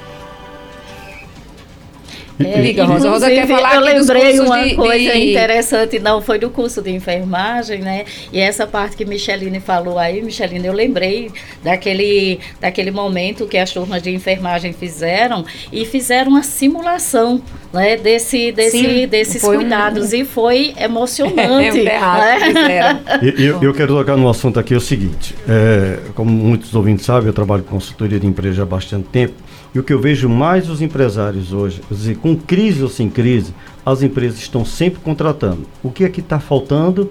É, 2.40 2.62
Liga, 2.62 2.86
Rosa. 2.86 3.10
Rosa 3.10 3.30
quer 3.30 3.48
falar 3.48 3.76
Eu 3.76 3.82
lembrei 3.82 4.40
uma 4.40 4.64
de, 4.64 4.76
coisa 4.76 5.12
de... 5.12 5.32
interessante, 5.32 6.00
não, 6.00 6.22
foi 6.22 6.40
do 6.40 6.50
curso 6.50 6.82
de 6.82 6.90
enfermagem, 6.90 7.80
né? 7.82 8.06
E 8.32 8.40
essa 8.40 8.66
parte 8.66 8.96
que 8.96 9.04
Micheline 9.04 9.60
falou 9.60 10.00
aí, 10.00 10.22
Micheline, 10.22 10.66
eu 10.66 10.74
lembrei 10.74 11.32
daquele, 11.62 12.40
daquele 12.62 12.92
momento 12.92 13.46
que 13.46 13.58
as 13.58 13.72
turmas 13.72 14.02
de 14.02 14.12
enfermagem 14.12 14.72
fizeram 14.72 15.46
e 15.72 15.86
fizeram 15.86 16.32
uma 16.32 16.44
simulação 16.44 17.42
né, 17.74 17.98
desse, 17.98 18.52
desse, 18.52 18.80
Sim, 18.80 19.08
desses 19.08 19.42
cuidados 19.42 20.14
um... 20.14 20.16
e 20.16 20.26
foi 20.26 20.74
emocionante. 20.80 21.86
é 21.88 22.00
um 22.00 22.54
né? 22.54 23.02
eu, 23.38 23.62
eu 23.62 23.74
quero 23.74 23.96
tocar 23.96 24.16
no 24.16 24.30
assunto 24.30 24.60
aqui 24.60 24.74
é 24.74 24.78
o 24.78 24.82
seguinte, 24.82 25.36
é, 25.48 26.00
como 26.16 26.32
muitos 26.32 26.74
ouvintes 26.74 27.06
sabem, 27.06 27.28
eu 27.28 27.34
trabalho 27.34 27.64
com 27.64 27.72
consultoria 27.72 28.20
de 28.20 28.26
empresa 28.26 28.64
há 28.64 28.66
bastante 28.66 29.08
tempo 29.10 29.49
e 29.74 29.80
o 29.80 29.84
que 29.84 29.94
eu 29.94 30.00
vejo 30.00 30.28
mais 30.28 30.70
os 30.70 30.82
empresários 30.82 31.54
hoje, 31.54 31.82
dizer, 31.90 32.18
com 32.18 32.36
crise 32.36 32.82
ou 32.82 32.90
sem 32.90 33.10
crise, 33.10 33.54
as 33.86 34.02
empresas 34.02 34.40
estão 34.40 34.66
sempre 34.66 35.00
contratando. 35.00 35.66
O 35.84 35.92
que 35.92 36.04
é 36.04 36.10
que 36.10 36.22
está 36.22 36.40
faltando 36.40 37.10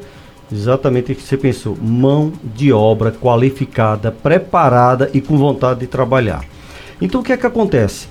Exatamente 0.51 1.13
o 1.13 1.15
que 1.15 1.23
você 1.23 1.37
pensou. 1.37 1.77
Mão 1.81 2.33
de 2.43 2.73
obra 2.73 3.13
qualificada, 3.13 4.11
preparada 4.11 5.11
e 5.13 5.21
com 5.21 5.37
vontade 5.37 5.81
de 5.81 5.87
trabalhar. 5.87 6.43
Então 7.01 7.21
o 7.21 7.25
que 7.25 7.33
é 7.33 7.37
que 7.37 7.47
acontece? 7.47 8.09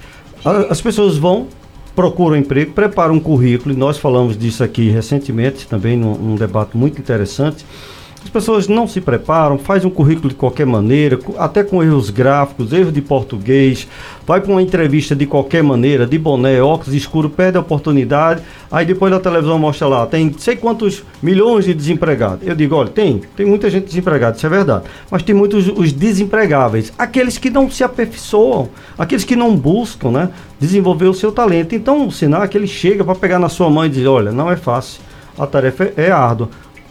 As 0.70 0.80
pessoas 0.80 1.18
vão, 1.18 1.48
procuram 1.96 2.38
emprego, 2.38 2.74
preparam 2.74 3.16
um 3.16 3.20
currículo, 3.20 3.74
e 3.74 3.78
nós 3.78 3.98
falamos 3.98 4.38
disso 4.38 4.64
aqui 4.64 4.90
recentemente, 4.90 5.68
também 5.68 5.98
num, 5.98 6.16
num 6.16 6.36
debate 6.36 6.78
muito 6.78 7.02
interessante 7.02 7.66
as 8.28 8.32
pessoas 8.32 8.68
não 8.68 8.86
se 8.86 9.00
preparam, 9.00 9.58
faz 9.58 9.86
um 9.86 9.90
currículo 9.90 10.28
de 10.28 10.36
qualquer 10.36 10.66
maneira, 10.66 11.18
até 11.38 11.64
com 11.64 11.82
erros 11.82 12.10
gráficos, 12.10 12.74
erros 12.74 12.92
de 12.92 13.02
português, 13.02 13.88
vai 14.26 14.42
para 14.42 14.52
uma 14.52 14.62
entrevista 14.62 15.16
de 15.16 15.26
qualquer 15.26 15.64
maneira, 15.64 16.06
de 16.06 16.18
boné, 16.18 16.62
óculos 16.62 16.94
escuro, 16.94 17.30
perde 17.30 17.58
a 17.58 17.62
oportunidade, 17.62 18.42
aí 18.70 18.86
depois 18.86 19.14
na 19.14 19.20
televisão 19.20 19.58
mostra 19.58 19.88
lá, 19.88 20.06
tem 20.06 20.36
sei 20.38 20.58
quantos 20.58 21.06
milhões 21.24 21.64
de 21.64 21.74
desempregados. 21.74 22.46
Eu 22.46 22.54
digo, 22.54 22.76
olha, 22.76 22.90
tem, 22.90 23.22
tem 23.34 23.46
muita 23.46 23.70
gente 23.70 23.86
desempregada, 23.86 24.36
isso 24.36 24.46
é 24.46 24.50
verdade, 24.50 24.84
mas 25.10 25.24
tem 25.24 25.34
muitos 25.34 25.70
os 25.70 25.94
desempregáveis, 25.94 26.92
aqueles 26.98 27.38
que 27.38 27.50
não 27.50 27.72
se 27.72 27.82
aperfeiçoam, 27.82 28.68
aqueles 28.98 29.24
que 29.24 29.38
não 29.38 29.56
buscam, 29.56 30.12
né, 30.12 30.30
desenvolver 30.60 31.06
o 31.06 31.14
seu 31.14 31.32
talento. 31.32 31.74
Então 31.74 32.06
o 32.06 32.12
Senac, 32.12 32.56
ele 32.58 32.68
chega 32.68 33.06
para 33.06 33.16
pegar 33.16 33.40
na 33.40 33.48
sua 33.48 33.70
mão 33.70 33.86
e 33.86 33.90
dizer, 33.90 34.08
olha, 34.08 34.34
não 34.34 34.52
é 34.52 34.58
fácil, 34.58 35.00
a 35.40 35.48
tarefa 35.48 35.86
é, 35.96 36.08
é 36.08 36.12
árdua 36.12 36.50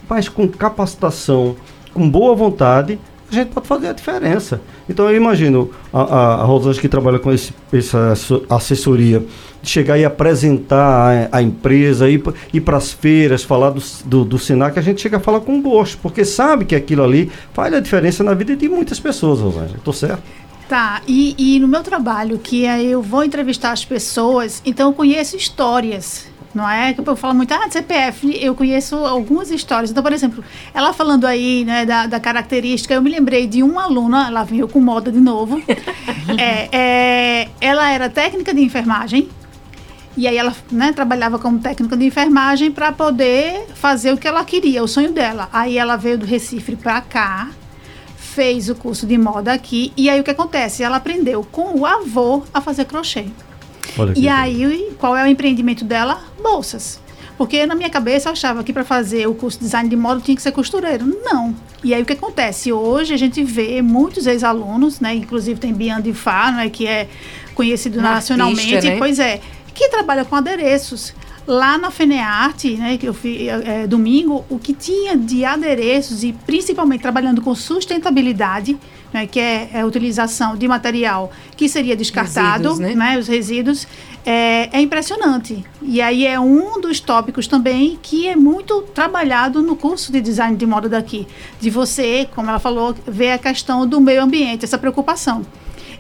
mas 0.09 0.29
com 0.29 0.49
capacitação, 0.49 1.57
com 1.93 2.09
boa 2.09 2.35
vontade, 2.35 2.99
a 3.31 3.35
gente 3.35 3.49
pode 3.49 3.67
fazer 3.67 3.89
a 3.89 3.93
diferença. 3.93 4.61
Então 4.89 5.09
eu 5.11 5.17
imagino 5.17 5.71
a, 5.93 6.03
a, 6.03 6.35
a 6.35 6.45
Rosângela 6.45 6.81
que 6.81 6.89
trabalha 6.89 7.19
com 7.19 7.33
esse, 7.33 7.53
essa 7.73 8.13
assessoria, 8.49 9.25
chegar 9.63 9.99
e 9.99 10.05
apresentar 10.05 11.29
a, 11.33 11.39
a 11.39 11.43
empresa, 11.43 12.09
ir, 12.09 12.23
ir 12.53 12.61
para 12.61 12.77
as 12.77 12.93
feiras, 12.93 13.43
falar 13.43 13.71
do, 13.71 13.83
do, 14.05 14.25
do 14.25 14.39
Senac, 14.39 14.79
a 14.79 14.83
gente 14.83 15.01
chega 15.01 15.17
a 15.17 15.21
falar 15.21 15.41
com 15.41 15.61
gosto, 15.61 15.99
porque 15.99 16.25
sabe 16.25 16.65
que 16.65 16.75
aquilo 16.75 17.03
ali 17.03 17.31
faz 17.53 17.75
a 17.75 17.81
diferença 17.81 18.23
na 18.23 18.35
vida 18.35 18.55
de 18.55 18.69
muitas 18.69 19.01
pessoas, 19.01 19.41
Rosângela. 19.41 19.77
Estou 19.77 19.93
certo? 19.93 20.23
Tá, 20.69 21.01
e, 21.07 21.35
e 21.39 21.61
no 21.61 21.69
meu 21.69 21.83
trabalho, 21.83 22.39
que 22.39 22.67
é 22.67 22.83
eu 22.83 23.01
vou 23.01 23.23
entrevistar 23.23 23.71
as 23.71 23.85
pessoas, 23.85 24.61
então 24.65 24.91
eu 24.91 24.93
conheço 24.93 25.37
histórias 25.37 26.27
não 26.57 26.69
é? 26.69 26.95
Que 26.95 27.01
o 27.01 27.05
povo 27.05 27.17
fala 27.17 27.35
muito, 27.35 27.53
ah, 27.53 27.67
de 27.67 27.75
CPF, 27.75 28.35
eu 28.43 28.55
conheço 28.55 28.97
algumas 28.97 29.51
histórias. 29.51 29.91
Então, 29.91 30.03
por 30.03 30.13
exemplo, 30.13 30.43
ela 30.73 30.95
falando 30.95 31.27
aí, 31.27 31.65
né, 31.67 31.85
da, 31.85 32.07
da 32.07 32.19
característica, 32.19 32.95
eu 32.95 33.03
me 33.03 33.11
lembrei 33.11 33.47
de 33.47 33.63
uma 33.63 33.85
aluna, 33.85 34.27
ela 34.27 34.43
veio 34.43 34.67
com 34.67 34.81
moda 34.81 35.13
de 35.13 35.21
novo. 35.21 35.61
é, 36.39 36.69
é, 36.73 37.49
ela 37.61 37.91
era 37.91 38.09
técnica 38.09 38.55
de 38.55 38.63
enfermagem, 38.63 39.29
e 40.17 40.27
aí 40.27 40.39
ela 40.39 40.57
né, 40.73 40.93
trabalhava 40.93 41.39
como 41.39 41.59
técnica 41.59 41.95
de 41.95 42.07
enfermagem 42.07 42.73
para 42.73 42.91
poder 42.91 43.67
fazer 43.75 44.13
o 44.15 44.17
que 44.17 44.27
ela 44.27 44.43
queria, 44.43 44.83
o 44.83 44.89
sonho 44.89 45.13
dela. 45.13 45.51
Aí 45.53 45.77
ela 45.77 45.97
veio 45.97 46.17
do 46.17 46.25
Recife 46.25 46.75
para 46.75 47.03
cá, 47.03 47.51
fez 48.17 48.71
o 48.71 48.75
curso 48.75 49.07
de 49.07 49.19
moda 49.19 49.53
aqui, 49.53 49.93
e 49.95 50.09
aí 50.09 50.19
o 50.19 50.25
que 50.25 50.31
acontece? 50.31 50.83
Ela 50.83 50.97
aprendeu 50.97 51.47
com 51.53 51.79
o 51.79 51.85
avô 51.85 52.43
a 52.55 52.63
fazer 52.63 52.87
crochê. 52.87 53.27
E 54.17 54.29
aí, 54.29 54.93
qual 54.99 55.17
é 55.17 55.25
o 55.25 55.27
empreendimento 55.27 55.85
dela? 55.85 56.21
bolsas. 56.47 57.01
Porque 57.37 57.67
na 57.67 57.75
minha 57.75 57.91
cabeça 57.91 58.29
eu 58.29 58.33
achava 58.33 58.65
que 58.65 58.73
para 58.73 58.85
fazer 58.85 59.27
o 59.29 59.35
curso 59.35 59.59
de 59.59 59.65
design 59.65 59.91
de 59.91 59.97
moda 59.97 60.21
tinha 60.21 60.35
que 60.35 60.41
ser 60.41 60.53
costureiro. 60.53 61.05
Não. 61.23 61.55
E 61.85 61.93
aí 61.93 62.01
o 62.01 62.05
que 62.05 62.15
acontece? 62.15 62.73
Hoje 62.73 63.13
a 63.13 63.17
gente 63.17 63.45
vê 63.45 63.83
muitos 63.83 64.27
ex-alunos, 64.27 65.01
né? 65.01 65.15
Inclusive 65.15 65.61
tem 65.61 65.73
Bian 65.73 66.01
de 66.01 66.15
Fá, 66.15 66.51
né? 66.51 66.71
que 66.71 66.87
é 66.87 67.09
conhecido 67.55 68.01
nacionalmente. 68.01 68.75
Artista, 68.75 68.91
né? 68.91 68.99
Pois 68.99 69.19
é. 69.19 69.41
Que 69.75 69.89
trabalha 69.91 70.25
com 70.25 70.35
adereços. 70.35 71.13
Lá 71.47 71.79
na 71.79 71.93
Fenearte, 71.93 72.75
né, 72.77 72.97
que 72.97 73.07
eu 73.07 73.15
fiz 73.15 73.49
é, 73.49 73.87
domingo, 73.87 74.45
o 74.51 74.59
que 74.59 74.73
tinha 74.73 75.17
de 75.17 75.45
adereços 75.45 76.25
e 76.25 76.33
principalmente 76.33 77.03
trabalhando 77.03 77.41
com 77.41 77.55
sustentabilidade, 77.55 78.77
né, 79.13 79.27
que 79.27 79.39
é, 79.39 79.71
é, 79.73 79.81
a 79.81 79.87
utilização 79.87 80.57
de 80.57 80.67
material 80.67 81.31
que 81.57 81.69
seria 81.69 81.95
descartado, 81.95 82.71
resíduos, 82.71 82.79
né? 82.79 82.95
né? 82.95 83.19
os 83.19 83.29
resíduos, 83.29 83.87
é, 84.25 84.69
é, 84.77 84.81
impressionante. 84.81 85.65
E 85.81 86.03
aí 86.03 86.27
é 86.27 86.39
um 86.39 86.81
dos 86.81 86.99
tópicos 86.99 87.47
também 87.47 87.97
que 88.03 88.27
é 88.27 88.35
muito 88.35 88.83
trabalhado 88.83 89.63
no 89.63 89.77
curso 89.77 90.11
de 90.11 90.21
design 90.21 90.57
de 90.57 90.67
moda 90.67 90.89
daqui, 90.89 91.29
de 91.61 91.71
você, 91.71 92.29
como 92.35 92.51
ela 92.51 92.59
falou, 92.59 92.93
ver 93.07 93.31
a 93.31 93.39
questão 93.39 93.87
do 93.87 94.01
meio 94.01 94.21
ambiente, 94.21 94.65
essa 94.65 94.77
preocupação. 94.77 95.47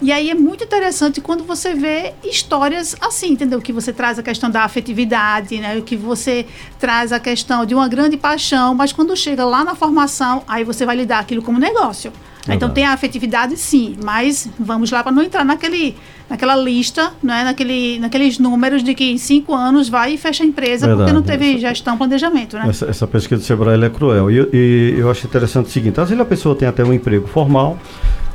E 0.00 0.12
aí 0.12 0.30
é 0.30 0.34
muito 0.34 0.64
interessante 0.64 1.20
quando 1.20 1.44
você 1.44 1.74
vê 1.74 2.12
histórias 2.24 2.96
assim, 3.00 3.32
entendeu? 3.32 3.60
Que 3.60 3.72
você 3.72 3.92
traz 3.92 4.18
a 4.18 4.22
questão 4.22 4.50
da 4.50 4.62
afetividade, 4.62 5.58
né? 5.58 5.80
Que 5.80 5.96
você 5.96 6.46
traz 6.78 7.12
a 7.12 7.20
questão 7.20 7.64
de 7.64 7.74
uma 7.74 7.88
grande 7.88 8.16
paixão, 8.16 8.74
mas 8.74 8.92
quando 8.92 9.16
chega 9.16 9.44
lá 9.44 9.64
na 9.64 9.74
formação, 9.74 10.42
aí 10.46 10.64
você 10.64 10.84
vai 10.84 10.96
lidar 10.96 11.20
aquilo 11.20 11.42
como 11.42 11.58
negócio. 11.58 12.12
Então 12.54 12.70
tem 12.70 12.84
a 12.84 12.92
afetividade 12.92 13.56
sim, 13.56 13.96
mas 14.04 14.48
vamos 14.58 14.90
lá 14.90 15.02
para 15.02 15.10
não 15.10 15.22
entrar 15.22 15.44
naquele, 15.44 15.96
naquela 16.30 16.54
lista, 16.54 17.12
né, 17.22 17.42
naquele, 17.44 17.98
naqueles 17.98 18.38
números 18.38 18.82
de 18.84 18.94
que 18.94 19.10
em 19.10 19.18
cinco 19.18 19.54
anos 19.54 19.88
vai 19.88 20.14
e 20.14 20.18
fecha 20.18 20.44
a 20.44 20.46
empresa 20.46 20.86
Verdade. 20.86 21.10
porque 21.10 21.12
não 21.12 21.22
teve 21.22 21.58
gestão, 21.58 21.96
planejamento. 21.96 22.56
Né? 22.56 22.66
Essa, 22.68 22.86
essa 22.86 23.06
pesquisa 23.06 23.40
do 23.40 23.44
Sebrae 23.44 23.82
é 23.82 23.90
cruel. 23.90 24.30
E, 24.30 24.48
e, 24.52 24.94
eu 24.98 25.10
acho 25.10 25.26
interessante 25.26 25.66
o 25.66 25.70
seguinte: 25.70 26.00
às 26.00 26.08
vezes 26.08 26.20
a 26.20 26.24
pessoa 26.24 26.54
tem 26.54 26.68
até 26.68 26.84
um 26.84 26.92
emprego 26.92 27.26
formal, 27.26 27.78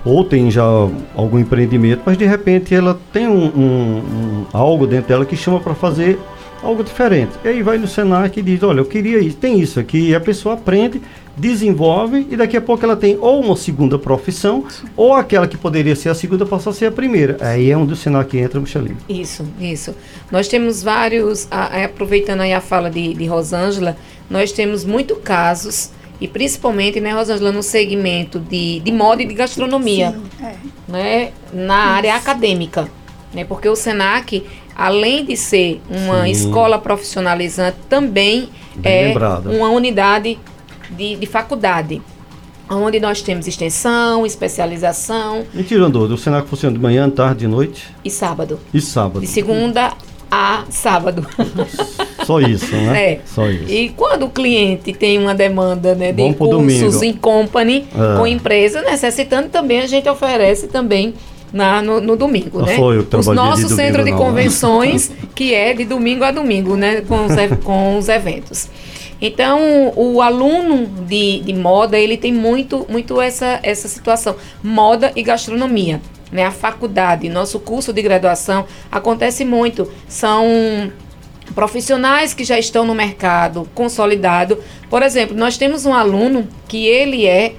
ou 0.04 0.24
tem 0.24 0.50
já 0.50 0.64
algum 1.16 1.40
empreendimento, 1.40 2.02
mas 2.06 2.18
de 2.18 2.26
repente 2.26 2.74
ela 2.74 3.00
tem 3.14 3.28
um, 3.28 3.46
um, 3.46 3.98
um 3.98 4.46
algo 4.52 4.88
dentro 4.88 5.10
dela 5.10 5.26
que 5.26 5.36
chama 5.36 5.60
para 5.60 5.76
fazer 5.76 6.20
algo 6.64 6.84
diferente. 6.84 7.32
E 7.44 7.48
aí 7.48 7.64
vai 7.64 7.78
no 7.78 7.88
Senac 7.88 8.40
e 8.40 8.44
diz, 8.44 8.62
olha, 8.64 8.80
eu 8.80 8.86
queria 8.86 9.20
isso, 9.20 9.38
tem 9.38 9.60
isso 9.60 9.80
aqui, 9.80 10.10
e 10.10 10.16
a 10.16 10.20
pessoa 10.20 10.56
aprende, 10.56 11.02
desenvolve, 11.36 12.28
e 12.30 12.36
daqui 12.36 12.56
a 12.56 12.62
pouco 12.62 12.86
ela 12.86 12.96
tem 12.96 13.18
ou 13.20 13.42
uma 13.42 13.56
segunda 13.56 13.98
profissão, 13.98 14.66
ou 14.96 15.14
aquela 15.14 15.48
que 15.48 15.58
poderia 15.58 15.96
ser 15.96 16.10
a 16.10 16.16
segunda 16.16 16.46
passa 16.46 16.70
a 16.70 16.74
ser 16.74 16.86
a 16.86 16.92
primeira. 16.92 17.38
Aí 17.42 17.72
é 17.72 17.78
onde 17.78 17.94
o 17.94 17.96
Senac 17.96 18.38
entra, 18.38 18.60
Michelin. 18.60 18.96
Isso, 19.10 19.44
isso. 19.60 19.96
Nós 20.32 20.48
temos 20.48 20.84
vários, 20.84 21.48
aproveitando 21.50 22.42
aí 22.42 22.54
a 22.54 22.62
fala 22.62 22.90
de, 22.90 23.14
de 23.14 23.26
Rosângela, 23.26 23.98
nós 24.30 24.52
temos 24.52 24.86
muito 24.86 25.16
casos 25.16 25.90
e 26.22 26.28
principalmente, 26.28 27.00
né, 27.02 27.12
Rosângela, 27.12 27.52
no 27.52 27.64
segmento 27.64 28.40
de, 28.40 28.80
de 28.80 28.92
moda 28.92 29.24
e 29.24 29.26
de 29.26 29.34
gastronomia, 29.34 30.12
Sim, 30.12 30.46
é. 30.46 30.56
né, 30.88 31.32
na 31.52 31.80
Isso. 31.80 31.90
área 31.90 32.16
acadêmica, 32.16 32.88
né, 33.34 33.44
porque 33.44 33.68
o 33.68 33.76
Senac, 33.76 34.46
além 34.76 35.26
de 35.26 35.36
ser 35.36 35.82
uma 35.90 36.26
Sim. 36.26 36.32
escola 36.32 36.78
profissionalizante, 36.78 37.78
também 37.90 38.50
Bem 38.76 38.94
é 38.94 39.08
lembrado. 39.08 39.50
uma 39.50 39.70
unidade 39.70 40.38
de, 40.92 41.16
de 41.16 41.26
faculdade 41.26 42.00
onde 42.70 43.00
nós 43.00 43.22
temos 43.22 43.48
extensão, 43.48 44.26
especialização. 44.26 45.44
E 45.54 45.64
tirando, 45.64 45.98
o 45.98 46.18
Senac 46.18 46.48
funciona 46.48 46.74
de 46.74 46.82
manhã, 46.82 47.10
tarde, 47.10 47.42
de 47.42 47.48
noite? 47.48 47.90
E 48.06 48.10
sábado. 48.10 48.60
E 48.74 48.80
sábado. 48.80 49.20
De 49.20 49.28
segunda 49.28 49.94
a 50.32 50.64
sábado. 50.70 51.28
Só 52.26 52.40
isso, 52.40 52.74
né? 52.74 53.14
É. 53.14 53.20
Só 53.26 53.50
isso. 53.50 53.70
E 53.70 53.90
quando 53.90 54.28
o 54.28 54.30
cliente 54.30 54.94
tem 54.94 55.18
uma 55.18 55.36
demanda 55.36 55.94
né, 55.94 56.14
de 56.14 56.34
cursos 56.36 57.02
em 57.02 57.12
company 57.12 57.86
é. 57.94 58.18
com 58.18 58.26
empresa 58.26 58.82
necessitando, 58.82 59.50
também 59.50 59.82
a 59.82 59.88
gente 59.88 60.08
oferece 60.08 60.68
também 60.68 61.14
na, 61.52 61.82
no, 61.82 62.00
no 62.00 62.16
domingo, 62.16 62.60
não 62.60 62.66
né? 62.66 62.78
Foi 62.78 63.00
o 63.00 63.08
Os 63.18 63.28
nosso 63.28 63.68
de 63.68 63.74
centro 63.74 64.04
de 64.06 64.12
não, 64.12 64.18
né? 64.18 64.26
convenções, 64.26 65.10
né? 65.10 65.16
que 65.36 65.54
é 65.54 65.74
de 65.74 65.84
domingo 65.84 66.24
a 66.24 66.32
domingo, 66.32 66.78
né? 66.78 67.02
Com 67.02 67.26
os, 67.26 67.34
com 67.64 67.98
os 67.98 68.08
eventos. 68.08 68.70
Então, 69.22 69.94
o 69.96 70.22
aluno 70.22 70.88
de, 71.08 71.42
de 71.42 71.54
moda, 71.54 72.00
ele 72.00 72.18
tem 72.18 72.34
muito, 72.34 72.88
muito 72.90 73.22
essa, 73.22 73.60
essa 73.62 73.88
situação. 73.88 74.36
Moda 74.64 75.12
e 75.16 75.22
gastronomia 75.22 76.02
né, 76.32 76.46
a 76.46 76.52
faculdade, 76.52 77.30
nosso 77.30 77.60
curso 77.60 77.92
de 77.92 78.02
graduação, 78.02 78.66
acontece 78.92 79.44
muito. 79.44 79.92
São 80.08 80.92
profissionais 81.54 82.34
que 82.34 82.44
já 82.44 82.58
estão 82.58 82.86
no 82.86 82.96
mercado 82.96 83.68
consolidado. 83.76 84.58
Por 84.90 85.04
exemplo, 85.04 85.36
nós 85.36 85.58
temos 85.58 85.86
um 85.86 85.94
aluno 85.94 86.48
que 86.68 86.86
ele 86.86 87.26
é 87.26 87.56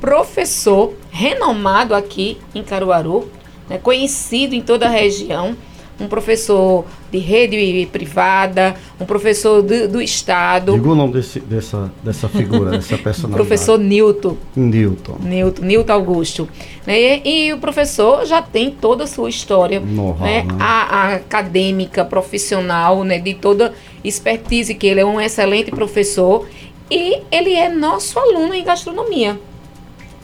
professor 0.00 0.94
renomado 1.10 1.94
aqui 1.94 2.38
em 2.54 2.62
Caruaru, 2.62 3.30
né, 3.68 3.78
conhecido 3.78 4.54
em 4.54 4.60
toda 4.60 4.86
a 4.86 4.90
região 4.90 5.56
um 6.02 6.08
professor 6.08 6.84
de 7.12 7.18
rede 7.18 7.86
privada, 7.92 8.74
um 8.98 9.04
professor 9.04 9.60
do, 9.60 9.86
do 9.86 10.00
Estado. 10.00 10.72
Diga 10.72 10.88
o 10.88 10.94
nome 10.94 11.12
desse, 11.12 11.40
dessa, 11.40 11.92
dessa 12.02 12.26
figura, 12.26 12.70
dessa 12.80 12.96
personalidade. 12.96 13.34
professor 13.34 13.78
Newton. 13.78 14.34
Newton. 14.56 15.16
Newton, 15.20 15.62
Newton 15.62 15.92
Augusto. 15.92 16.48
Né? 16.86 16.98
E, 16.98 17.48
e, 17.48 17.52
o 17.52 17.58
professor 17.58 18.24
já 18.24 18.40
tem 18.40 18.70
toda 18.70 19.04
a 19.04 19.06
sua 19.06 19.28
história. 19.28 19.78
Né? 19.78 20.14
né? 20.20 20.46
A, 20.58 20.96
a, 20.96 21.14
acadêmica, 21.16 22.02
profissional, 22.02 23.04
né? 23.04 23.18
de 23.18 23.34
toda 23.34 23.74
expertise, 24.02 24.74
que 24.74 24.86
ele 24.86 25.00
é 25.00 25.04
um 25.04 25.20
excelente 25.20 25.70
professor. 25.70 26.48
E 26.90 27.20
ele 27.30 27.52
é 27.52 27.68
nosso 27.68 28.18
aluno 28.18 28.54
em 28.54 28.64
gastronomia. 28.64 29.38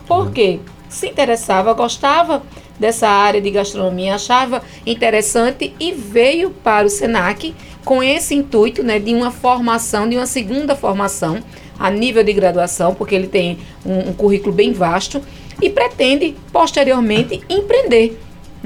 Por 0.07 0.29
é. 0.29 0.31
quê? 0.31 0.61
Se 0.89 1.07
interessava, 1.07 1.75
gostava 1.75 2.43
dessa 2.79 3.09
área 3.09 3.41
de 3.41 3.51
gastronomia, 3.51 4.15
achava 4.15 4.63
interessante 4.87 5.75
e 5.79 5.93
veio 5.93 6.51
para 6.51 6.87
o 6.87 6.91
SENAC 6.91 7.55
com 7.85 8.03
esse 8.03 8.35
intuito 8.35 8.83
né, 8.83 8.99
de 8.99 9.15
uma 9.15 9.31
formação, 9.31 10.09
de 10.09 10.17
uma 10.17 10.27
segunda 10.27 10.77
formação 10.77 11.43
a 11.79 11.91
nível 11.91 12.23
de 12.25 12.33
graduação, 12.33 12.95
porque 12.95 13.15
ele 13.15 13.29
tem 13.29 13.59
um, 13.87 14.11
um 14.11 14.13
currículo 14.13 14.53
bem 14.53 14.73
vasto 14.73 15.23
e 15.61 15.71
pretende 15.71 16.37
posteriormente 16.53 17.41
empreender. 17.49 18.19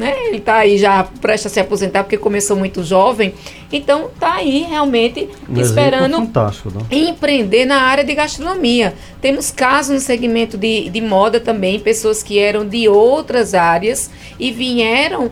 Né? 0.02 0.26
Ele 0.26 0.38
está 0.38 0.56
aí 0.56 0.78
já 0.78 1.04
presta 1.20 1.46
a 1.46 1.50
se 1.50 1.60
aposentar 1.60 2.02
porque 2.02 2.18
começou 2.18 2.56
muito 2.56 2.82
jovem, 2.82 3.32
então 3.72 4.06
está 4.06 4.34
aí 4.34 4.66
realmente 4.68 5.28
Um 5.48 5.60
esperando 5.60 6.16
fantástico, 6.16 6.70
né? 6.70 6.80
empreender 6.90 7.64
na 7.64 7.82
área 7.82 8.02
de 8.02 8.12
gastronomia. 8.12 8.94
Temos 9.20 9.52
casos 9.52 9.94
no 9.94 10.00
segmento 10.00 10.58
de, 10.58 10.90
de 10.90 11.00
moda 11.00 11.38
também, 11.38 11.78
pessoas 11.78 12.20
que 12.20 12.36
eram 12.36 12.66
de 12.66 12.88
outras 12.88 13.54
áreas 13.54 14.10
e 14.40 14.50
vieram 14.50 15.30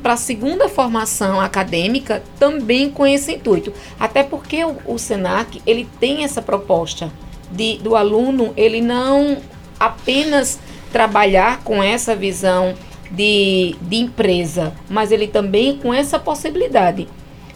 para 0.00 0.12
a 0.12 0.16
segunda 0.16 0.68
formação 0.68 1.40
acadêmica 1.40 2.22
também 2.38 2.88
com 2.88 3.04
esse 3.04 3.32
intuito. 3.32 3.72
Até 3.98 4.22
porque 4.22 4.64
o, 4.64 4.76
o 4.86 4.96
SENAC 4.96 5.60
ele 5.66 5.88
tem 5.98 6.22
essa 6.22 6.40
proposta 6.40 7.10
de, 7.50 7.78
do 7.78 7.96
aluno 7.96 8.52
ele 8.56 8.80
não 8.80 9.38
apenas 9.78 10.60
trabalhar 10.92 11.64
com 11.64 11.82
essa 11.82 12.14
visão 12.14 12.74
de, 13.10 13.74
de 13.82 13.96
empresa, 13.96 14.72
mas 14.88 15.12
ele 15.12 15.26
também 15.26 15.76
com 15.76 15.92
essa 15.92 16.18
possibilidade 16.18 17.08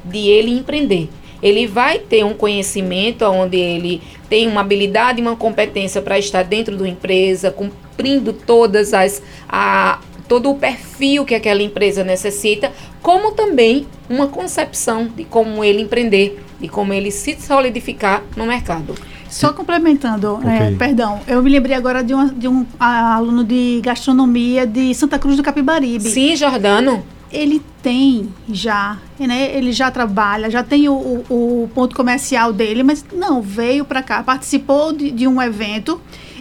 de 0.05 0.29
ele 0.29 0.51
empreender. 0.53 1.09
Ele 1.43 1.67
vai 1.67 1.99
ter 1.99 2.25
um 2.25 2.35
conhecimento 2.35 3.25
onde 3.25 3.57
ele 3.57 4.03
tem 4.29 4.49
uma 4.49 4.61
habilidade 4.61 5.23
uma 5.23 5.37
competência 5.37 6.03
para 6.03 6.19
estar 6.19 6.43
dentro 6.43 6.77
de 6.77 6.83
uma 6.83 6.89
empresa, 6.89 7.51
cumprindo 7.51 8.33
todas 8.33 8.93
as 8.93 9.23
a, 9.49 10.01
todo 10.29 10.51
o 10.51 10.57
perfil 10.57 11.25
que 11.25 11.35
aquela 11.35 11.63
empresa 11.63 12.05
necessita, 12.05 12.71
como 13.01 13.33
também 13.33 13.87
uma 14.09 14.29
concepção 14.29 15.07
de 15.09 15.25
como 15.25 15.65
ele 15.65 15.83
empreender, 15.83 16.39
de 16.61 16.69
como 16.69 16.93
ele 16.93 17.11
se 17.11 17.41
solidificar 17.41 18.23
no 18.37 18.47
mercado. 18.47 18.95
Só 19.29 19.53
complementando, 19.53 20.35
Ok. 20.35 20.49
é, 20.51 20.71
perdão, 20.73 21.21
eu 21.27 21.43
me 21.43 21.51
lembrei 21.51 21.77
agora 21.77 22.03
de, 22.03 22.15
uma- 22.15 22.29
de 22.33 22.49
um 22.49 22.65
ah, 22.81 23.15
aluno 23.17 23.45
de 23.45 23.81
gastronomia 23.83 24.67
de 24.67 24.95
Santa 24.95 25.19
Cruz 25.19 25.37
do 25.37 25.43
Capibaribe. 25.43 26.09
Sim, 26.09 26.35
Jordano. 26.37 27.05
Ele 27.31 27.61
tem 27.83 28.31
já, 28.51 28.97
né? 29.21 29.55
Ele 29.55 29.71
já 29.71 29.91
trabalha, 29.91 30.51
já 30.51 30.63
tem 30.63 30.89
o, 30.89 30.95
o- 30.95 31.25
o 31.65 31.71
ponto 31.75 31.95
comercial 31.95 32.55
dele, 32.55 32.83
mas 32.83 33.05
não, 33.15 33.43
veio 33.43 33.85
para 33.85 34.03
cá, 34.03 34.23
participou 34.23 34.95
de, 34.95 35.11
de 35.11 35.27
um 35.29 35.41
evento 35.43 36.01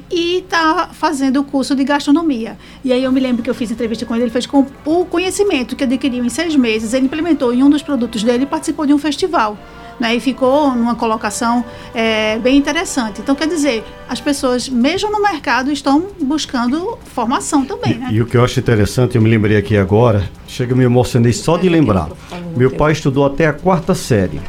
e 0.09 0.37
está 0.37 0.87
fazendo 0.93 1.41
o 1.41 1.43
curso 1.43 1.75
de 1.75 1.83
gastronomia. 1.83 2.57
E 2.85 2.93
aí 2.93 3.03
eu 3.03 3.11
me 3.11 3.19
lembro 3.19 3.43
que 3.43 3.49
eu 3.49 3.53
fiz 3.53 3.69
entrevista 3.69 4.05
com 4.05 4.15
ele, 4.15 4.23
ele 4.23 4.31
fez 4.31 4.45
com 4.45 4.65
o 4.85 5.03
conhecimento 5.05 5.75
que 5.75 5.83
adquiriu 5.83 6.23
em 6.23 6.29
seis 6.29 6.55
meses, 6.55 6.93
ele 6.93 7.07
implementou 7.07 7.53
em 7.53 7.61
um 7.61 7.69
dos 7.69 7.81
produtos 7.83 8.23
dele 8.23 8.43
e 8.43 8.47
participou 8.47 8.85
de 8.85 8.93
um 8.93 8.97
festival. 8.97 9.57
Né, 9.99 10.15
e 10.15 10.19
ficou 10.19 10.75
numa 10.75 10.93
colocação 10.93 11.65
é, 11.91 12.37
bem 12.37 12.55
interessante. 12.55 13.19
Então, 13.19 13.33
quer 13.33 13.47
dizer, 13.47 13.83
as 14.07 14.21
pessoas, 14.21 14.69
mesmo 14.69 15.09
no 15.09 15.19
mercado, 15.19 15.71
estão 15.71 16.05
buscando 16.21 16.99
formação 17.15 17.65
também, 17.65 17.95
né? 17.95 18.09
E, 18.11 18.17
e 18.17 18.21
o 18.21 18.27
que 18.27 18.37
eu 18.37 18.43
acho 18.43 18.59
interessante, 18.59 19.15
eu 19.15 19.21
me 19.23 19.29
lembrei 19.29 19.57
aqui 19.57 19.75
agora, 19.75 20.29
chega, 20.47 20.73
eu 20.73 20.77
me 20.77 20.83
emocionei 20.83 21.33
só 21.33 21.57
de 21.57 21.67
lembrar. 21.67 22.09
Meu 22.55 22.69
pai 22.69 22.91
estudou 22.91 23.25
até 23.25 23.47
a 23.47 23.53
quarta 23.53 23.95
série. 23.95 24.39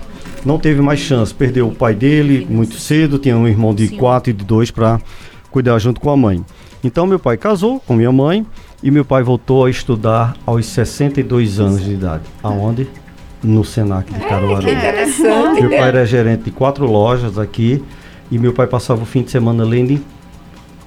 Não 0.45 0.59
teve 0.59 0.81
mais 0.81 1.01
chance, 1.01 1.35
perdeu 1.35 1.69
o 1.69 1.75
pai 1.75 1.95
dele 1.95 2.47
muito 2.49 2.79
cedo, 2.79 3.19
tinha 3.19 3.37
um 3.37 3.49
irmão 3.49 3.75
de 3.75 3.89
quatro 3.89 4.31
e 4.31 4.33
de 4.33 4.45
dois 4.45 4.71
para 4.71 5.01
cuidar 5.51 5.79
junto 5.79 6.01
com 6.01 6.11
a 6.11 6.17
mãe. 6.17 6.45
Então 6.83 7.07
meu 7.07 7.19
pai 7.19 7.37
casou 7.37 7.81
com 7.81 7.95
minha 7.95 8.13
mãe 8.13 8.47
e 8.83 8.91
meu 8.91 9.05
pai 9.05 9.23
voltou 9.23 9.65
a 9.65 9.71
estudar 9.71 10.37
aos 10.47 10.67
62 10.67 11.59
anos 11.59 11.85
de 11.85 11.93
idade. 11.93 12.23
Aonde? 12.43 12.89
No 13.43 13.65
Senac 13.65 14.13
de 14.13 14.21
Caruaru. 14.21 14.65
Que 14.67 14.73
interessante. 14.73 15.61
Meu 15.61 15.71
pai 15.71 15.89
era 15.89 16.05
gerente 16.07 16.45
de 16.45 16.51
quatro 16.51 16.87
lojas 16.91 17.39
aqui 17.39 17.83
e 18.31 18.39
meu 18.39 18.53
pai 18.53 18.67
passava 18.67 19.03
o 19.03 19.07
fim 19.07 19.23
de 19.23 19.31
semana 19.31 19.65
lendo. 19.65 20.01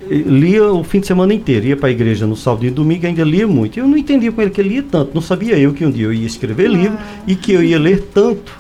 Lia 0.10 0.66
o 0.66 0.84
fim 0.84 1.00
de 1.00 1.08
semana 1.08 1.34
inteiro, 1.34 1.68
ia 1.68 1.78
para 1.78 1.88
a 1.88 1.92
igreja 1.92 2.26
no 2.28 2.36
sábado 2.36 2.66
e 2.66 2.70
domingo, 2.72 3.06
ainda 3.06 3.24
lia 3.24 3.48
muito. 3.48 3.80
Eu 3.80 3.88
não 3.88 3.96
entendia 3.98 4.32
com 4.32 4.42
ele 4.42 4.52
que 4.52 4.60
ele 4.60 4.70
lia 4.70 4.84
tanto, 4.84 5.12
não 5.14 5.22
sabia 5.22 5.58
eu 5.58 5.74
que 5.74 5.86
um 5.86 5.92
dia 5.92 6.06
eu 6.06 6.14
ia 6.14 6.26
escrever 6.26 6.68
livro 6.70 6.98
e 7.28 7.36
que 7.36 7.54
eu 7.54 7.64
ia 7.64 7.80
ler 7.80 8.02
tanto, 8.14 8.52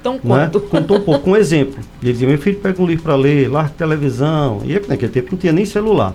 Então, 0.00 0.14
né? 0.14 0.20
quanto? 0.22 0.60
Com 0.60 0.82
tão 0.82 1.00
pouco. 1.00 1.30
Um 1.30 1.34
exemplo. 1.34 1.76
Ele 2.02 2.12
dizia: 2.12 2.28
Meu 2.28 2.38
filho, 2.38 2.58
pega 2.58 2.80
um 2.80 2.86
livro 2.86 3.02
para 3.04 3.16
ler, 3.16 3.50
larga 3.50 3.70
a 3.70 3.72
televisão. 3.72 4.60
E 4.64 4.74
eu, 4.74 4.82
naquele 4.86 5.10
tempo 5.10 5.28
não 5.32 5.38
tinha 5.38 5.52
nem 5.52 5.64
celular. 5.64 6.14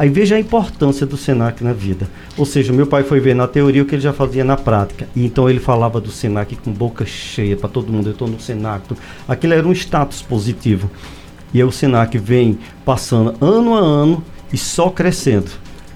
Aí 0.00 0.08
veja 0.08 0.36
a 0.36 0.40
importância 0.40 1.04
do 1.04 1.14
Senac 1.14 1.62
na 1.62 1.74
vida. 1.74 2.08
Ou 2.38 2.46
seja, 2.46 2.72
meu 2.72 2.86
pai 2.86 3.02
foi 3.02 3.20
ver 3.20 3.34
na 3.34 3.46
teoria 3.46 3.82
o 3.82 3.84
que 3.84 3.96
ele 3.96 4.00
já 4.00 4.14
fazia 4.14 4.42
na 4.42 4.56
prática. 4.56 5.06
E 5.14 5.26
então 5.26 5.46
ele 5.46 5.60
falava 5.60 6.00
do 6.00 6.10
Senac 6.10 6.56
com 6.56 6.72
boca 6.72 7.04
cheia 7.04 7.54
para 7.54 7.68
todo 7.68 7.92
mundo. 7.92 8.06
Eu 8.06 8.12
estou 8.12 8.26
no 8.26 8.40
Senac. 8.40 8.82
Aquilo 9.28 9.52
era 9.52 9.68
um 9.68 9.72
status 9.72 10.22
positivo. 10.22 10.90
E 11.52 11.58
aí 11.58 11.64
o 11.64 11.70
Senac 11.70 12.16
vem 12.16 12.58
passando 12.82 13.36
ano 13.44 13.74
a 13.74 13.78
ano 13.78 14.24
e 14.50 14.56
só 14.56 14.88
crescendo. 14.88 15.50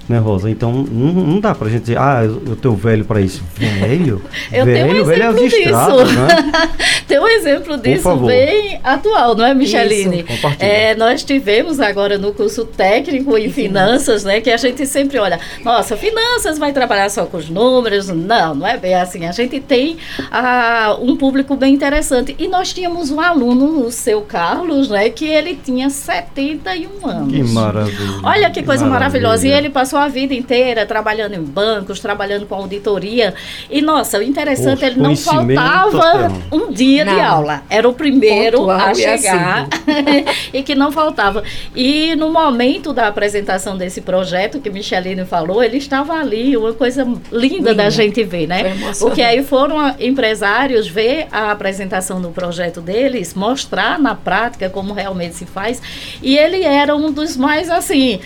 Né, 0.09 0.19
Rosa? 0.19 0.51
Então 0.51 0.73
não, 0.73 1.13
não 1.13 1.41
dá 1.41 1.55
pra 1.55 1.69
gente 1.69 1.83
dizer, 1.83 1.99
ah, 1.99 2.23
eu, 2.25 2.43
eu 2.47 2.57
tenho 2.57 2.75
velho 2.75 3.05
para 3.05 3.21
isso. 3.21 3.43
Velho? 3.55 4.23
Eu 4.53 4.65
tenho 4.67 4.87
um 4.87 4.89
velho, 4.89 5.05
velho 5.05 5.23
é 5.23 5.27
exemplo 5.29 5.47
estradas, 5.47 6.09
disso. 6.09 6.21
né? 6.21 6.29
Tem 7.09 7.19
um 7.19 7.29
exemplo 7.29 7.77
disso 7.77 8.17
bem 8.17 8.81
atual, 8.83 9.35
não 9.35 9.45
é, 9.45 9.55
Micheline? 9.55 10.25
É, 10.59 10.95
nós 10.95 11.23
tivemos 11.23 11.81
agora 11.81 12.19
no 12.19 12.33
curso 12.33 12.65
técnico 12.65 13.37
em 13.37 13.51
finanças, 13.51 14.25
né? 14.25 14.41
Que 14.41 14.51
a 14.51 14.57
gente 14.57 14.87
sempre 14.87 15.19
olha, 15.19 15.39
nossa, 15.63 15.97
finanças 15.97 16.59
vai 16.59 16.73
trabalhar 16.73 17.11
só 17.11 17.27
com 17.27 17.37
os 17.37 17.49
números. 17.49 18.09
Não, 18.09 18.55
não 18.55 18.67
é 18.67 18.77
bem 18.77 18.95
assim. 18.95 19.27
A 19.27 19.33
gente 19.33 19.61
tem 19.61 19.97
ah, 20.31 20.97
um 21.01 21.17
público 21.17 21.57
bem 21.57 21.75
interessante. 21.75 22.35
E 22.39 22.49
nós 22.49 22.73
tínhamos 22.73 23.11
um 23.11 23.21
aluno, 23.21 23.85
o 23.85 23.91
seu 23.91 24.23
Carlos, 24.23 24.89
né? 24.89 25.09
Que 25.11 25.27
ele 25.27 25.59
tinha 25.63 25.91
71 25.91 27.07
anos. 27.07 27.33
Que 27.33 27.43
maravilha. 27.43 28.21
Olha 28.23 28.51
que 28.51 28.63
coisa 28.63 28.87
maravilhosa. 28.87 29.47
E 29.47 29.53
ele 29.53 29.71
passou 29.71 29.94
a 29.97 30.09
vida 30.09 30.35
inteira 30.35 30.85
trabalhando 30.87 31.35
em 31.35 31.43
bancos, 31.43 32.01
trabalhando 32.01 32.47
com 32.47 32.55
auditoria. 32.55 33.35
E, 33.71 33.81
nossa, 33.83 34.19
o 34.19 34.23
interessante, 34.23 34.81
Poxa, 34.81 34.87
ele 34.87 35.01
não 35.01 35.17
faltava 35.17 36.33
um 36.53 36.71
dia 36.73 37.05
de 37.05 37.11
Não. 37.13 37.25
aula. 37.25 37.63
Era 37.71 37.89
o 37.89 37.95
primeiro 37.95 38.59
Pontual 38.59 38.81
a 38.81 38.93
e 38.93 38.95
chegar 38.97 39.69
e 40.53 40.63
que 40.63 40.75
não 40.75 40.91
faltava. 40.93 41.43
E 41.75 42.15
no 42.17 42.31
momento 42.31 42.93
da 42.93 43.07
apresentação 43.09 43.77
desse 43.77 44.01
projeto 44.01 44.61
que 44.61 44.71
Micheline 44.71 45.25
falou, 45.25 45.63
ele 45.63 45.77
estava 45.79 46.15
ali, 46.15 46.57
uma 46.57 46.73
coisa 46.73 47.07
linda, 47.33 47.75
da 47.75 47.91
gente 47.91 48.23
ver, 48.25 48.47
né? 48.47 48.75
Porque 48.99 49.23
aí 49.23 49.43
foram 49.43 49.79
a- 49.79 49.95
empresários 49.99 50.87
ver 50.89 51.27
a 51.31 51.51
apresentação 51.51 52.21
do 52.21 52.29
projeto 52.31 52.81
deles, 52.81 53.35
mostrar 53.35 53.99
na 53.99 54.15
prática 54.15 54.69
como 54.71 54.93
realmente 54.93 55.35
se 55.35 55.47
faz. 55.47 55.81
E 56.23 56.37
ele 56.37 56.63
era 56.65 56.95
um 56.97 57.11
dos 57.13 57.37
mais 57.37 57.69
assim. 57.71 58.21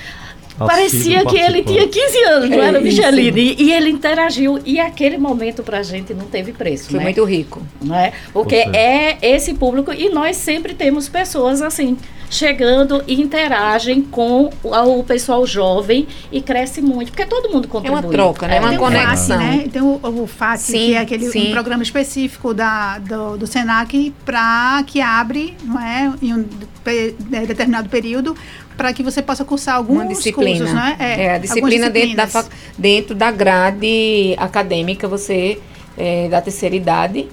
Parecia 0.67 1.25
que 1.25 1.37
ele 1.39 1.63
tinha 1.63 1.87
15 1.87 2.19
anos, 2.25 2.51
não 2.51 2.63
É 2.63 2.67
era, 2.69 2.81
isso. 2.81 3.01
Micheline? 3.03 3.41
E, 3.59 3.63
e 3.65 3.73
ele 3.73 3.91
interagiu. 3.91 4.59
E 4.65 4.79
aquele 4.81 5.19
momento 5.19 5.63
pra 5.63 5.83
gente 5.83 6.13
não 6.15 6.27
teve 6.27 6.53
preço, 6.53 6.91
Foi 6.91 6.99
né? 6.99 7.05
muito 7.05 7.25
rico. 7.25 7.63
não 7.83 7.95
é? 7.97 8.13
Porque 8.33 8.57
é 8.57 9.19
esse 9.23 9.55
público 9.55 9.93
e 9.93 10.09
nós 10.11 10.37
sempre 10.37 10.75
temos 10.75 11.09
pessoas 11.09 11.63
assim 11.63 11.97
chegando 12.31 13.03
e 13.07 13.19
interagem 13.23 14.03
com 14.03 14.51
o, 14.63 14.99
o 14.99 15.03
pessoal 15.03 15.47
jovem 15.47 16.07
e 16.31 16.43
cresce 16.43 16.83
muito, 16.83 17.11
porque 17.11 17.25
todo 17.25 17.49
mundo 17.51 17.65
É 17.65 17.69
contribui. 17.71 18.01
uma 18.01 18.13
troca, 18.13 18.47
né? 18.47 18.57
É, 18.57 18.61
Uma 18.61 18.69
tem 18.69 18.79
conexão. 18.79 19.37
O 19.37 19.41
FAT, 19.41 19.57
né? 19.57 19.69
Tem 19.73 19.83
o, 19.83 20.01
o 20.03 20.27
FAT, 20.27 20.59
Sim, 20.61 20.73
que 20.79 20.95
é 20.95 20.99
aquele 20.99 21.31
sim. 21.31 21.49
um 21.49 21.53
programa 21.53 21.83
específico 21.83 22.53
da, 22.53 22.99
do, 22.99 23.39
do 23.39 23.47
SENAC 23.47 24.13
para 24.27 24.83
que 24.87 25.01
abre, 25.01 25.55
não 25.65 25.81
é, 25.81 26.13
em 26.21 26.35
um 26.35 26.45
pe- 26.85 27.15
é, 27.33 27.47
determinado 27.47 27.89
período, 27.89 28.37
para 28.79 28.93
que 28.93 29.03
você 29.03 29.21
possa 29.21 29.45
cursar 29.45 29.75
alguns 29.75 29.97
Uma 30.03 30.07
disciplina. 30.07 30.59
cursos, 30.61 30.73
né? 30.73 30.97
É, 31.01 31.13
a 31.13 31.33
algumas 31.35 31.43
disciplina 31.43 31.91
dentro 31.91 32.17
da, 32.17 32.45
dentro 32.79 33.15
da 33.15 33.31
grade 33.33 34.35
acadêmica, 34.39 35.09
você, 35.09 35.59
é, 35.99 36.29
da 36.29 36.41
terceira 36.41 36.77
idade, 36.77 37.27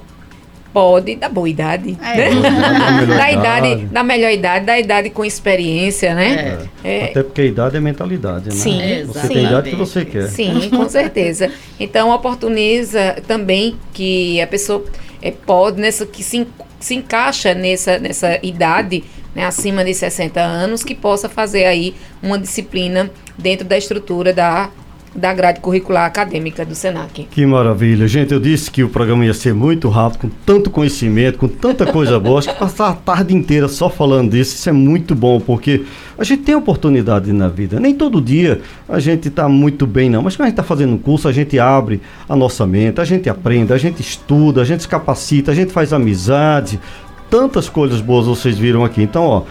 pode, 0.73 1.15
da 1.15 1.29
boa 1.29 1.47
idade, 1.47 1.95
É. 2.03 2.31
né? 2.31 2.41
Da 2.41 2.91
melhor 2.97 3.17
da 3.17 3.31
idade, 3.31 3.67
idade. 3.67 3.85
da 3.85 4.03
melhor 4.03 4.31
idade, 4.31 4.65
da 4.65 4.79
idade 4.79 5.09
com 5.11 5.23
experiência, 5.23 6.13
né? 6.15 6.67
É, 6.83 7.05
Até 7.11 7.21
porque 7.23 7.41
a 7.41 7.45
idade 7.45 7.77
é 7.77 7.79
mentalidade, 7.79 8.45
né? 8.49 8.55
Sim, 8.55 9.05
Você 9.05 9.27
tem 9.27 9.45
a 9.45 9.49
idade 9.49 9.69
que 9.69 9.75
exatamente. 9.75 9.75
você 9.77 10.03
quer. 10.05 10.27
Sim, 10.27 10.69
com 10.71 10.89
certeza. 10.89 11.51
Então 11.79 12.09
oportuniza 12.09 13.17
também 13.27 13.75
que 13.93 14.41
a 14.41 14.47
pessoa 14.47 14.83
é, 15.21 15.29
pode, 15.31 15.79
nessa, 15.79 16.05
que 16.07 16.23
se, 16.23 16.45
se 16.79 16.95
encaixa 16.95 17.53
nessa, 17.53 17.97
nessa 17.99 18.39
idade, 18.43 19.03
né, 19.35 19.45
acima 19.45 19.83
de 19.83 19.93
60 19.93 20.39
anos, 20.39 20.83
que 20.83 20.95
possa 20.95 21.27
fazer 21.27 21.65
aí 21.65 21.93
uma 22.23 22.39
disciplina 22.39 23.11
dentro 23.37 23.67
da 23.67 23.77
estrutura 23.77 24.33
da 24.33 24.69
da 25.15 25.33
grade 25.33 25.61
curricular 25.61 26.05
acadêmica 26.05 26.65
do 26.65 26.75
SENAC. 26.75 27.27
Que 27.31 27.45
maravilha. 27.45 28.05
Gente, 28.07 28.33
eu 28.33 28.39
disse 28.39 28.69
que 28.69 28.83
o 28.83 28.89
programa 28.89 29.25
ia 29.25 29.33
ser 29.33 29.53
muito 29.53 29.87
rápido, 29.87 30.19
com 30.19 30.29
tanto 30.45 30.69
conhecimento, 30.69 31.39
com 31.39 31.47
tanta 31.47 31.85
coisa 31.85 32.19
boa. 32.19 32.39
Acho 32.39 32.53
que 32.53 32.59
passar 32.59 32.89
a 32.89 32.93
tarde 32.93 33.33
inteira 33.33 33.69
só 33.69 33.89
falando 33.89 34.31
disso, 34.31 34.55
isso 34.55 34.67
é 34.67 34.73
muito 34.73 35.15
bom, 35.15 35.39
porque 35.39 35.85
a 36.17 36.23
gente 36.23 36.43
tem 36.43 36.53
oportunidade 36.53 37.31
na 37.31 37.47
vida. 37.47 37.79
Nem 37.79 37.95
todo 37.95 38.21
dia 38.21 38.61
a 38.89 38.99
gente 38.99 39.29
está 39.29 39.47
muito 39.47 39.87
bem, 39.87 40.09
não. 40.09 40.21
Mas 40.21 40.35
quando 40.35 40.47
a 40.47 40.49
gente 40.49 40.59
está 40.59 40.63
fazendo 40.63 40.93
um 40.93 40.97
curso, 40.97 41.29
a 41.29 41.31
gente 41.31 41.57
abre 41.57 42.01
a 42.27 42.35
nossa 42.35 42.67
mente, 42.67 42.99
a 42.99 43.05
gente 43.05 43.29
aprende, 43.29 43.71
a 43.71 43.77
gente 43.77 44.01
estuda, 44.01 44.61
a 44.61 44.65
gente 44.65 44.81
se 44.81 44.87
capacita, 44.87 45.51
a 45.51 45.55
gente 45.55 45.71
faz 45.71 45.93
amizade. 45.93 46.77
Tantas 47.29 47.69
coisas 47.69 48.01
boas 48.01 48.25
vocês 48.27 48.57
viram 48.57 48.85
aqui. 48.85 49.01
Então, 49.01 49.23
ó, 49.23 49.43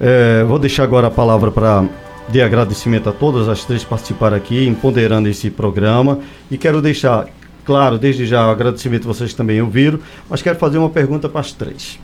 é, 0.00 0.44
vou 0.44 0.58
deixar 0.58 0.84
agora 0.84 1.08
a 1.08 1.10
palavra 1.10 1.50
para 1.50 1.84
de 2.28 2.42
agradecimento 2.42 3.08
a 3.08 3.12
todas 3.12 3.48
as 3.48 3.64
três 3.64 3.82
que 3.82 3.88
participaram 3.88 4.36
aqui, 4.36 4.66
empoderando 4.66 5.28
esse 5.28 5.50
programa. 5.50 6.18
E 6.50 6.58
quero 6.58 6.82
deixar, 6.82 7.26
claro, 7.64 7.98
desde 7.98 8.26
já 8.26 8.46
o 8.46 8.50
agradecimento 8.50 9.06
vocês 9.06 9.32
também 9.32 9.60
ouviram, 9.62 9.98
mas 10.28 10.42
quero 10.42 10.58
fazer 10.58 10.78
uma 10.78 10.90
pergunta 10.90 11.28
para 11.28 11.40
as 11.40 11.52
três. 11.52 11.98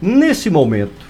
Nesse 0.00 0.48
momento, 0.50 1.06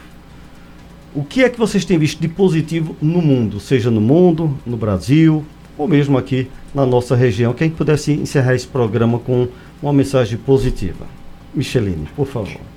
o 1.14 1.24
que 1.24 1.42
é 1.42 1.48
que 1.48 1.58
vocês 1.58 1.84
têm 1.84 1.98
visto 1.98 2.20
de 2.20 2.28
positivo 2.28 2.96
no 3.00 3.22
mundo, 3.22 3.58
seja 3.60 3.90
no 3.90 4.00
mundo, 4.00 4.56
no 4.66 4.76
Brasil, 4.76 5.44
ou 5.78 5.86
mesmo 5.86 6.18
aqui 6.18 6.48
na 6.74 6.84
nossa 6.84 7.14
região? 7.14 7.52
Quem 7.52 7.70
pudesse 7.70 8.12
encerrar 8.12 8.54
esse 8.54 8.66
programa 8.66 9.18
com 9.18 9.48
uma 9.82 9.92
mensagem 9.92 10.36
positiva? 10.36 11.06
Micheline, 11.54 12.06
por 12.14 12.26
favor. 12.26 12.75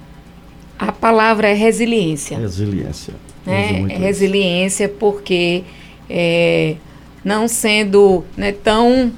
A 0.79 0.93
palavra 0.93 1.49
é 1.49 1.53
resiliência. 1.53 2.37
Resiliência. 2.37 3.13
Né? 3.45 3.85
É 3.89 3.97
resiliência 3.97 4.87
porque 4.87 5.63
é, 6.09 6.75
não 7.23 7.49
sendo 7.49 8.23
né, 8.37 8.53
tão. 8.53 9.11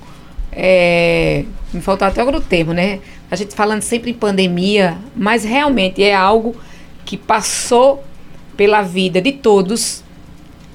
É, 0.51 1.45
me 1.71 1.79
faltou 1.79 2.07
até 2.07 2.19
agora 2.19 2.37
o 2.37 2.41
termo, 2.41 2.73
né? 2.73 2.99
A 3.29 3.35
gente 3.35 3.55
falando 3.55 3.83
sempre 3.83 4.09
em 4.11 4.13
pandemia, 4.13 4.97
mas 5.15 5.43
realmente 5.43 6.03
é 6.03 6.13
algo 6.13 6.55
que 7.05 7.15
passou 7.15 8.03
pela 8.57 8.81
vida 8.81 9.21
de 9.21 9.31
todos, 9.31 10.03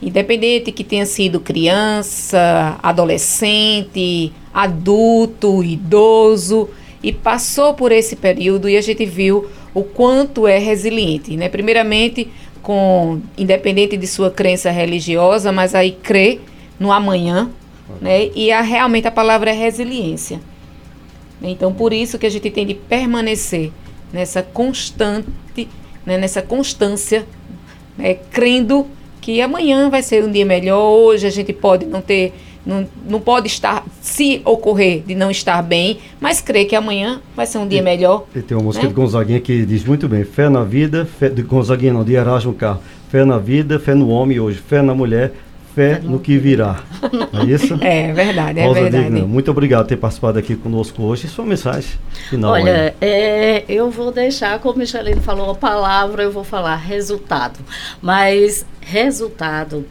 independente 0.01 0.73
que 0.73 0.83
tenha 0.83 1.05
sido 1.05 1.41
criança, 1.41 2.79
adolescente, 2.83 4.33
adulto, 4.55 5.63
idoso, 5.63 6.71
e 7.03 7.13
passou 7.13 7.75
por 7.75 7.93
esse 7.93 8.17
período 8.17 8.69
e 8.69 8.77
a 8.77 8.81
gente 8.81 9.05
viu 9.05 9.47
o 9.77 9.85
quanto 9.85 10.49
é 10.49 10.57
resiliente, 10.57 11.37
né? 11.37 11.51
Primeiramente, 11.51 12.31
com 12.63 13.21
independente 13.37 13.95
de 13.95 14.07
sua 14.07 14.31
crença 14.31 14.71
religiosa, 14.71 15.53
mas 15.53 15.75
aí 15.75 15.93
crê 15.93 16.41
no 16.81 16.91
amanhã, 16.91 17.51
né? 18.01 18.31
E 18.35 18.51
a, 18.51 18.63
realmente 18.63 19.07
a 19.07 19.11
palavra 19.11 19.51
é 19.51 19.53
resiliência. 19.53 20.41
Então, 21.43 21.75
por 21.75 21.93
isso 21.93 22.19
que 22.19 22.25
a 22.25 22.31
gente 22.31 22.49
tem 22.49 22.67
de 22.67 22.73
permanecer 22.73 23.71
nessa 24.11 24.43
constante, 24.43 25.69
né? 26.07 26.17
nessa 26.17 26.41
constância, 26.41 27.27
né? 27.99 28.15
crendo 28.15 28.87
que 29.21 29.43
amanhã 29.43 29.91
vai 29.91 30.03
ser 30.03 30.25
um 30.25 30.33
dia 30.33 30.47
melhor, 30.47 30.91
hoje 30.91 31.27
a 31.27 31.31
gente 31.31 31.53
pode 31.53 31.85
não 31.85 32.01
ter 32.01 32.33
não, 32.67 32.87
não 33.09 33.21
pode 33.21 33.47
estar, 33.47 33.85
se 34.03 34.43
ocorrer 34.45 35.03
de 35.07 35.15
não 35.15 35.31
estar 35.31 35.63
bem, 35.63 35.99
mas 36.21 36.41
crer 36.41 36.67
que 36.67 36.75
amanhã 36.75 37.21
vai 37.35 37.47
ser 37.47 37.59
um 37.59 37.69
dia 37.69 37.79
e, 37.79 37.83
melhor. 37.83 38.27
E 38.35 38.43
tem 38.43 38.57
uma 38.57 38.65
música 38.65 38.85
né? 38.85 38.89
de 38.89 38.95
Gonzaguinha 38.95 39.41
que 39.41 39.65
diz 39.65 39.85
muito 39.85 40.09
bem: 40.09 40.25
fé 40.25 40.49
na 40.49 40.65
vida, 40.65 41.07
fé, 41.07 41.29
de 41.29 41.43
Gonzaguinha 41.43 41.93
não, 41.93 42.03
de 42.03 42.15
Erasmo 42.15 42.53
Carro. 42.53 42.81
Fé 43.09 43.25
na 43.25 43.39
vida, 43.39 43.79
fé 43.79 43.95
no 43.95 44.09
homem 44.09 44.41
hoje, 44.41 44.59
fé 44.59 44.83
na 44.83 44.93
mulher, 44.93 45.33
fé 45.77 46.01
no 46.03 46.19
que 46.19 46.37
virá. 46.39 46.81
É 47.33 47.45
isso? 47.45 47.79
É 47.81 48.13
verdade, 48.13 48.59
é 48.59 48.67
Rosa 48.67 48.81
verdade. 48.81 49.05
Digna, 49.05 49.27
muito 49.27 49.49
obrigado 49.49 49.85
por 49.85 49.89
ter 49.91 49.97
participado 49.97 50.39
aqui 50.39 50.57
conosco 50.57 51.05
hoje. 51.05 51.27
E 51.27 51.29
sua 51.29 51.45
mensagem 51.45 51.91
final. 52.29 52.51
Olha, 52.51 52.97
é, 53.01 53.65
eu 53.69 53.91
vou 53.91 54.11
deixar, 54.11 54.59
como 54.59 54.75
o 54.75 54.79
Michelino 54.79 55.21
falou 55.21 55.53
a 55.53 55.55
palavra, 55.55 56.25
eu 56.25 56.33
vou 56.33 56.43
falar 56.43 56.75
resultado. 56.75 57.61
Mas 58.03 58.67
resultado 58.81 59.85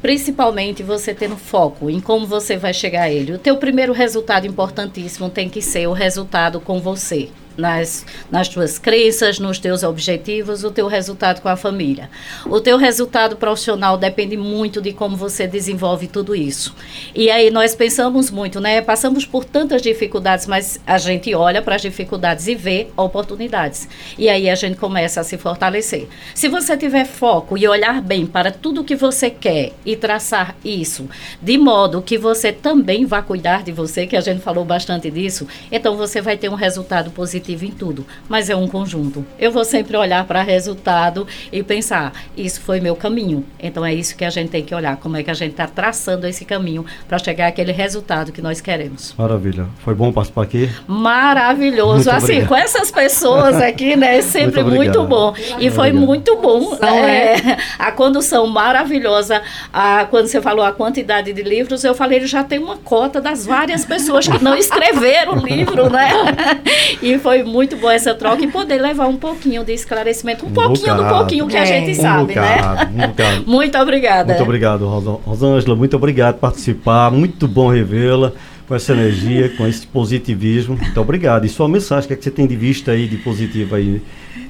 principalmente 0.00 0.82
você 0.82 1.14
tendo 1.14 1.36
foco 1.36 1.90
em 1.90 2.00
como 2.00 2.26
você 2.26 2.56
vai 2.56 2.72
chegar 2.72 3.02
a 3.02 3.10
ele. 3.10 3.32
O 3.32 3.38
teu 3.38 3.56
primeiro 3.56 3.92
resultado 3.92 4.46
importantíssimo 4.46 5.28
tem 5.28 5.48
que 5.48 5.60
ser 5.60 5.86
o 5.86 5.92
resultado 5.92 6.60
com 6.60 6.80
você 6.80 7.28
nas, 7.58 8.06
nas 8.30 8.48
tuas 8.48 8.78
crenças, 8.78 9.40
nos 9.40 9.58
teus 9.58 9.82
objetivos, 9.82 10.62
o 10.62 10.70
teu 10.70 10.86
resultado 10.86 11.42
com 11.42 11.48
a 11.48 11.56
família. 11.56 12.08
O 12.46 12.60
teu 12.60 12.78
resultado 12.78 13.36
profissional 13.36 13.98
depende 13.98 14.36
muito 14.36 14.80
de 14.80 14.92
como 14.92 15.16
você 15.16 15.46
desenvolve 15.46 16.06
tudo 16.06 16.36
isso. 16.36 16.74
E 17.14 17.28
aí 17.30 17.50
nós 17.50 17.74
pensamos 17.74 18.30
muito, 18.30 18.60
né? 18.60 18.80
Passamos 18.80 19.26
por 19.26 19.44
tantas 19.44 19.82
dificuldades, 19.82 20.46
mas 20.46 20.80
a 20.86 20.98
gente 20.98 21.34
olha 21.34 21.60
para 21.60 21.74
as 21.74 21.82
dificuldades 21.82 22.46
e 22.46 22.54
vê 22.54 22.86
oportunidades. 22.96 23.88
E 24.16 24.28
aí 24.28 24.48
a 24.48 24.54
gente 24.54 24.76
começa 24.76 25.20
a 25.20 25.24
se 25.24 25.36
fortalecer. 25.36 26.06
Se 26.34 26.48
você 26.48 26.76
tiver 26.76 27.06
foco 27.06 27.58
e 27.58 27.66
olhar 27.66 28.00
bem 28.00 28.24
para 28.24 28.52
tudo 28.52 28.84
que 28.84 28.94
você 28.94 29.30
quer 29.30 29.72
e 29.84 29.96
traçar 29.96 30.54
isso 30.64 31.08
de 31.42 31.58
modo 31.58 32.00
que 32.02 32.16
você 32.16 32.52
também 32.52 33.04
vá 33.04 33.20
cuidar 33.20 33.64
de 33.64 33.72
você, 33.72 34.06
que 34.06 34.16
a 34.16 34.20
gente 34.20 34.40
falou 34.40 34.64
bastante 34.64 35.10
disso, 35.10 35.48
então 35.72 35.96
você 35.96 36.20
vai 36.20 36.36
ter 36.36 36.48
um 36.48 36.54
resultado 36.54 37.10
positivo 37.10 37.47
positivo 37.48 37.64
em 37.64 37.70
tudo, 37.70 38.06
mas 38.28 38.50
é 38.50 38.56
um 38.56 38.68
conjunto. 38.68 39.24
Eu 39.38 39.50
vou 39.50 39.64
sempre 39.64 39.96
olhar 39.96 40.24
para 40.24 40.42
resultado 40.42 41.26
e 41.50 41.62
pensar, 41.62 42.12
isso 42.36 42.60
foi 42.60 42.80
meu 42.80 42.94
caminho. 42.94 43.44
Então 43.58 43.84
é 43.84 43.94
isso 43.94 44.16
que 44.16 44.24
a 44.24 44.30
gente 44.30 44.50
tem 44.50 44.62
que 44.62 44.74
olhar, 44.74 44.96
como 44.96 45.16
é 45.16 45.22
que 45.22 45.30
a 45.30 45.34
gente 45.34 45.52
está 45.52 45.66
traçando 45.66 46.26
esse 46.26 46.44
caminho 46.44 46.84
para 47.06 47.18
chegar 47.18 47.46
àquele 47.46 47.72
resultado 47.72 48.32
que 48.32 48.42
nós 48.42 48.60
queremos. 48.60 49.14
Maravilha. 49.16 49.66
Foi 49.78 49.94
bom 49.94 50.12
participar 50.12 50.42
aqui? 50.42 50.70
Maravilhoso. 50.86 51.94
Muito 51.94 52.10
assim, 52.10 52.24
obrigado. 52.24 52.48
com 52.48 52.56
essas 52.56 52.90
pessoas 52.90 53.56
aqui, 53.56 53.96
né? 53.96 54.18
É 54.18 54.22
sempre 54.22 54.62
muito, 54.62 54.76
muito 54.76 55.04
bom. 55.04 55.34
E 55.58 55.70
foi 55.70 55.92
muito 55.92 56.36
bom. 56.36 56.76
É, 56.82 57.56
a 57.78 57.92
condução 57.92 58.46
maravilhosa. 58.46 59.42
A, 59.72 60.06
quando 60.06 60.26
você 60.26 60.40
falou 60.40 60.64
a 60.64 60.72
quantidade 60.72 61.32
de 61.32 61.42
livros, 61.42 61.84
eu 61.84 61.94
falei, 61.94 62.18
ele 62.18 62.26
já 62.26 62.44
tem 62.44 62.58
uma 62.58 62.76
cota 62.76 63.20
das 63.20 63.46
várias 63.46 63.84
pessoas 63.84 64.26
que 64.26 64.42
não 64.42 64.54
escreveram 64.54 65.34
o 65.34 65.46
livro, 65.46 65.88
né? 65.90 66.08
E 67.02 67.18
foi 67.18 67.27
foi 67.28 67.42
muito 67.42 67.76
boa 67.76 67.92
essa 67.92 68.14
troca 68.14 68.42
e 68.42 68.46
poder 68.46 68.80
levar 68.80 69.06
um 69.06 69.16
pouquinho 69.16 69.62
de 69.62 69.72
esclarecimento, 69.74 70.46
um, 70.46 70.48
um 70.48 70.52
pouquinho 70.52 70.94
bocado. 70.94 71.02
do 71.02 71.18
pouquinho 71.18 71.46
que 71.46 71.56
é. 71.56 71.60
a 71.60 71.64
gente 71.66 71.90
um 71.98 72.02
sabe, 72.02 72.34
bocado, 72.34 72.92
né? 72.94 73.14
Um 73.44 73.44
muito 73.50 73.78
obrigada. 73.78 74.32
Muito 74.32 74.42
obrigado, 74.42 74.86
Rosângela. 74.86 75.76
Muito 75.76 75.94
obrigado 75.94 76.34
por 76.36 76.40
participar. 76.40 77.10
Muito 77.10 77.46
bom 77.46 77.68
revê-la 77.68 78.32
com 78.66 78.74
essa 78.74 78.92
energia, 78.92 79.50
com 79.50 79.66
esse 79.66 79.86
positivismo. 79.86 80.76
Muito 80.76 81.00
obrigado. 81.00 81.44
E 81.44 81.48
sua 81.50 81.68
mensagem, 81.68 82.04
o 82.04 82.08
que, 82.08 82.14
é 82.14 82.16
que 82.16 82.24
você 82.24 82.30
tem 82.30 82.46
de 82.46 82.56
vista 82.56 82.92
aí 82.92 83.06
de 83.06 83.18
positivo 83.18 83.74
aí? 83.74 84.02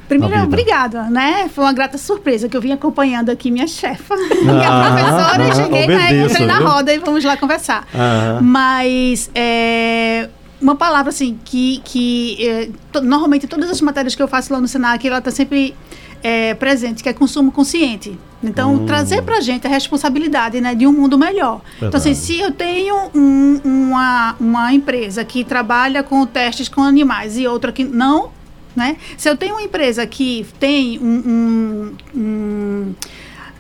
Primeiro, 0.09 0.43
obrigada, 0.43 1.03
né? 1.05 1.51
Foi 1.55 1.65
uma 1.65 1.73
grata 1.73 1.99
surpresa 1.99 2.49
que 2.49 2.57
eu 2.57 2.63
vim 2.63 2.73
acompanhando 2.73 3.29
aqui 3.29 3.51
minha 3.51 3.67
chefa, 3.67 4.17
minha 4.43 4.69
ah, 4.69 4.87
professora, 4.87 5.45
ah, 5.45 5.49
e 5.49 5.55
cheguei, 5.55 5.87
né, 5.87 6.25
entrei 6.25 6.47
na 6.47 6.59
roda 6.61 6.95
e 6.95 6.99
vamos 6.99 7.23
lá 7.25 7.37
conversar. 7.37 7.87
Ah, 7.95 8.39
Mas 8.41 9.31
é, 9.35 10.31
uma 10.61 10.75
palavra 10.75 11.11
assim 11.11 11.39
que, 11.45 11.81
que 11.85 12.47
é, 12.47 12.71
to, 12.93 13.01
normalmente 13.01 13.47
todas 13.47 13.71
as 13.71 13.81
matérias 13.81 14.15
que 14.15 14.23
eu 14.23 14.29
faço 14.29 14.53
lá 14.53 14.61
no 14.61 14.69
Senac 14.69 15.07
ela 15.07 15.19
está 15.19 15.31
sempre 15.31 15.75
é, 16.23 16.55
presente, 16.55 17.03
que 17.03 17.09
é 17.09 17.13
consumo 17.13 17.53
consciente. 17.53 18.19
Então, 18.43 18.75
hum. 18.75 18.87
trazer 18.87 19.23
para 19.23 19.39
a 19.39 19.41
gente 19.41 19.67
a 19.67 19.71
responsabilidade 19.71 20.61
né, 20.61 20.75
de 20.75 20.87
um 20.87 20.93
mundo 20.93 21.19
melhor. 21.19 21.61
Verdade. 21.81 21.87
Então, 21.87 21.99
assim, 22.01 22.15
se 22.15 22.39
eu 22.41 22.53
tenho 22.53 23.11
um, 23.15 23.61
uma, 23.65 24.37
uma 24.39 24.73
empresa 24.73 25.25
que 25.25 25.45
trabalha 25.45 26.03
com 26.03 26.25
testes 26.27 26.69
com 26.69 26.83
animais 26.83 27.37
e 27.39 27.47
outra 27.47 27.73
que 27.73 27.85
não, 27.85 28.31
né? 28.77 28.97
Se 29.17 29.29
eu 29.29 29.37
tenho 29.37 29.55
uma 29.55 29.63
empresa 29.63 30.07
que 30.07 30.47
tem 30.61 30.99
um, 31.01 31.05
um, 31.05 31.95
um 32.15 32.95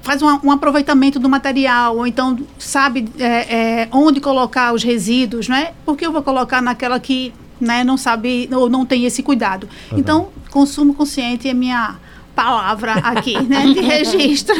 faz 0.02 0.22
um, 0.22 0.38
um, 0.44 0.50
aproveitamento 0.50 1.18
do 1.18 1.28
material, 1.28 1.96
ou 1.96 2.06
então 2.06 2.38
sabe 2.58 3.08
é, 3.18 3.82
é, 3.82 3.88
onde 3.92 4.20
colocar 4.20 4.72
os 4.72 4.82
resíduos, 4.82 5.48
né? 5.48 5.72
Porque 5.84 6.06
eu 6.06 6.12
vou 6.12 6.22
colocar 6.22 6.62
naquela 6.62 6.98
que 6.98 7.32
né, 7.60 7.82
não 7.82 7.96
sabe 7.96 8.48
ou 8.52 8.70
não 8.70 8.86
tem 8.86 9.04
esse 9.04 9.22
cuidado. 9.22 9.68
Uhum. 9.90 9.98
Então, 9.98 10.28
consumo 10.50 10.94
consciente 10.94 11.48
é 11.48 11.54
minha 11.54 11.96
palavra 12.38 12.92
aqui, 12.92 13.36
né, 13.42 13.66
de 13.66 13.80
registro. 13.80 14.54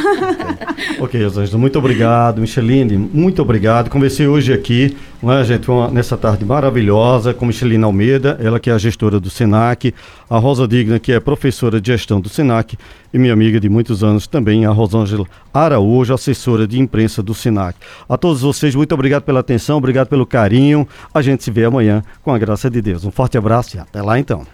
ok, 0.98 1.22
Rosângela, 1.22 1.58
muito 1.58 1.78
obrigado. 1.78 2.40
Micheline, 2.40 2.96
muito 2.96 3.40
obrigado. 3.40 3.88
Conversei 3.88 4.26
hoje 4.26 4.52
aqui, 4.52 4.96
né, 5.22 5.44
gente, 5.44 5.70
uma, 5.70 5.88
nessa 5.88 6.16
tarde 6.16 6.44
maravilhosa 6.44 7.32
com 7.32 7.46
Micheline 7.46 7.84
Almeida, 7.84 8.36
ela 8.42 8.58
que 8.58 8.68
é 8.68 8.72
a 8.72 8.78
gestora 8.78 9.20
do 9.20 9.30
SENAC, 9.30 9.94
a 10.28 10.38
Rosa 10.38 10.66
Digna, 10.66 10.98
que 10.98 11.12
é 11.12 11.20
professora 11.20 11.80
de 11.80 11.92
gestão 11.92 12.20
do 12.20 12.28
SENAC, 12.28 12.76
e 13.14 13.18
minha 13.18 13.32
amiga 13.32 13.60
de 13.60 13.68
muitos 13.68 14.02
anos 14.02 14.26
também, 14.26 14.66
a 14.66 14.70
Rosângela 14.70 15.24
Araújo, 15.54 16.12
assessora 16.12 16.66
de 16.66 16.80
imprensa 16.80 17.22
do 17.22 17.32
SENAC. 17.32 17.76
A 18.08 18.16
todos 18.18 18.42
vocês, 18.42 18.74
muito 18.74 18.92
obrigado 18.92 19.22
pela 19.22 19.38
atenção, 19.38 19.78
obrigado 19.78 20.08
pelo 20.08 20.26
carinho. 20.26 20.86
A 21.14 21.22
gente 21.22 21.44
se 21.44 21.50
vê 21.50 21.64
amanhã 21.64 22.02
com 22.22 22.32
a 22.32 22.38
graça 22.38 22.68
de 22.68 22.82
Deus. 22.82 23.04
Um 23.04 23.10
forte 23.12 23.38
abraço 23.38 23.76
e 23.76 23.80
até 23.80 24.02
lá 24.02 24.18
então. 24.18 24.44